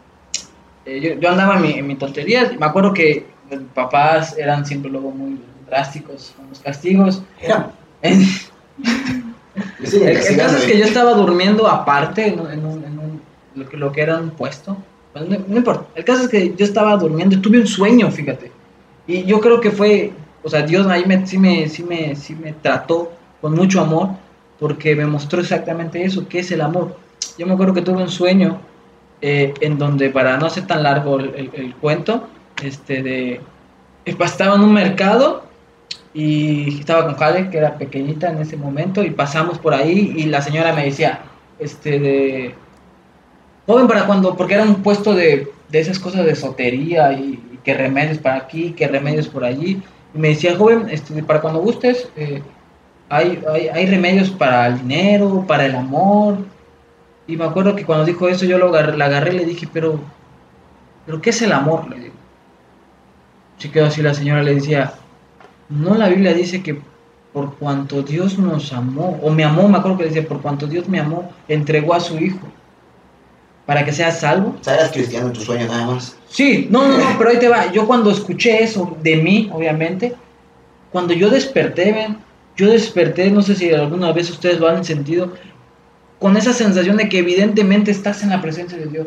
eh, 0.86 1.00
yo, 1.00 1.20
yo 1.20 1.30
andaba 1.30 1.54
en 1.56 1.62
mi, 1.62 1.72
en 1.72 1.86
mi 1.86 1.94
tontería. 1.94 2.50
Me 2.58 2.66
acuerdo 2.66 2.92
que 2.92 3.26
mis 3.50 3.60
papás 3.74 4.36
eran 4.36 4.66
siempre 4.66 4.90
luego 4.90 5.10
muy 5.12 5.40
drásticos 5.70 6.32
con 6.36 6.48
los 6.48 6.58
castigos. 6.60 7.22
Era 7.40 7.70
Sí, 8.02 10.02
el, 10.02 10.36
caso 10.36 10.56
es 10.56 10.64
que 10.64 10.78
yo 10.78 10.84
estaba 10.84 11.14
durmiendo 11.14 11.66
aparte 11.68 12.28
en, 12.28 12.40
un- 12.40 12.50
en 12.50 12.64
un- 12.64 12.84
en 12.84 12.98
un- 12.98 13.20
lo, 13.54 13.68
que, 13.68 13.76
lo 13.76 13.92
que 13.92 14.00
era 14.02 14.16
un 14.18 14.30
puesto. 14.30 14.76
Bueno, 15.12 15.28
no, 15.38 15.44
no 15.48 15.56
importa. 15.56 15.86
El 15.94 16.04
caso 16.04 16.22
es 16.24 16.28
que 16.28 16.54
yo 16.56 16.64
estaba 16.64 16.96
durmiendo 16.96 17.36
y 17.36 17.38
tuve 17.38 17.58
un 17.60 17.66
sueño, 17.66 18.10
fíjate. 18.10 18.52
Y 19.06 19.24
yo 19.24 19.40
creo 19.40 19.60
que 19.60 19.70
fue, 19.70 20.12
o 20.42 20.50
sea, 20.50 20.62
Dios 20.62 20.86
ahí 20.86 21.04
me, 21.06 21.26
sí, 21.26 21.38
me, 21.38 21.68
sí, 21.68 21.82
me, 21.82 22.14
sí 22.14 22.34
me 22.34 22.52
trató 22.52 23.10
con 23.40 23.54
mucho 23.54 23.80
amor 23.80 24.10
porque 24.60 24.94
me 24.94 25.06
mostró 25.06 25.40
exactamente 25.40 26.04
eso, 26.04 26.26
qué 26.28 26.40
es 26.40 26.50
el 26.52 26.60
amor. 26.60 26.96
Yo 27.38 27.46
me 27.46 27.54
acuerdo 27.54 27.74
que 27.74 27.82
tuve 27.82 28.02
un 28.02 28.10
sueño 28.10 28.60
eh, 29.22 29.54
en 29.60 29.78
donde, 29.78 30.10
para 30.10 30.36
no 30.36 30.46
hacer 30.46 30.66
tan 30.66 30.82
largo 30.82 31.18
el, 31.18 31.34
el- 31.34 31.50
el 31.54 31.74
cuento, 31.76 32.28
este 32.62 33.02
de, 33.02 33.40
estaba 34.04 34.56
en 34.56 34.62
un 34.62 34.72
mercado 34.72 35.44
y 36.14 36.80
estaba 36.80 37.04
con 37.04 37.16
Jale, 37.16 37.50
que 37.50 37.58
era 37.58 37.76
pequeñita 37.76 38.30
en 38.30 38.38
ese 38.38 38.56
momento, 38.56 39.02
y 39.04 39.10
pasamos 39.10 39.58
por 39.58 39.74
ahí 39.74 40.14
y 40.16 40.24
la 40.24 40.42
señora 40.42 40.72
me 40.72 40.84
decía, 40.84 41.20
este, 41.58 41.98
de, 41.98 42.54
joven 43.66 43.86
para 43.86 44.06
cuando, 44.06 44.36
porque 44.36 44.54
era 44.54 44.64
un 44.64 44.82
puesto 44.82 45.14
de, 45.14 45.50
de 45.68 45.80
esas 45.80 45.98
cosas 45.98 46.24
de 46.24 46.34
sotería 46.34 47.12
y, 47.12 47.40
y 47.52 47.58
que 47.62 47.74
remedios 47.74 48.18
para 48.18 48.36
aquí, 48.36 48.72
que 48.72 48.88
remedios 48.88 49.28
por 49.28 49.44
allí, 49.44 49.82
y 50.14 50.18
me 50.18 50.28
decía, 50.28 50.56
joven, 50.56 50.88
este, 50.90 51.22
para 51.22 51.40
cuando 51.40 51.60
gustes, 51.60 52.08
eh, 52.16 52.42
hay, 53.08 53.42
hay, 53.52 53.68
hay 53.68 53.86
remedios 53.86 54.30
para 54.30 54.66
el 54.66 54.78
dinero, 54.78 55.44
para 55.46 55.66
el 55.66 55.74
amor, 55.74 56.38
y 57.28 57.36
me 57.36 57.44
acuerdo 57.44 57.76
que 57.76 57.84
cuando 57.84 58.06
dijo 58.06 58.26
eso 58.26 58.46
yo 58.46 58.56
lo 58.56 58.68
agarré, 58.68 58.96
la 58.96 59.04
agarré 59.04 59.34
y 59.34 59.38
le 59.38 59.44
dije, 59.44 59.68
pero, 59.70 60.00
pero 61.04 61.20
¿qué 61.20 61.30
es 61.30 61.42
el 61.42 61.52
amor? 61.52 61.88
Le 61.90 62.00
digo. 62.00 62.14
Se 63.58 63.70
quedó 63.70 63.86
así 63.86 64.00
la 64.00 64.14
señora, 64.14 64.42
le 64.42 64.54
decía, 64.54 64.94
no 65.68 65.94
la 65.94 66.08
Biblia 66.08 66.34
dice 66.34 66.62
que 66.62 66.80
por 67.32 67.54
cuanto 67.56 68.02
Dios 68.02 68.38
nos 68.38 68.72
amó, 68.72 69.18
o 69.22 69.30
me 69.30 69.44
amó, 69.44 69.68
me 69.68 69.78
acuerdo 69.78 69.98
que 69.98 70.04
decía, 70.04 70.26
por 70.26 70.40
cuanto 70.40 70.66
Dios 70.66 70.88
me 70.88 70.98
amó, 70.98 71.30
entregó 71.46 71.94
a 71.94 72.00
su 72.00 72.18
hijo 72.18 72.46
para 73.66 73.84
que 73.84 73.92
sea 73.92 74.10
salvo. 74.10 74.56
Eras 74.66 74.90
cristiano 74.92 75.26
en 75.26 75.34
tu 75.34 75.40
sueño 75.40 75.66
nada 75.66 75.86
más. 75.86 76.16
Sí, 76.28 76.68
no, 76.70 76.88
no, 76.88 76.96
no, 76.96 77.04
pero 77.18 77.30
ahí 77.30 77.38
te 77.38 77.48
va. 77.48 77.70
Yo 77.70 77.86
cuando 77.86 78.10
escuché 78.10 78.62
eso 78.62 78.96
de 79.02 79.16
mí, 79.16 79.50
obviamente, 79.52 80.14
cuando 80.90 81.12
yo 81.12 81.28
desperté, 81.28 81.92
ven, 81.92 82.16
yo 82.56 82.70
desperté, 82.70 83.30
no 83.30 83.42
sé 83.42 83.54
si 83.54 83.70
alguna 83.70 84.12
vez 84.12 84.30
ustedes 84.30 84.58
lo 84.58 84.68
han 84.68 84.84
sentido, 84.84 85.34
con 86.18 86.36
esa 86.36 86.54
sensación 86.54 86.96
de 86.96 87.08
que 87.10 87.18
evidentemente 87.18 87.90
estás 87.90 88.22
en 88.22 88.30
la 88.30 88.40
presencia 88.40 88.78
de 88.78 88.86
Dios. 88.86 89.06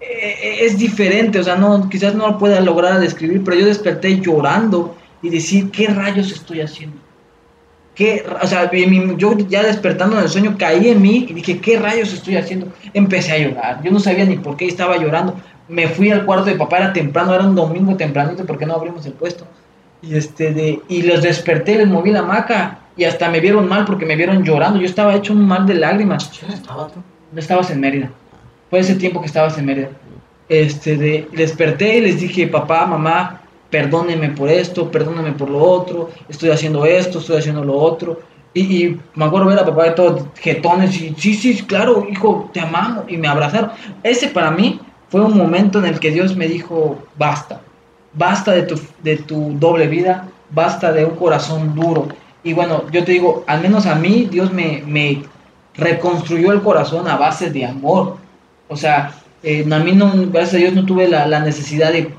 Eh, 0.00 0.58
Es 0.66 0.76
diferente, 0.76 1.38
o 1.38 1.44
sea, 1.44 1.54
no, 1.56 1.88
quizás 1.88 2.14
no 2.16 2.26
lo 2.26 2.36
pueda 2.38 2.60
lograr 2.60 2.98
describir, 2.98 3.42
pero 3.44 3.58
yo 3.58 3.66
desperté 3.66 4.20
llorando 4.20 4.96
y 5.22 5.30
decir, 5.30 5.70
¿qué 5.70 5.88
rayos 5.88 6.30
estoy 6.32 6.60
haciendo? 6.60 6.96
¿Qué, 7.94 8.24
o 8.40 8.46
sea, 8.46 8.70
yo 8.70 9.36
ya 9.48 9.64
despertando 9.64 10.16
en 10.16 10.22
el 10.22 10.28
sueño 10.28 10.54
caí 10.56 10.88
en 10.88 11.02
mí 11.02 11.26
y 11.28 11.32
dije, 11.32 11.58
¿qué 11.58 11.78
rayos 11.78 12.12
estoy 12.12 12.36
haciendo? 12.36 12.68
Empecé 12.94 13.32
a 13.32 13.38
llorar, 13.38 13.82
yo 13.82 13.90
no 13.90 13.98
sabía 13.98 14.24
ni 14.24 14.36
por 14.36 14.56
qué 14.56 14.66
estaba 14.66 14.96
llorando. 14.96 15.34
Me 15.68 15.88
fui 15.88 16.10
al 16.10 16.24
cuarto 16.24 16.44
de 16.44 16.54
papá, 16.54 16.78
era 16.78 16.92
temprano, 16.92 17.34
era 17.34 17.44
un 17.44 17.56
domingo 17.56 17.96
tempranito 17.96 18.46
porque 18.46 18.66
no 18.66 18.74
abrimos 18.74 19.04
el 19.06 19.12
puesto. 19.12 19.46
Y, 20.00 20.14
este 20.14 20.54
de, 20.54 20.80
y 20.88 21.02
los 21.02 21.22
desperté, 21.22 21.74
les 21.76 21.88
moví 21.88 22.12
la 22.12 22.20
hamaca 22.20 22.78
y 22.96 23.04
hasta 23.04 23.28
me 23.30 23.40
vieron 23.40 23.68
mal 23.68 23.84
porque 23.84 24.06
me 24.06 24.16
vieron 24.16 24.44
llorando. 24.44 24.78
Yo 24.78 24.86
estaba 24.86 25.14
hecho 25.14 25.32
un 25.32 25.46
mal 25.46 25.66
de 25.66 25.74
lágrimas. 25.74 26.30
¿Quién 26.38 26.52
estaba 26.52 26.86
tú? 26.88 27.00
No 27.32 27.40
estabas 27.40 27.70
en 27.70 27.80
Mérida. 27.80 28.10
Fue 28.70 28.78
ese 28.78 28.94
tiempo 28.94 29.20
que 29.20 29.26
estabas 29.26 29.58
en 29.58 29.66
Mérida. 29.66 29.88
Este, 30.48 30.96
de, 30.96 31.28
desperté 31.32 31.98
y 31.98 32.00
les 32.00 32.20
dije, 32.20 32.46
papá, 32.46 32.86
mamá, 32.86 33.42
perdónenme 33.70 34.30
por 34.30 34.48
esto, 34.48 34.90
perdónenme 34.90 35.32
por 35.32 35.50
lo 35.50 35.62
otro, 35.62 36.10
estoy 36.28 36.50
haciendo 36.50 36.86
esto, 36.86 37.18
estoy 37.18 37.38
haciendo 37.38 37.64
lo 37.64 37.74
otro. 37.74 38.20
Y, 38.54 38.60
y 38.60 39.00
me 39.14 39.26
acuerdo 39.26 39.48
ver 39.48 39.58
a 39.58 39.66
papá 39.66 39.84
de 39.84 39.90
todos 39.90 40.22
jetones 40.40 41.00
y, 41.00 41.14
sí, 41.18 41.34
sí, 41.34 41.62
claro, 41.62 42.06
hijo, 42.10 42.50
te 42.52 42.60
amamos. 42.60 43.04
Y 43.08 43.16
me 43.16 43.28
abrazaron. 43.28 43.70
Ese 44.02 44.28
para 44.28 44.50
mí 44.50 44.80
fue 45.10 45.20
un 45.20 45.36
momento 45.36 45.78
en 45.78 45.86
el 45.86 46.00
que 46.00 46.10
Dios 46.10 46.36
me 46.36 46.48
dijo, 46.48 46.98
basta, 47.16 47.60
basta 48.14 48.52
de 48.52 48.62
tu, 48.62 48.80
de 49.02 49.16
tu 49.18 49.54
doble 49.58 49.86
vida, 49.86 50.28
basta 50.50 50.92
de 50.92 51.04
un 51.04 51.16
corazón 51.16 51.74
duro. 51.74 52.08
Y 52.42 52.52
bueno, 52.52 52.84
yo 52.90 53.04
te 53.04 53.12
digo, 53.12 53.44
al 53.46 53.60
menos 53.60 53.86
a 53.86 53.94
mí 53.94 54.28
Dios 54.30 54.52
me, 54.52 54.82
me 54.86 55.22
reconstruyó 55.74 56.52
el 56.52 56.62
corazón 56.62 57.08
a 57.08 57.16
base 57.16 57.50
de 57.50 57.66
amor. 57.66 58.16
O 58.68 58.76
sea, 58.76 59.12
eh, 59.42 59.66
a 59.70 59.78
mí 59.78 59.92
no, 59.92 60.12
gracias 60.32 60.54
a 60.54 60.58
Dios 60.58 60.74
no 60.74 60.84
tuve 60.84 61.08
la, 61.08 61.26
la 61.26 61.40
necesidad 61.40 61.92
de 61.92 62.10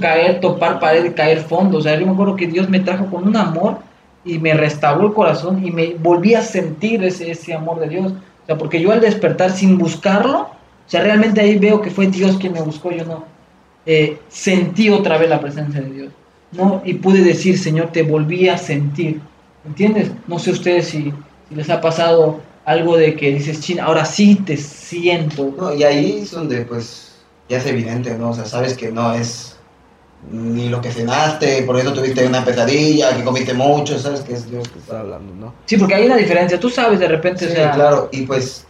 caer, 0.00 0.40
topar 0.40 0.80
pared, 0.80 1.14
caer 1.14 1.40
fondo. 1.40 1.78
O 1.78 1.80
sea, 1.80 1.98
yo 1.98 2.06
me 2.06 2.12
acuerdo 2.12 2.36
que 2.36 2.46
Dios 2.46 2.68
me 2.68 2.80
trajo 2.80 3.06
con 3.06 3.28
un 3.28 3.36
amor 3.36 3.78
y 4.24 4.38
me 4.38 4.54
restauró 4.54 5.06
el 5.06 5.12
corazón 5.12 5.64
y 5.64 5.70
me 5.70 5.94
volví 5.94 6.34
a 6.34 6.42
sentir 6.42 7.04
ese, 7.04 7.30
ese 7.30 7.54
amor 7.54 7.78
de 7.80 7.88
Dios. 7.88 8.12
O 8.12 8.46
sea, 8.46 8.58
porque 8.58 8.80
yo 8.80 8.90
al 8.90 9.00
despertar 9.00 9.52
sin 9.52 9.78
buscarlo, 9.78 10.40
o 10.40 10.90
sea, 10.90 11.02
realmente 11.02 11.40
ahí 11.40 11.58
veo 11.58 11.80
que 11.80 11.90
fue 11.90 12.08
Dios 12.08 12.36
quien 12.38 12.52
me 12.52 12.60
buscó, 12.60 12.90
yo 12.90 13.04
no. 13.04 13.24
Eh, 13.86 14.18
sentí 14.28 14.90
otra 14.90 15.18
vez 15.18 15.28
la 15.28 15.40
presencia 15.40 15.80
de 15.80 15.90
Dios, 15.90 16.12
¿no? 16.52 16.82
Y 16.84 16.94
pude 16.94 17.22
decir, 17.22 17.58
Señor, 17.58 17.90
te 17.92 18.02
volví 18.02 18.48
a 18.48 18.58
sentir, 18.58 19.20
¿entiendes? 19.64 20.10
No 20.26 20.38
sé 20.38 20.50
ustedes 20.50 20.88
si, 20.88 21.12
si 21.48 21.54
les 21.54 21.70
ha 21.70 21.80
pasado 21.80 22.40
algo 22.64 22.96
de 22.96 23.14
que 23.14 23.30
dices, 23.30 23.60
chin, 23.60 23.80
ahora 23.80 24.04
sí 24.04 24.36
te 24.36 24.56
siento. 24.56 25.52
No, 25.56 25.74
y 25.74 25.84
ahí 25.84 26.20
es 26.22 26.30
donde 26.30 26.62
pues 26.62 27.12
ya 27.48 27.58
es 27.58 27.66
evidente, 27.66 28.14
¿no? 28.16 28.30
O 28.30 28.34
sea, 28.34 28.44
sabes 28.46 28.74
que 28.74 28.90
no 28.90 29.12
es 29.12 29.56
ni 30.30 30.70
lo 30.70 30.80
que 30.80 30.90
cenaste, 30.90 31.62
por 31.64 31.78
eso 31.78 31.92
tuviste 31.92 32.26
una 32.26 32.44
pesadilla, 32.44 33.14
que 33.14 33.24
comiste 33.24 33.52
mucho, 33.52 33.98
sabes 33.98 34.20
que 34.20 34.32
es 34.32 34.50
Dios 34.50 34.66
que 34.68 34.78
está 34.78 35.00
hablando, 35.00 35.34
¿no? 35.34 35.54
Sí, 35.66 35.76
porque 35.76 35.94
hay 35.94 36.06
una 36.06 36.16
diferencia, 36.16 36.58
tú 36.58 36.70
sabes 36.70 36.98
de 36.98 37.08
repente, 37.08 37.44
Sí, 37.46 37.52
o 37.52 37.54
sea, 37.54 37.72
claro, 37.72 38.08
y 38.10 38.22
pues, 38.22 38.64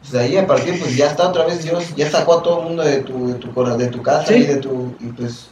pues 0.00 0.12
de 0.12 0.20
ahí 0.20 0.36
a 0.36 0.46
partir, 0.46 0.78
pues 0.78 0.96
ya 0.96 1.06
está 1.06 1.28
otra 1.28 1.46
vez 1.46 1.64
Dios, 1.64 1.94
ya 1.96 2.08
sacó 2.08 2.38
a 2.38 2.42
todo 2.42 2.60
el 2.60 2.66
mundo 2.68 2.84
de 2.84 2.98
tu, 2.98 3.26
de 3.28 3.34
tu, 3.34 3.76
de 3.76 3.86
tu 3.88 4.02
casa 4.02 4.28
Sí. 4.28 4.34
y 4.34 4.46
de 4.46 4.56
tu, 4.56 4.94
y 5.00 5.06
pues, 5.06 5.48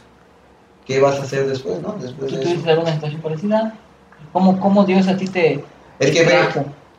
¿qué 0.85 0.99
vas 1.01 1.19
a 1.19 1.23
hacer 1.23 1.45
después, 1.45 1.81
no? 1.81 1.97
Después 1.99 2.31
¿tú 2.31 2.37
de 2.37 2.43
tuviste 2.43 2.69
alguna 2.69 2.93
situación 2.93 3.21
parecida? 3.21 3.75
¿Cómo, 4.31 4.59
cómo 4.61 4.85
Dios 4.85 5.07
a 5.07 5.17
ti 5.17 5.25
te 5.27 5.63
Es 5.99 6.11
que 6.11 6.23
ve? 6.23 6.37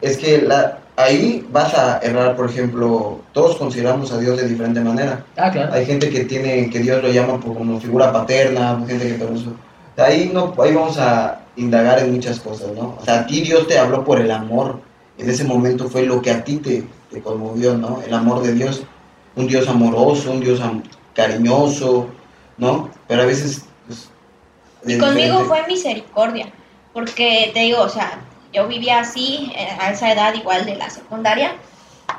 Es 0.00 0.16
que 0.18 0.42
la, 0.42 0.78
ahí 0.96 1.46
vas 1.50 1.74
a 1.74 1.98
errar, 1.98 2.36
por 2.36 2.48
ejemplo, 2.50 3.20
todos 3.32 3.56
consideramos 3.56 4.12
a 4.12 4.18
Dios 4.18 4.36
de 4.36 4.48
diferente 4.48 4.80
manera. 4.80 5.24
Ah, 5.36 5.50
claro. 5.50 5.72
Hay 5.72 5.84
gente 5.86 6.08
que 6.10 6.24
tiene, 6.24 6.68
que 6.70 6.78
Dios 6.80 7.02
lo 7.02 7.10
llama 7.10 7.38
por 7.40 7.54
como 7.56 7.80
figura 7.80 8.12
paterna, 8.12 8.82
gente 8.86 9.08
que 9.08 9.14
pero 9.14 9.34
eso- 9.34 9.52
Ahí, 9.96 10.30
no, 10.32 10.54
ahí 10.62 10.72
vamos 10.74 10.96
a 10.98 11.40
indagar 11.56 11.98
en 11.98 12.14
muchas 12.14 12.40
cosas, 12.40 12.68
¿no? 12.74 12.96
O 13.00 13.04
sea, 13.04 13.20
a 13.20 13.26
ti 13.26 13.42
Dios 13.42 13.66
te 13.66 13.78
habló 13.78 14.02
por 14.04 14.18
el 14.20 14.30
amor. 14.30 14.80
En 15.18 15.28
ese 15.28 15.44
momento 15.44 15.88
fue 15.90 16.02
lo 16.06 16.22
que 16.22 16.30
a 16.30 16.42
ti 16.42 16.56
te, 16.56 16.86
te 17.10 17.20
conmovió, 17.20 17.76
¿no? 17.76 18.00
El 18.06 18.14
amor 18.14 18.42
de 18.42 18.54
Dios. 18.54 18.82
Un 19.36 19.46
Dios 19.46 19.68
amoroso, 19.68 20.32
un 20.32 20.40
Dios 20.40 20.58
am- 20.62 20.82
cariñoso, 21.14 22.06
¿no? 22.56 22.88
Pero 23.08 23.22
a 23.22 23.26
veces... 23.26 23.64
pues, 23.86 24.08
Y 24.86 24.96
conmigo 24.98 25.40
diferente. 25.40 25.44
fue 25.48 25.66
misericordia, 25.68 26.46
porque 26.94 27.50
te 27.52 27.60
digo, 27.60 27.80
o 27.82 27.88
sea, 27.90 28.20
yo 28.52 28.66
vivía 28.68 29.00
así 29.00 29.52
eh, 29.54 29.68
a 29.78 29.90
esa 29.90 30.12
edad 30.12 30.34
igual 30.34 30.64
de 30.66 30.76
la 30.76 30.90
secundaria 30.90 31.52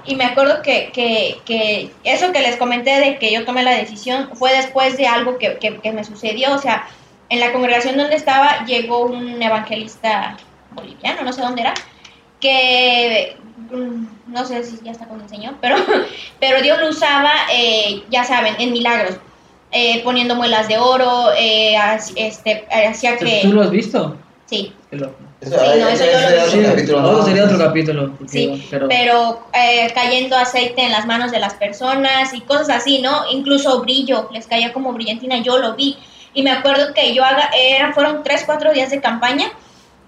y 0.06 0.16
me 0.16 0.24
acuerdo 0.24 0.62
que, 0.62 0.92
que, 0.94 1.40
que 1.46 1.92
eso 2.04 2.32
que 2.32 2.42
les 2.42 2.56
comenté 2.58 3.00
de 3.00 3.18
que 3.20 3.32
yo 3.32 3.46
tomé 3.46 3.64
la 3.64 3.72
decisión 3.72 4.30
fue 4.34 4.56
después 4.56 4.98
de 4.98 5.08
algo 5.08 5.38
que, 5.38 5.58
que, 5.58 5.78
que 5.78 5.92
me 5.92 6.04
sucedió, 6.04 6.54
o 6.54 6.58
sea, 6.58 6.88
en 7.30 7.40
la 7.40 7.52
congregación 7.52 7.98
donde 7.98 8.16
estaba 8.16 8.66
llegó 8.66 9.02
un 9.06 9.42
evangelista 9.42 10.38
boliviano, 10.72 11.24
no 11.24 11.34
sé 11.34 11.42
dónde 11.42 11.62
era, 11.62 11.74
que 12.40 13.38
mm, 13.72 14.06
no 14.28 14.46
sé 14.46 14.64
si 14.64 14.80
ya 14.84 14.92
está 14.92 15.06
con 15.08 15.22
el 15.22 15.30
Señor, 15.30 15.56
pero, 15.62 15.76
pero 16.40 16.62
Dios 16.62 16.80
lo 16.80 16.90
usaba, 16.90 17.32
eh, 17.54 18.04
ya 18.10 18.24
saben, 18.24 18.56
en 18.60 18.72
milagros. 18.74 19.18
eh, 19.72 20.02
poniendo 20.04 20.36
muelas 20.36 20.68
de 20.68 20.78
oro, 20.78 21.32
eh, 21.38 21.76
este, 22.16 22.66
hacía 22.72 23.18
¿Tú 23.18 23.26
que... 23.26 23.44
lo 23.46 23.62
has 23.62 23.72
visto? 23.72 24.18
Sí, 24.46 24.74
Qué 24.90 24.98
loco. 24.98 25.16
Eso, 25.42 25.58
Sí, 25.60 25.80
no, 25.80 25.88
eso 25.90 26.06
yo 26.06 26.12
lo 26.12 26.20
sería 26.20 26.30
vi. 26.30 26.38
otro 26.38 26.52
Sí, 26.52 26.64
capítulo, 26.64 26.98
otro 27.00 27.12
¿no? 27.18 27.26
sería 27.26 27.44
otro 27.46 27.58
capítulo. 27.58 28.12
porque- 28.18 28.32
Sí, 28.32 28.68
pero, 28.70 28.88
pero 28.88 29.48
eh, 29.54 29.92
cayendo 29.96 30.38
aceite 30.38 30.84
en 30.84 30.92
las 30.92 31.06
manos 31.08 31.32
de 31.32 31.40
las 31.40 31.56
personas 31.56 32.34
y 32.34 32.42
cosas 32.42 32.70
así, 32.70 33.00
¿no? 33.02 33.24
Incluso 33.32 33.80
brillo, 33.82 34.30
les 34.32 34.46
caía 34.48 34.72
como 34.72 34.94
brillantina, 34.94 35.38
yo 35.40 35.58
lo 35.58 35.74
vi. 35.76 35.98
Y 36.36 36.44
me 36.44 36.52
acuerdo 36.52 36.94
que 36.94 37.14
yo 37.16 37.26
haga, 37.26 37.50
era, 37.58 37.92
fueron 37.94 38.24
tres, 38.24 38.44
cuatro 38.46 38.72
días 38.72 38.92
de 38.92 39.02
campaña 39.02 39.52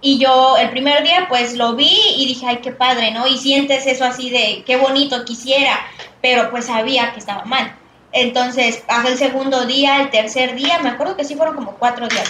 y 0.01 0.19
yo 0.19 0.55
el 0.57 0.69
primer 0.69 1.01
día 1.03 1.25
pues 1.27 1.55
lo 1.55 1.73
vi 1.73 1.97
y 2.15 2.27
dije, 2.27 2.45
ay, 2.47 2.57
qué 2.57 2.71
padre, 2.71 3.09
¿no? 3.11 3.25
Y 3.27 3.37
sientes 3.37 3.87
eso 3.87 4.05
así 4.05 4.29
de, 4.29 4.63
qué 4.67 4.75
bonito 4.77 5.25
quisiera, 5.25 5.79
pero 6.21 6.51
pues 6.51 6.65
sabía 6.67 7.11
que 7.11 7.19
estaba 7.19 7.43
mal. 7.45 7.75
Entonces, 8.11 8.83
hasta 8.87 9.09
el 9.09 9.17
segundo 9.17 9.65
día, 9.65 9.99
el 10.01 10.11
tercer 10.11 10.53
día, 10.55 10.77
me 10.79 10.89
acuerdo 10.89 11.17
que 11.17 11.23
sí 11.25 11.35
fueron 11.35 11.55
como 11.55 11.71
cuatro 11.71 12.07
días. 12.07 12.29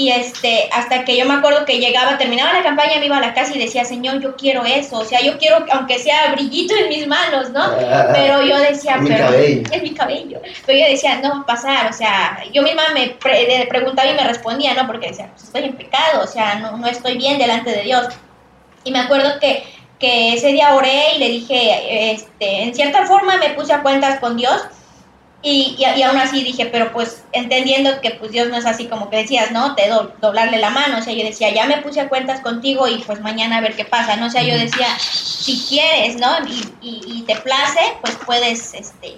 Y 0.00 0.10
este, 0.12 0.68
hasta 0.72 1.04
que 1.04 1.16
yo 1.16 1.24
me 1.26 1.34
acuerdo 1.34 1.64
que 1.64 1.80
llegaba, 1.80 2.16
terminaba 2.18 2.52
la 2.52 2.62
campaña, 2.62 3.00
me 3.00 3.06
iba 3.06 3.16
a 3.16 3.20
la 3.20 3.34
casa 3.34 3.52
y 3.52 3.58
decía, 3.58 3.84
Señor, 3.84 4.20
yo 4.20 4.36
quiero 4.36 4.64
eso. 4.64 4.96
O 5.00 5.04
sea, 5.04 5.20
yo 5.20 5.36
quiero, 5.38 5.66
aunque 5.72 5.98
sea 5.98 6.30
brillito 6.30 6.72
en 6.76 6.88
mis 6.88 7.04
manos, 7.08 7.50
¿no? 7.50 7.68
Pero 8.14 8.40
yo 8.42 8.56
decía, 8.60 8.96
Mi 8.98 9.08
pero 9.08 9.24
cabello. 9.26 9.62
es 9.72 9.82
mi 9.82 9.90
cabello. 9.94 10.40
Pero 10.66 10.78
yo 10.78 10.86
decía, 10.88 11.16
no 11.20 11.30
va 11.30 11.40
a 11.40 11.46
pasar. 11.46 11.90
O 11.90 11.92
sea, 11.92 12.44
yo 12.52 12.62
misma 12.62 12.84
me 12.94 13.08
pre- 13.08 13.66
preguntaba 13.68 14.08
y 14.08 14.14
me 14.14 14.22
respondía, 14.22 14.72
¿no? 14.74 14.86
Porque 14.86 15.08
decía, 15.08 15.30
pues 15.32 15.42
estoy 15.42 15.64
en 15.64 15.72
pecado, 15.76 16.22
o 16.22 16.26
sea, 16.28 16.54
no, 16.60 16.76
no 16.76 16.86
estoy 16.86 17.18
bien 17.18 17.36
delante 17.36 17.70
de 17.70 17.82
Dios. 17.82 18.06
Y 18.84 18.92
me 18.92 19.00
acuerdo 19.00 19.40
que, 19.40 19.64
que 19.98 20.34
ese 20.34 20.52
día 20.52 20.76
oré 20.76 21.16
y 21.16 21.18
le 21.18 21.28
dije, 21.28 22.12
este, 22.12 22.62
en 22.62 22.72
cierta 22.72 23.04
forma 23.04 23.36
me 23.38 23.50
puse 23.50 23.72
a 23.72 23.82
cuentas 23.82 24.20
con 24.20 24.36
Dios. 24.36 24.62
Y, 25.40 25.76
y, 25.78 25.84
y 25.98 26.02
aún 26.02 26.16
así 26.18 26.42
dije, 26.42 26.66
pero 26.66 26.92
pues 26.92 27.22
entendiendo 27.32 28.00
que 28.00 28.10
pues 28.10 28.32
Dios 28.32 28.48
no 28.48 28.56
es 28.56 28.66
así 28.66 28.86
como 28.86 29.08
que 29.08 29.18
decías, 29.18 29.52
¿no? 29.52 29.76
Te 29.76 29.88
do- 29.88 30.12
doblarle 30.20 30.58
la 30.58 30.70
mano. 30.70 30.98
O 30.98 31.02
sea, 31.02 31.12
yo 31.12 31.24
decía, 31.24 31.50
ya 31.50 31.64
me 31.66 31.78
puse 31.78 32.00
a 32.00 32.08
cuentas 32.08 32.40
contigo 32.40 32.88
y 32.88 32.98
pues 32.98 33.20
mañana 33.20 33.58
a 33.58 33.60
ver 33.60 33.76
qué 33.76 33.84
pasa, 33.84 34.16
¿no? 34.16 34.26
O 34.26 34.30
sea, 34.30 34.42
yo 34.42 34.56
decía, 34.58 34.88
si 34.98 35.64
quieres, 35.68 36.16
¿no? 36.16 36.28
Y, 36.82 37.22
te 37.26 37.36
place, 37.36 37.78
pues 38.00 38.16
puedes, 38.26 38.74
este, 38.74 39.16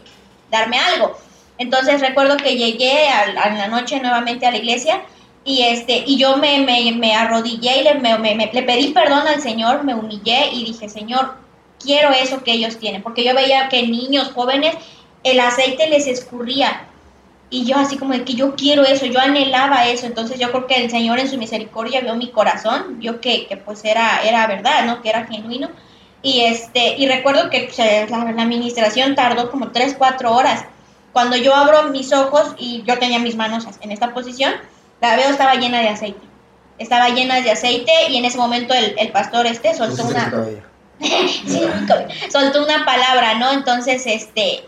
darme 0.50 0.78
algo. 0.78 1.16
Entonces 1.58 2.00
recuerdo 2.00 2.36
que 2.36 2.56
llegué 2.56 3.08
a, 3.08 3.20
a 3.44 3.50
la 3.50 3.68
noche 3.68 4.00
nuevamente 4.00 4.46
a 4.46 4.50
la 4.50 4.56
iglesia 4.58 5.02
y 5.44 5.62
este 5.62 6.02
y 6.06 6.18
yo 6.18 6.36
me, 6.36 6.58
me, 6.60 6.92
me 6.92 7.14
arrodillé 7.14 7.80
y 7.80 7.84
le, 7.84 7.94
me- 7.94 8.18
me- 8.18 8.34
me- 8.34 8.50
le 8.52 8.62
pedí 8.62 8.88
perdón 8.88 9.26
al 9.28 9.40
Señor, 9.40 9.84
me 9.84 9.94
humillé 9.94 10.50
y 10.52 10.64
dije, 10.64 10.88
Señor, 10.88 11.34
quiero 11.78 12.10
eso 12.10 12.42
que 12.42 12.52
ellos 12.52 12.78
tienen, 12.78 13.02
porque 13.02 13.24
yo 13.24 13.34
veía 13.34 13.68
que 13.68 13.86
niños, 13.86 14.32
jóvenes, 14.34 14.74
el 15.24 15.40
aceite 15.40 15.88
les 15.88 16.06
escurría. 16.06 16.86
Y 17.52 17.64
yo 17.64 17.76
así 17.76 17.96
como 17.96 18.12
de 18.12 18.24
que 18.24 18.34
yo 18.34 18.54
quiero 18.54 18.84
eso, 18.84 19.06
yo 19.06 19.18
anhelaba 19.18 19.88
eso, 19.88 20.06
entonces 20.06 20.38
yo 20.38 20.52
creo 20.52 20.66
que 20.68 20.76
el 20.76 20.90
Señor 20.90 21.18
en 21.18 21.28
su 21.28 21.36
misericordia 21.36 22.00
vio 22.00 22.14
mi 22.14 22.30
corazón, 22.30 23.00
vio 23.00 23.20
que, 23.20 23.46
que 23.48 23.56
pues 23.56 23.84
era, 23.84 24.22
era 24.22 24.46
verdad, 24.46 24.84
¿no? 24.84 25.02
Que 25.02 25.08
era 25.08 25.26
genuino. 25.26 25.68
Y, 26.22 26.42
este, 26.42 26.96
y 26.96 27.08
recuerdo 27.08 27.50
que 27.50 27.70
pues, 27.74 28.10
la, 28.10 28.30
la 28.30 28.42
administración 28.42 29.16
tardó 29.16 29.50
como 29.50 29.72
3, 29.72 29.96
4 29.98 30.32
horas. 30.32 30.64
Cuando 31.12 31.36
yo 31.36 31.54
abro 31.54 31.90
mis 31.90 32.12
ojos 32.12 32.54
y 32.56 32.84
yo 32.86 32.98
tenía 32.98 33.18
mis 33.18 33.34
manos 33.34 33.66
en 33.80 33.90
esta 33.90 34.14
posición, 34.14 34.52
la 35.00 35.16
veo 35.16 35.30
estaba 35.30 35.54
llena 35.56 35.80
de 35.80 35.88
aceite. 35.88 36.20
Estaba 36.78 37.08
llena 37.08 37.40
de 37.40 37.50
aceite 37.50 37.92
y 38.10 38.16
en 38.16 38.24
ese 38.24 38.38
momento 38.38 38.74
el, 38.74 38.94
el 38.96 39.08
pastor 39.08 39.46
este 39.46 39.74
soltó 39.74 40.04
una. 40.04 40.32
Sí, 41.00 41.62
soltó 42.30 42.62
una 42.62 42.84
palabra, 42.84 43.32
¿no? 43.36 43.50
Entonces, 43.52 44.02
este, 44.04 44.64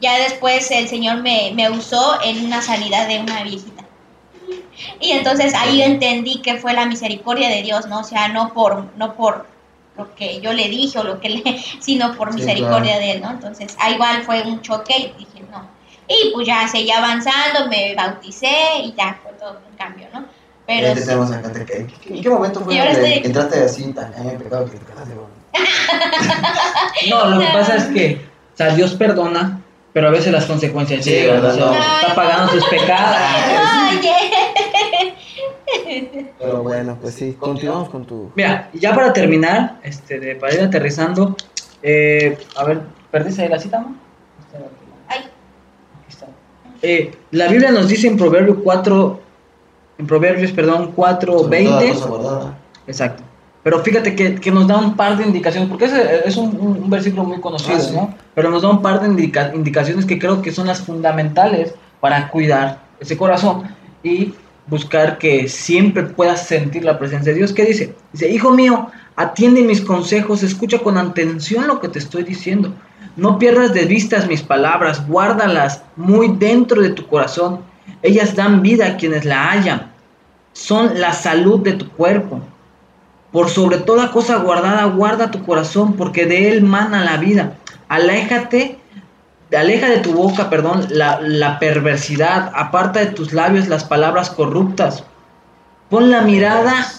ya 0.00 0.18
después 0.18 0.70
el 0.70 0.88
Señor 0.88 1.18
me, 1.22 1.52
me 1.54 1.70
usó 1.70 2.18
en 2.22 2.44
una 2.44 2.60
sanidad 2.62 3.08
de 3.08 3.18
una 3.20 3.42
viejita. 3.42 3.84
Y 5.00 5.12
entonces 5.12 5.54
ahí 5.54 5.82
entendí 5.82 6.40
que 6.42 6.56
fue 6.56 6.72
la 6.74 6.84
misericordia 6.86 7.48
de 7.48 7.62
Dios, 7.62 7.86
¿no? 7.86 8.00
O 8.00 8.04
sea, 8.04 8.28
no 8.28 8.52
por, 8.52 8.84
no 8.96 9.14
por 9.14 9.46
lo 9.96 10.14
que 10.14 10.40
yo 10.42 10.52
le 10.52 10.68
dije 10.68 10.98
o 10.98 11.04
lo 11.04 11.18
que 11.20 11.30
le, 11.30 11.42
sino 11.80 12.14
por 12.14 12.30
Sí, 12.32 12.40
misericordia 12.40 12.96
claro. 12.96 13.00
de 13.00 13.10
él, 13.12 13.20
¿no? 13.22 13.30
Entonces, 13.30 13.74
ahí 13.80 13.94
igual 13.94 14.22
fue 14.22 14.42
un 14.42 14.60
choque 14.60 14.94
y 14.98 15.24
dije, 15.24 15.42
no. 15.50 15.66
Y 16.08 16.30
pues 16.32 16.46
ya 16.46 16.68
seguí 16.68 16.90
avanzando, 16.90 17.68
me 17.68 17.94
bauticé 17.94 18.54
y 18.84 18.94
ya 18.96 19.18
fue 19.22 19.32
todo 19.32 19.58
un 19.70 19.76
cambio, 19.76 20.06
¿no? 20.12 20.24
Pero 20.66 20.88
acá, 20.90 20.98
¿en 21.78 21.86
qué- 21.86 22.14
¿En 22.14 22.22
qué 22.22 22.28
momento 22.30 22.60
fue 22.60 22.74
donde 22.76 22.92
estoy- 23.14 23.26
entraste 23.26 23.62
así 23.64 23.92
tan 23.92 24.12
en 24.14 24.28
el 24.30 24.36
pecado 24.36 24.64
que 24.70 24.76
te 24.78 24.84
con- 24.84 25.36
No, 27.08 27.24
lo 27.30 27.38
que 27.40 27.46
pasa 27.52 27.76
es 27.76 27.84
que, 27.86 28.20
o 28.54 28.56
sea, 28.56 28.74
Dios 28.74 28.94
perdona, 28.94 29.60
pero 29.96 30.08
a 30.08 30.10
veces 30.10 30.30
las 30.30 30.44
consecuencias 30.44 31.02
Sí, 31.02 31.08
llegan. 31.10 31.40
¿verdad? 31.40 31.52
o 31.52 31.56
sea, 31.56 31.66
No. 31.68 31.72
está 32.02 32.14
pagando 32.14 32.52
sus 32.52 32.66
pecados. 32.68 33.16
Oye. 33.98 34.12
Pero 36.38 36.62
bueno, 36.62 36.98
pues 37.00 37.14
sí, 37.14 37.34
continuamos 37.40 37.88
con 37.88 38.04
tu... 38.04 38.30
Mira, 38.34 38.68
y 38.74 38.78
ya 38.78 38.94
para 38.94 39.10
terminar, 39.14 39.80
este, 39.82 40.20
de, 40.20 40.36
para 40.36 40.52
ir 40.52 40.60
aterrizando, 40.60 41.34
eh, 41.82 42.36
a 42.56 42.64
ver, 42.64 42.82
¿perdiste 43.10 43.40
ahí 43.40 43.48
la 43.48 43.58
cita, 43.58 43.78
no? 43.78 43.96
Ay. 45.08 45.20
Aquí 45.20 45.28
está. 46.10 46.26
Eh, 46.82 47.16
la 47.30 47.48
Biblia 47.48 47.70
nos 47.70 47.88
dice 47.88 48.06
en 48.06 48.18
Proverbios 48.18 48.58
4, 48.62 49.20
en 49.96 50.06
Proverbios, 50.06 50.52
perdón, 50.52 50.92
4, 50.94 51.38
Sobre 51.38 51.64
toda 51.64 51.78
20. 51.80 51.94
cosa 51.94 52.06
guardada. 52.10 52.58
Exacto. 52.86 53.22
Pero 53.66 53.82
fíjate 53.82 54.14
que, 54.14 54.36
que 54.36 54.52
nos 54.52 54.68
da 54.68 54.76
un 54.76 54.94
par 54.94 55.16
de 55.16 55.24
indicaciones, 55.24 55.68
porque 55.68 55.86
ese 55.86 56.20
es 56.24 56.36
un, 56.36 56.56
un- 56.60 56.88
versículo 56.88 57.24
muy 57.24 57.40
conocido, 57.40 57.76
Ah, 57.76 57.80
sí. 57.80 57.94
¿no? 57.96 58.14
Pero 58.32 58.48
nos 58.48 58.62
da 58.62 58.68
un 58.68 58.80
par 58.80 59.00
de 59.00 59.08
indica- 59.08 59.50
indicaciones 59.52 60.06
que 60.06 60.20
creo 60.20 60.40
que 60.40 60.52
son 60.52 60.68
las 60.68 60.82
fundamentales 60.82 61.74
para 62.00 62.28
cuidar 62.28 62.78
ese 63.00 63.16
corazón 63.16 63.64
y 64.04 64.32
buscar 64.68 65.18
que 65.18 65.48
siempre 65.48 66.04
puedas 66.04 66.46
sentir 66.46 66.84
la 66.84 66.96
presencia 66.96 67.32
de 67.32 67.38
Dios. 67.38 67.52
¿Qué 67.52 67.64
dice? 67.64 67.92
Dice, 68.12 68.30
hijo 68.30 68.52
mío, 68.52 68.86
atiende 69.16 69.62
mis 69.62 69.80
consejos, 69.80 70.44
escucha 70.44 70.78
con 70.78 70.96
atención 70.96 71.66
lo 71.66 71.80
que 71.80 71.88
te 71.88 71.98
estoy 71.98 72.22
diciendo. 72.22 72.72
No 73.16 73.36
pierdas 73.36 73.74
de 73.74 73.84
vistas 73.86 74.28
mis 74.28 74.42
palabras, 74.42 75.04
guárdalas 75.08 75.82
muy 75.96 76.28
dentro 76.28 76.80
de 76.82 76.90
tu 76.90 77.04
corazón. 77.08 77.62
Ellas 78.02 78.36
dan 78.36 78.62
vida 78.62 78.86
a 78.86 78.96
quienes 78.96 79.24
la 79.24 79.50
hallan. 79.50 79.90
Son 80.52 81.00
la 81.00 81.12
salud 81.12 81.58
de 81.60 81.72
tu 81.72 81.88
cuerpo. 81.90 82.40
Por 83.36 83.50
sobre 83.50 83.76
toda 83.76 84.12
cosa 84.12 84.38
guardada, 84.38 84.86
guarda 84.86 85.30
tu 85.30 85.44
corazón, 85.44 85.92
porque 85.98 86.24
de 86.24 86.48
él 86.48 86.62
mana 86.62 87.04
la 87.04 87.18
vida. 87.18 87.58
Aléjate, 87.86 88.78
aleja 89.54 89.90
de 89.90 89.98
tu 89.98 90.14
boca, 90.14 90.48
perdón, 90.48 90.86
la, 90.88 91.20
la 91.20 91.58
perversidad, 91.58 92.50
aparta 92.54 93.00
de 93.00 93.08
tus 93.08 93.34
labios 93.34 93.68
las 93.68 93.84
palabras 93.84 94.30
corruptas. 94.30 95.04
Pon 95.90 96.10
la 96.10 96.22
mirada, 96.22 96.90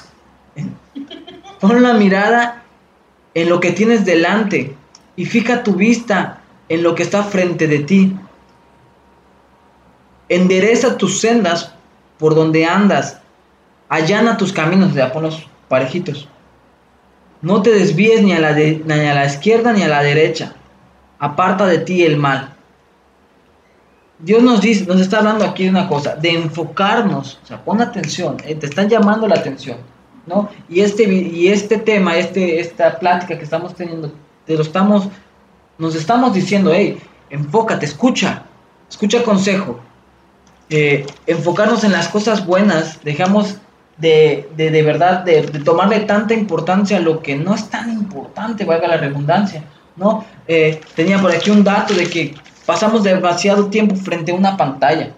pon 1.59 1.81
la 1.81 1.93
mirada 1.95 2.61
en 3.33 3.49
lo 3.49 3.59
que 3.59 3.71
tienes 3.71 4.05
delante 4.05 4.77
y 5.15 5.25
fija 5.25 5.63
tu 5.63 5.73
vista 5.73 6.41
en 6.69 6.83
lo 6.83 6.93
que 6.93 7.01
está 7.01 7.23
frente 7.23 7.67
de 7.67 7.79
ti. 7.79 8.15
Endereza 10.29 10.97
tus 10.97 11.19
sendas 11.19 11.73
por 12.19 12.35
donde 12.35 12.63
andas, 12.67 13.21
allana 13.89 14.37
tus 14.37 14.53
caminos, 14.53 14.93
ya 14.93 15.11
pon 15.11 15.23
los 15.23 15.47
parejitos. 15.67 16.27
No 17.41 17.61
te 17.61 17.71
desvíes 17.71 18.23
ni 18.23 18.33
a, 18.33 18.39
la 18.39 18.53
ni 18.53 18.93
a 18.93 19.13
la 19.13 19.25
izquierda 19.25 19.73
ni 19.73 19.83
a 19.83 19.87
la 19.87 20.01
derecha. 20.01 20.55
Aparta 21.19 21.65
de 21.65 21.79
ti 21.79 22.03
el 22.03 22.17
mal. 22.17 22.57
Dios 24.19 24.41
nos 24.41 24.61
dice, 24.61 24.85
nos 24.85 24.99
está 24.99 25.19
hablando 25.19 25.45
aquí 25.45 25.65
de 25.65 25.69
una 25.69 25.87
cosa, 25.87 26.15
de 26.15 26.29
enfocarnos, 26.29 27.39
o 27.43 27.45
sea, 27.45 27.63
pon 27.63 27.81
atención, 27.81 28.37
eh, 28.45 28.55
te 28.55 28.65
están 28.65 28.89
llamando 28.89 29.27
la 29.27 29.35
atención, 29.35 29.77
¿no? 30.25 30.49
Y 30.69 30.79
este, 30.79 31.03
y 31.03 31.49
este 31.49 31.77
tema, 31.77 32.17
este, 32.17 32.59
esta 32.59 32.97
plática 32.97 33.37
que 33.37 33.43
estamos 33.43 33.75
teniendo, 33.75 34.11
te 34.45 34.55
lo 34.55 34.63
estamos, 34.63 35.07
nos 35.77 35.93
estamos 35.93 36.33
diciendo, 36.33 36.71
hey, 36.73 36.97
enfócate, 37.29 37.85
escucha, 37.85 38.43
escucha 38.89 39.21
consejo, 39.21 39.79
eh, 40.71 41.05
enfocarnos 41.27 41.83
en 41.83 41.91
las 41.91 42.07
cosas 42.07 42.43
buenas, 42.43 42.99
dejamos 43.03 43.57
de, 43.97 44.49
de, 44.55 44.69
de 44.71 44.81
verdad 44.83 45.23
de, 45.23 45.41
de 45.43 45.59
tomarle 45.59 46.01
tanta 46.01 46.33
importancia 46.33 46.97
a 46.97 46.99
lo 46.99 47.21
que 47.21 47.35
no 47.35 47.55
es 47.55 47.69
tan 47.69 47.91
importante, 47.91 48.63
valga 48.65 48.87
la 48.87 48.97
redundancia, 48.97 49.63
¿no? 49.95 50.23
Eh, 50.47 50.79
tenía 50.95 51.19
por 51.21 51.31
aquí 51.31 51.49
un 51.49 51.63
dato 51.63 51.93
de 51.93 52.07
que 52.09 52.35
pasamos 52.65 53.03
demasiado 53.03 53.67
tiempo 53.67 53.95
frente 53.95 54.31
a 54.31 54.35
una 54.35 54.55
pantalla, 54.57 55.11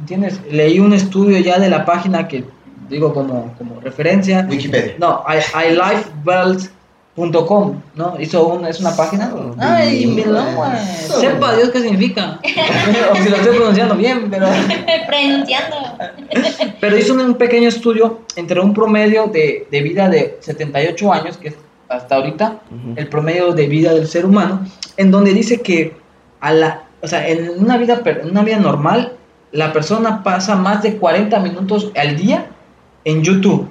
¿entiendes? 0.00 0.40
Leí 0.50 0.80
un 0.80 0.92
estudio 0.94 1.38
ya 1.38 1.58
de 1.58 1.68
la 1.68 1.84
página 1.84 2.26
que 2.28 2.44
digo 2.88 3.12
como, 3.12 3.54
como 3.58 3.80
referencia, 3.80 4.46
Wikipedia. 4.48 4.94
no, 4.98 5.22
I- 5.28 6.73
ilifebelt.com, 7.16 7.80
¿no? 7.94 8.14
Hizo 8.20 8.46
un, 8.48 8.66
es 8.66 8.80
una 8.80 8.96
página. 8.96 9.32
Ay, 9.58 9.98
bien. 10.04 10.16
bilingüe. 10.16 10.78
Sepa 11.20 11.54
Dios 11.56 11.70
qué 11.70 11.80
significa. 11.80 12.40
o 13.12 13.16
si 13.16 13.28
lo 13.28 13.36
estoy 13.36 13.56
pronunciando 13.56 13.94
bien, 13.96 14.28
pero, 14.30 14.46
Pronunciando. 15.06 15.76
pero 16.80 16.98
hizo 16.98 17.14
un, 17.14 17.34
pequeño 17.34 17.68
estudio 17.68 18.20
entre 18.36 18.60
un 18.60 18.74
promedio 18.74 19.26
de, 19.26 19.66
de 19.70 19.80
vida 19.82 20.08
de 20.08 20.38
78 20.40 21.12
años, 21.12 21.36
que 21.36 21.48
es 21.48 21.54
hasta 21.88 22.16
ahorita 22.16 22.60
Ujú. 22.70 22.94
el 22.96 23.08
promedio 23.08 23.52
de 23.52 23.66
vida 23.66 23.92
del 23.92 24.08
ser 24.08 24.24
humano, 24.26 24.66
en 24.96 25.10
donde 25.10 25.32
dice 25.32 25.60
que 25.60 25.96
a 26.40 26.52
la, 26.52 26.84
o 27.02 27.06
sea, 27.08 27.26
en 27.28 27.50
una 27.62 27.76
vida, 27.76 28.02
per- 28.02 28.20
en 28.24 28.30
una 28.30 28.42
vida 28.42 28.56
normal, 28.58 29.12
la 29.52 29.72
persona 29.72 30.22
pasa 30.22 30.56
más 30.56 30.82
de 30.82 30.96
40 30.96 31.38
minutos 31.40 31.92
al 31.96 32.16
día 32.16 32.46
en 33.04 33.22
YouTube. 33.22 33.68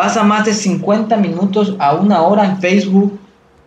Pasa 0.00 0.24
más 0.24 0.46
de 0.46 0.54
50 0.54 1.14
minutos 1.18 1.76
a 1.78 1.94
una 1.94 2.22
hora 2.22 2.46
en 2.46 2.58
Facebook, 2.58 3.20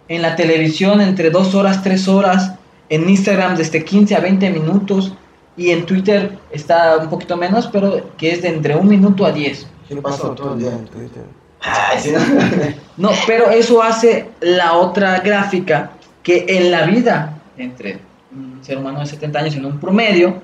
en 0.07 0.23
la 0.23 0.35
televisión 0.35 0.99
entre 0.99 1.29
2 1.29 1.53
horas, 1.53 1.83
3 1.83 2.07
horas, 2.07 2.55
en 2.89 3.07
Instagram 3.07 3.55
desde 3.55 3.85
15 3.85 4.15
a 4.15 4.19
20 4.19 4.49
minutos 4.49 5.13
y 5.55 5.69
en 5.69 5.85
Twitter 5.85 6.35
está 6.49 6.97
un 6.97 7.07
poquito 7.11 7.37
menos, 7.37 7.67
pero 7.67 8.09
que 8.17 8.31
es 8.31 8.41
de 8.41 8.47
entre 8.47 8.75
un 8.75 8.87
minuto 8.87 9.27
a 9.27 9.31
10. 9.31 9.67
Yo 9.91 10.01
paso 10.01 10.31
todo 10.31 10.55
el 10.55 10.61
día 10.61 10.71
en 10.71 10.85
Twitter. 10.85 11.23
Ay, 11.61 11.99
sí. 12.01 12.13
No, 12.97 13.11
pero 13.27 13.51
eso 13.51 13.83
hace 13.83 14.31
la 14.41 14.73
otra 14.73 15.19
gráfica 15.19 15.91
que 16.23 16.45
en 16.47 16.71
la 16.71 16.87
vida 16.87 17.37
entre 17.59 17.99
un 18.35 18.57
ser 18.63 18.79
humano 18.79 19.01
de 19.01 19.05
70 19.05 19.37
años 19.37 19.55
en 19.55 19.65
un 19.67 19.79
promedio, 19.79 20.41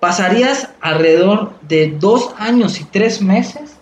pasarías 0.00 0.70
alrededor 0.80 1.52
de 1.68 1.94
dos 1.96 2.34
años 2.38 2.80
y 2.80 2.84
tres 2.86 3.22
meses 3.22 3.76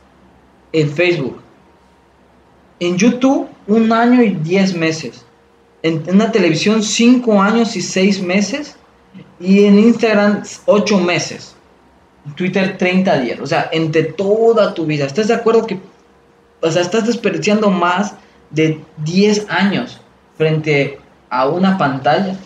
en 0.74 0.90
Facebook. 0.90 1.45
En 2.80 2.96
YouTube, 2.96 3.48
un 3.66 3.92
año 3.92 4.22
y 4.22 4.30
diez 4.30 4.74
meses. 4.74 5.24
En, 5.82 6.02
en 6.06 6.16
una 6.16 6.32
televisión, 6.32 6.82
cinco 6.82 7.40
años 7.40 7.76
y 7.76 7.82
seis 7.82 8.20
meses. 8.20 8.76
Y 9.40 9.64
en 9.64 9.78
Instagram, 9.78 10.42
ocho 10.66 10.98
meses. 10.98 11.54
En 12.26 12.34
Twitter, 12.34 12.76
30 12.76 13.20
días. 13.20 13.40
O 13.40 13.46
sea, 13.46 13.68
entre 13.72 14.04
toda 14.04 14.74
tu 14.74 14.86
vida. 14.86 15.06
¿Estás 15.06 15.28
de 15.28 15.34
acuerdo 15.34 15.66
que, 15.66 15.78
o 16.60 16.70
sea, 16.70 16.82
estás 16.82 17.06
desperdiciando 17.06 17.70
más 17.70 18.14
de 18.50 18.80
10 19.04 19.46
años 19.48 20.00
frente 20.36 20.98
a 21.30 21.48
una 21.48 21.78
pantalla? 21.78 22.36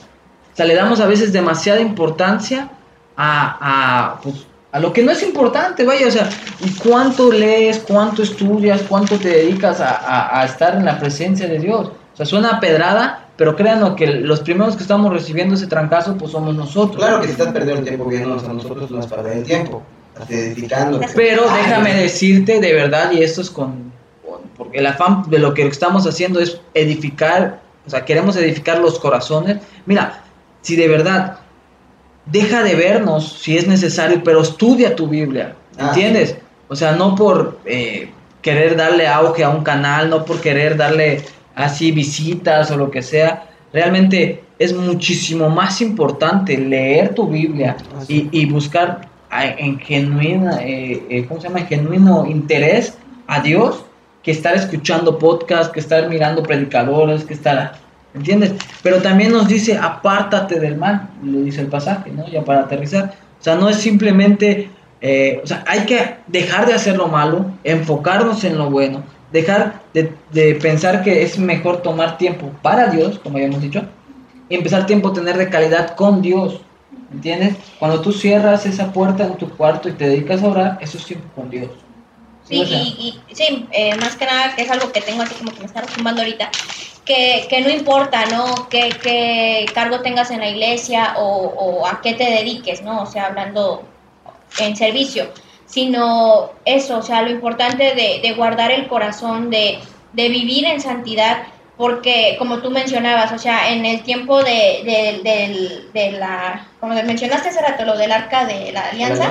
O 0.52 0.56
sea, 0.56 0.66
le 0.66 0.74
damos 0.74 1.00
a 1.00 1.06
veces 1.06 1.32
demasiada 1.32 1.80
importancia 1.80 2.70
a, 3.16 4.14
a, 4.14 4.20
pues, 4.20 4.46
a 4.72 4.78
lo 4.80 4.92
que 4.92 5.02
no 5.02 5.10
es 5.12 5.22
importante, 5.22 5.84
vaya, 5.84 6.06
o 6.06 6.10
sea, 6.10 6.28
¿y 6.60 6.70
cuánto 6.76 7.32
lees, 7.32 7.78
cuánto 7.80 8.22
estudias, 8.22 8.82
cuánto 8.88 9.18
te 9.18 9.28
dedicas 9.28 9.80
a, 9.80 9.96
a- 9.96 10.40
a 10.40 10.44
estar 10.44 10.74
en 10.76 10.84
la 10.84 10.98
presencia 10.98 11.48
de 11.48 11.58
Dios? 11.58 11.88
O 12.12 12.16
sea, 12.16 12.24
suena 12.26 12.50
a 12.50 12.60
pedrada, 12.60 13.26
pero 13.36 13.56
créanlo 13.56 13.96
que 13.96 14.06
los 14.06 14.40
primeros 14.40 14.76
que 14.76 14.82
estamos 14.82 15.12
recibiendo 15.12 15.54
ese 15.54 15.66
trancazo, 15.66 16.16
pues 16.16 16.32
somos 16.32 16.54
nosotros. 16.54 17.02
Claro 17.02 17.20
que 17.20 17.26
si 17.26 17.32
estás 17.32 17.48
perdiendo 17.52 17.80
el 17.80 17.86
tiempo 17.88 18.04
viéndonos 18.04 18.44
a 18.44 18.52
nosotros, 18.52 18.90
no 18.90 19.00
perder 19.00 19.38
el 19.38 19.44
tiempo. 19.44 19.82
Estás 20.12 20.30
edificando. 20.30 21.00
Pero 21.16 21.42
déjame 21.50 21.94
decirte 21.94 22.60
de 22.60 22.72
verdad, 22.74 23.10
y 23.12 23.22
esto 23.22 23.40
es 23.40 23.50
con, 23.50 23.90
con- 24.26 24.42
porque 24.56 24.78
el 24.78 24.86
afán 24.86 25.24
de 25.30 25.38
lo 25.38 25.54
que 25.54 25.66
estamos 25.66 26.06
haciendo 26.06 26.40
es 26.40 26.60
edificar, 26.74 27.60
o 27.86 27.90
sea, 27.90 28.04
queremos 28.04 28.36
edificar 28.36 28.78
los 28.78 28.98
corazones. 28.98 29.56
Mira, 29.86 30.22
si 30.62 30.76
de 30.76 30.86
verdad 30.88 31.38
deja 32.30 32.62
de 32.62 32.74
vernos 32.74 33.38
si 33.40 33.56
es 33.56 33.66
necesario, 33.66 34.22
pero 34.24 34.42
estudia 34.42 34.94
tu 34.96 35.06
Biblia, 35.08 35.54
Ah, 35.78 35.88
¿entiendes? 35.88 36.36
O 36.68 36.76
sea, 36.76 36.92
no 36.92 37.14
por 37.14 37.58
eh, 37.64 38.10
querer 38.42 38.76
darle 38.76 39.06
auge 39.08 39.42
a 39.44 39.48
un 39.50 39.62
canal, 39.64 40.10
no 40.10 40.24
por 40.24 40.40
querer 40.40 40.76
darle 40.76 41.22
así 41.54 41.90
visitas 41.92 42.70
o 42.70 42.76
lo 42.76 42.90
que 42.90 43.02
sea. 43.02 43.44
Realmente 43.72 44.42
es 44.58 44.72
muchísimo 44.74 45.48
más 45.48 45.80
importante 45.80 46.56
leer 46.58 47.14
tu 47.14 47.26
Biblia 47.28 47.76
Ah, 47.98 48.04
y, 48.08 48.28
y 48.32 48.46
buscar 48.46 49.08
a- 49.30 49.46
en 49.46 49.78
genuina, 49.78 50.58
eh, 50.62 51.02
eh, 51.08 51.24
¿cómo 51.26 51.40
se 51.40 51.48
llama? 51.48 51.60
En 51.60 51.66
genuino 51.66 52.26
interés 52.26 52.94
a 53.26 53.40
Dios 53.40 53.84
que 54.22 54.32
estar 54.32 54.54
escuchando 54.54 55.18
podcast, 55.18 55.72
que 55.72 55.80
estar 55.80 56.08
mirando 56.08 56.42
predicadores, 56.42 57.24
que 57.24 57.32
estar, 57.34 57.72
¿entiendes? 58.14 58.54
Pero 58.82 59.02
también 59.02 59.32
nos 59.32 59.48
dice, 59.48 59.76
apártate 59.76 60.58
del 60.58 60.76
mal, 60.76 61.10
lo 61.22 61.40
dice 61.40 61.60
el 61.60 61.68
pasaje, 61.68 62.10
¿no? 62.10 62.28
Ya 62.28 62.44
para 62.44 62.60
aterrizar. 62.60 63.14
O 63.40 63.42
sea, 63.42 63.54
no 63.54 63.68
es 63.68 63.76
simplemente, 63.76 64.70
eh, 65.00 65.40
o 65.42 65.46
sea, 65.46 65.64
hay 65.66 65.86
que 65.86 66.16
dejar 66.26 66.66
de 66.66 66.74
hacer 66.74 66.96
lo 66.96 67.08
malo, 67.08 67.46
enfocarnos 67.64 68.44
en 68.44 68.58
lo 68.58 68.70
bueno, 68.70 69.02
dejar 69.32 69.80
de, 69.94 70.12
de 70.32 70.54
pensar 70.56 71.02
que 71.02 71.22
es 71.22 71.38
mejor 71.38 71.82
tomar 71.82 72.18
tiempo 72.18 72.50
para 72.62 72.88
Dios, 72.88 73.18
como 73.18 73.38
ya 73.38 73.44
hemos 73.44 73.62
dicho, 73.62 73.82
y 74.48 74.56
empezar 74.56 74.86
tiempo 74.86 75.08
a 75.08 75.12
tener 75.12 75.38
de 75.38 75.48
calidad 75.48 75.94
con 75.94 76.20
Dios. 76.20 76.60
¿Entiendes? 77.12 77.56
Cuando 77.78 78.00
tú 78.00 78.12
cierras 78.12 78.66
esa 78.66 78.92
puerta 78.92 79.24
en 79.24 79.34
tu 79.34 79.48
cuarto 79.50 79.88
y 79.88 79.92
te 79.92 80.08
dedicas 80.08 80.42
a 80.42 80.48
orar, 80.48 80.78
eso 80.80 80.96
es 80.96 81.04
tiempo 81.04 81.26
con 81.34 81.50
Dios. 81.50 81.70
Sí, 82.50 82.60
o 82.60 82.66
sea, 82.66 82.78
y, 82.82 83.22
y- 83.28 83.34
sí, 83.34 83.66
eh, 83.72 83.94
más 83.96 84.16
que 84.16 84.26
nada, 84.26 84.54
que 84.56 84.62
es 84.62 84.70
algo 84.70 84.90
que 84.92 85.00
tengo 85.00 85.22
así 85.22 85.34
como 85.36 85.52
que 85.52 85.60
me 85.60 85.66
está 85.66 85.82
retumbando 85.82 86.22
ahorita, 86.22 86.50
que, 87.04 87.46
que 87.48 87.60
no 87.60 87.70
importa, 87.70 88.26
¿no? 88.26 88.68
Qué, 88.68 88.90
qué 89.02 89.66
cargo 89.72 90.00
tengas 90.00 90.30
en 90.30 90.40
la 90.40 90.48
iglesia 90.50 91.14
o, 91.18 91.24
o 91.46 91.86
a 91.86 92.00
qué 92.02 92.14
te 92.14 92.24
dediques, 92.24 92.82
¿no? 92.82 93.02
O 93.02 93.06
sea, 93.06 93.26
hablando 93.26 93.84
en 94.58 94.76
servicio, 94.76 95.32
sino 95.66 96.50
eso, 96.64 96.98
o 96.98 97.02
sea, 97.02 97.22
lo 97.22 97.30
importante 97.30 97.94
de, 97.94 98.20
de 98.20 98.32
guardar 98.34 98.70
el 98.72 98.88
corazón, 98.88 99.48
de, 99.50 99.78
de 100.12 100.28
vivir 100.28 100.64
en 100.66 100.80
santidad, 100.80 101.44
porque 101.76 102.34
como 102.38 102.58
tú 102.58 102.70
mencionabas, 102.70 103.32
o 103.32 103.38
sea, 103.38 103.72
en 103.72 103.86
el 103.86 104.02
tiempo 104.02 104.42
de, 104.42 104.82
de, 104.84 105.20
del- 105.22 105.90
de 105.92 106.12
la, 106.12 106.66
como 106.80 106.94
mencionaste 106.94 107.48
hace 107.48 107.62
rato, 107.62 107.84
lo 107.84 107.96
del 107.96 108.12
arca 108.12 108.44
de 108.44 108.72
la 108.72 108.88
alianza, 108.90 109.30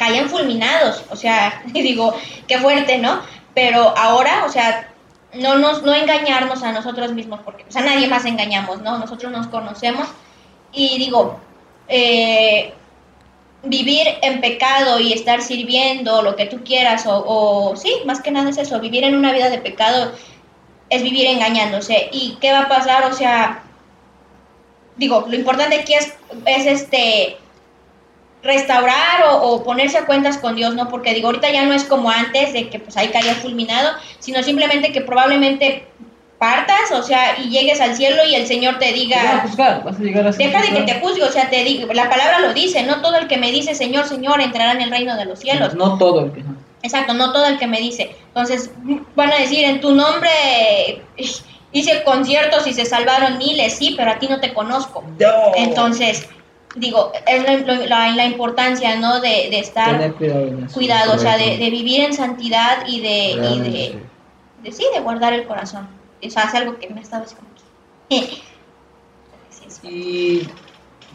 caían 0.00 0.30
fulminados, 0.30 1.04
o 1.10 1.16
sea, 1.16 1.62
digo, 1.74 2.14
qué 2.48 2.56
fuerte, 2.56 2.96
¿no? 2.96 3.20
Pero 3.54 3.94
ahora, 3.98 4.44
o 4.46 4.48
sea, 4.48 4.88
no 5.34 5.58
nos, 5.58 5.82
no 5.82 5.94
engañarnos 5.94 6.62
a 6.62 6.72
nosotros 6.72 7.12
mismos, 7.12 7.40
porque 7.44 7.64
pues, 7.64 7.76
a 7.76 7.82
nadie 7.82 8.08
más 8.08 8.24
engañamos, 8.24 8.80
¿no? 8.80 8.96
Nosotros 8.96 9.30
nos 9.30 9.46
conocemos 9.48 10.08
y 10.72 10.96
digo, 10.98 11.38
eh, 11.86 12.72
vivir 13.62 14.06
en 14.22 14.40
pecado 14.40 14.98
y 14.98 15.12
estar 15.12 15.42
sirviendo 15.42 16.22
lo 16.22 16.34
que 16.34 16.46
tú 16.46 16.64
quieras, 16.64 17.04
o, 17.06 17.22
o 17.26 17.76
sí, 17.76 17.92
más 18.06 18.22
que 18.22 18.30
nada 18.30 18.48
es 18.48 18.56
eso, 18.56 18.80
vivir 18.80 19.04
en 19.04 19.14
una 19.14 19.34
vida 19.34 19.50
de 19.50 19.58
pecado 19.58 20.12
es 20.88 21.02
vivir 21.02 21.26
engañándose. 21.26 22.08
¿Y 22.10 22.38
qué 22.40 22.52
va 22.52 22.60
a 22.60 22.68
pasar? 22.68 23.04
O 23.04 23.14
sea, 23.14 23.64
digo, 24.96 25.26
lo 25.28 25.36
importante 25.36 25.76
aquí 25.76 25.92
es, 25.92 26.14
es 26.46 26.64
este 26.64 27.36
restaurar 28.42 29.24
o, 29.30 29.42
o 29.42 29.62
ponerse 29.62 29.98
a 29.98 30.06
cuentas 30.06 30.38
con 30.38 30.56
Dios, 30.56 30.74
¿no? 30.74 30.88
Porque 30.88 31.14
digo, 31.14 31.28
ahorita 31.28 31.50
ya 31.50 31.64
no 31.64 31.74
es 31.74 31.84
como 31.84 32.10
antes 32.10 32.52
de 32.52 32.68
que 32.68 32.78
pues 32.78 32.96
ahí 32.96 33.08
caía 33.08 33.34
fulminado, 33.34 33.90
sino 34.18 34.42
simplemente 34.42 34.92
que 34.92 35.02
probablemente 35.02 35.86
partas, 36.40 36.90
o 36.92 37.02
sea, 37.02 37.38
y 37.38 37.50
llegues 37.50 37.82
al 37.82 37.94
cielo 37.94 38.22
y 38.26 38.34
el 38.34 38.46
Señor 38.46 38.78
te 38.78 38.94
diga, 38.94 39.42
juzgar, 39.42 39.84
vas 39.84 40.00
a 40.00 40.02
llegar 40.02 40.26
a 40.26 40.32
ser 40.32 40.46
deja 40.46 40.62
de 40.62 40.68
que 40.70 40.82
te 40.90 41.00
juzgue, 41.00 41.22
o 41.22 41.30
sea, 41.30 41.50
te 41.50 41.62
digo, 41.64 41.92
la 41.92 42.08
palabra 42.08 42.40
lo 42.40 42.54
dice, 42.54 42.82
no 42.82 43.02
todo 43.02 43.18
el 43.18 43.28
que 43.28 43.36
me 43.36 43.52
dice 43.52 43.74
Señor, 43.74 44.06
Señor 44.06 44.40
entrará 44.40 44.72
en 44.72 44.80
el 44.80 44.90
reino 44.90 45.16
de 45.18 45.26
los 45.26 45.38
cielos. 45.38 45.74
No 45.74 45.98
todo 45.98 46.24
el 46.24 46.32
que 46.32 46.42
Exacto, 46.82 47.12
no 47.12 47.32
todo 47.34 47.44
el 47.44 47.58
que 47.58 47.66
me 47.66 47.78
dice. 47.78 48.16
Entonces, 48.28 48.70
van 49.14 49.30
a 49.30 49.36
decir, 49.36 49.64
en 49.64 49.82
tu 49.82 49.94
nombre 49.94 50.30
hice 51.72 52.02
conciertos 52.04 52.66
y 52.66 52.72
se 52.72 52.86
salvaron 52.86 53.36
miles, 53.36 53.76
sí, 53.76 53.94
pero 53.98 54.12
a 54.12 54.18
ti 54.18 54.26
no 54.28 54.40
te 54.40 54.54
conozco. 54.54 55.04
Entonces, 55.56 56.26
digo, 56.76 57.12
es 57.26 57.42
la, 57.66 57.74
la- 57.86 58.14
la 58.14 58.24
importancia, 58.26 58.96
¿no? 58.98 59.20
De, 59.20 59.48
de 59.50 59.58
estar 59.58 59.98
tener 60.14 60.14
cuidado 60.72 61.14
o 61.14 61.18
sea, 61.18 61.36
de, 61.36 61.58
de 61.58 61.70
vivir 61.70 62.00
en 62.00 62.14
santidad 62.14 62.86
y 62.86 63.00
de, 63.00 63.30
y 63.32 63.58
de, 63.60 63.70
sí. 63.70 63.98
de, 64.62 64.72
sí, 64.72 64.84
de 64.94 65.00
guardar 65.00 65.32
el 65.32 65.46
corazón. 65.46 65.88
O 66.24 66.30
sea, 66.30 66.44
es 66.44 66.54
algo 66.54 66.78
que 66.78 66.88
me 66.90 67.00
así 67.00 67.34
como. 67.34 67.48
Sí, 68.08 68.42
es- 69.66 69.80
Y 69.82 70.46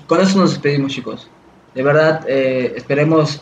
con 0.08 0.22
eso 0.22 0.38
nos 0.40 0.52
despedimos, 0.52 0.92
chicos. 0.92 1.28
De 1.74 1.84
verdad, 1.84 2.26
eh, 2.28 2.74
esperemos 2.76 3.42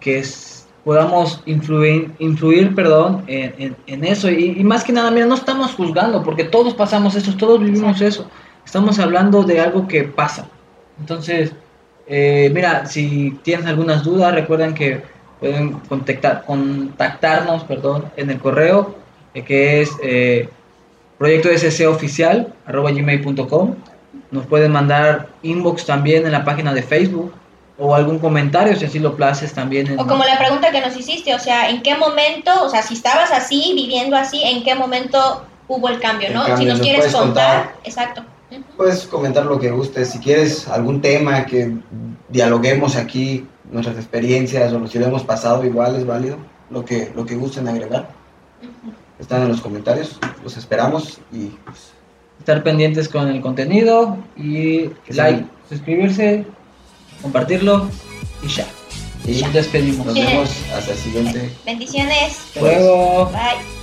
que 0.00 0.18
s- 0.18 0.64
podamos 0.84 1.42
influir, 1.46 2.12
influir 2.18 2.74
perdón, 2.74 3.24
en, 3.26 3.54
en- 3.58 3.76
en 3.86 4.04
eso. 4.04 4.30
Y, 4.30 4.56
y 4.58 4.64
más 4.64 4.84
que 4.84 4.92
nada, 4.92 5.10
mira, 5.10 5.26
no 5.26 5.34
estamos 5.34 5.72
juzgando, 5.74 6.22
porque 6.22 6.44
todos 6.44 6.74
pasamos 6.74 7.14
eso, 7.16 7.36
todos 7.36 7.60
vivimos 7.60 8.00
eso. 8.00 8.26
Estamos 8.64 8.98
hablando 8.98 9.42
de 9.42 9.60
algo 9.60 9.88
que 9.88 10.04
pasa. 10.04 10.46
Entonces, 11.00 11.52
eh, 12.06 12.50
mira, 12.52 12.86
si 12.86 13.38
tienes 13.42 13.66
algunas 13.66 14.04
dudas, 14.04 14.34
recuerden 14.34 14.74
que 14.74 15.02
pueden 15.40 15.72
contactar, 15.88 16.44
contactarnos 16.44 17.64
perdón, 17.64 18.04
en 18.16 18.30
el 18.30 18.38
correo, 18.38 18.94
eh, 19.34 19.42
que 19.42 19.80
es 19.80 19.90
eh, 20.02 20.48
proyectoscoficial, 21.18 22.52
arroba 22.66 22.90
gmail.com. 22.90 23.74
Nos 24.30 24.46
pueden 24.46 24.72
mandar 24.72 25.28
inbox 25.42 25.86
también 25.86 26.26
en 26.26 26.32
la 26.32 26.44
página 26.44 26.72
de 26.74 26.82
Facebook 26.82 27.32
o 27.78 27.94
algún 27.94 28.18
comentario 28.18 28.76
si 28.76 28.84
así 28.84 28.98
lo 28.98 29.16
places 29.16 29.52
también. 29.54 29.86
En, 29.86 29.98
O 29.98 30.06
como 30.06 30.24
la 30.24 30.38
pregunta 30.38 30.70
que 30.70 30.80
nos 30.80 30.96
hiciste, 30.96 31.34
o 31.34 31.38
sea, 31.38 31.70
¿en 31.70 31.82
qué 31.82 31.96
momento, 31.96 32.50
o 32.62 32.68
sea, 32.68 32.82
si 32.82 32.94
estabas 32.94 33.32
así, 33.32 33.72
viviendo 33.74 34.16
así, 34.16 34.42
¿en 34.42 34.62
qué 34.62 34.74
momento 34.74 35.44
hubo 35.66 35.88
el 35.88 35.98
cambio, 35.98 36.28
El 36.28 36.34
no? 36.34 36.40
cambio, 36.40 36.58
si 36.58 36.64
nos 36.66 36.78
¿nos 36.78 36.86
quieres 36.86 37.12
contar, 37.12 37.62
contar? 37.62 37.74
exacto. 37.84 38.22
Puedes 38.76 39.06
comentar 39.06 39.46
lo 39.46 39.58
que 39.60 39.70
gustes. 39.70 40.10
Si 40.10 40.18
quieres 40.18 40.66
algún 40.68 41.00
tema 41.00 41.46
que 41.46 41.76
dialoguemos 42.28 42.96
aquí, 42.96 43.46
nuestras 43.70 43.96
experiencias 43.96 44.72
o 44.72 44.86
si 44.86 44.98
lo 44.98 45.06
hemos 45.06 45.22
pasado, 45.24 45.64
igual 45.64 45.96
es 45.96 46.06
válido. 46.06 46.36
Lo 46.70 46.84
que, 46.84 47.12
lo 47.14 47.26
que 47.26 47.34
gusten 47.36 47.68
agregar. 47.68 48.10
Están 49.18 49.42
en 49.42 49.48
los 49.48 49.60
comentarios. 49.60 50.18
Los 50.42 50.56
esperamos 50.56 51.18
y 51.32 51.46
pues, 51.64 51.92
estar 52.38 52.62
pendientes 52.62 53.08
con 53.08 53.28
el 53.28 53.40
contenido 53.40 54.16
y 54.36 54.88
Que 55.04 55.14
like, 55.14 55.40
sí. 55.40 55.46
suscribirse, 55.74 56.46
compartirlo 57.20 57.88
y 58.42 58.48
ya. 58.48 58.66
y 59.26 59.42
despedimos. 59.52 60.06
nos 60.06 60.14
vemos 60.14 60.50
hasta 60.74 60.92
el 60.92 60.98
siguiente. 60.98 61.50
Bendiciones. 61.66 62.38
Hasta 62.48 62.60
luego. 62.60 63.26
Bye. 63.26 63.79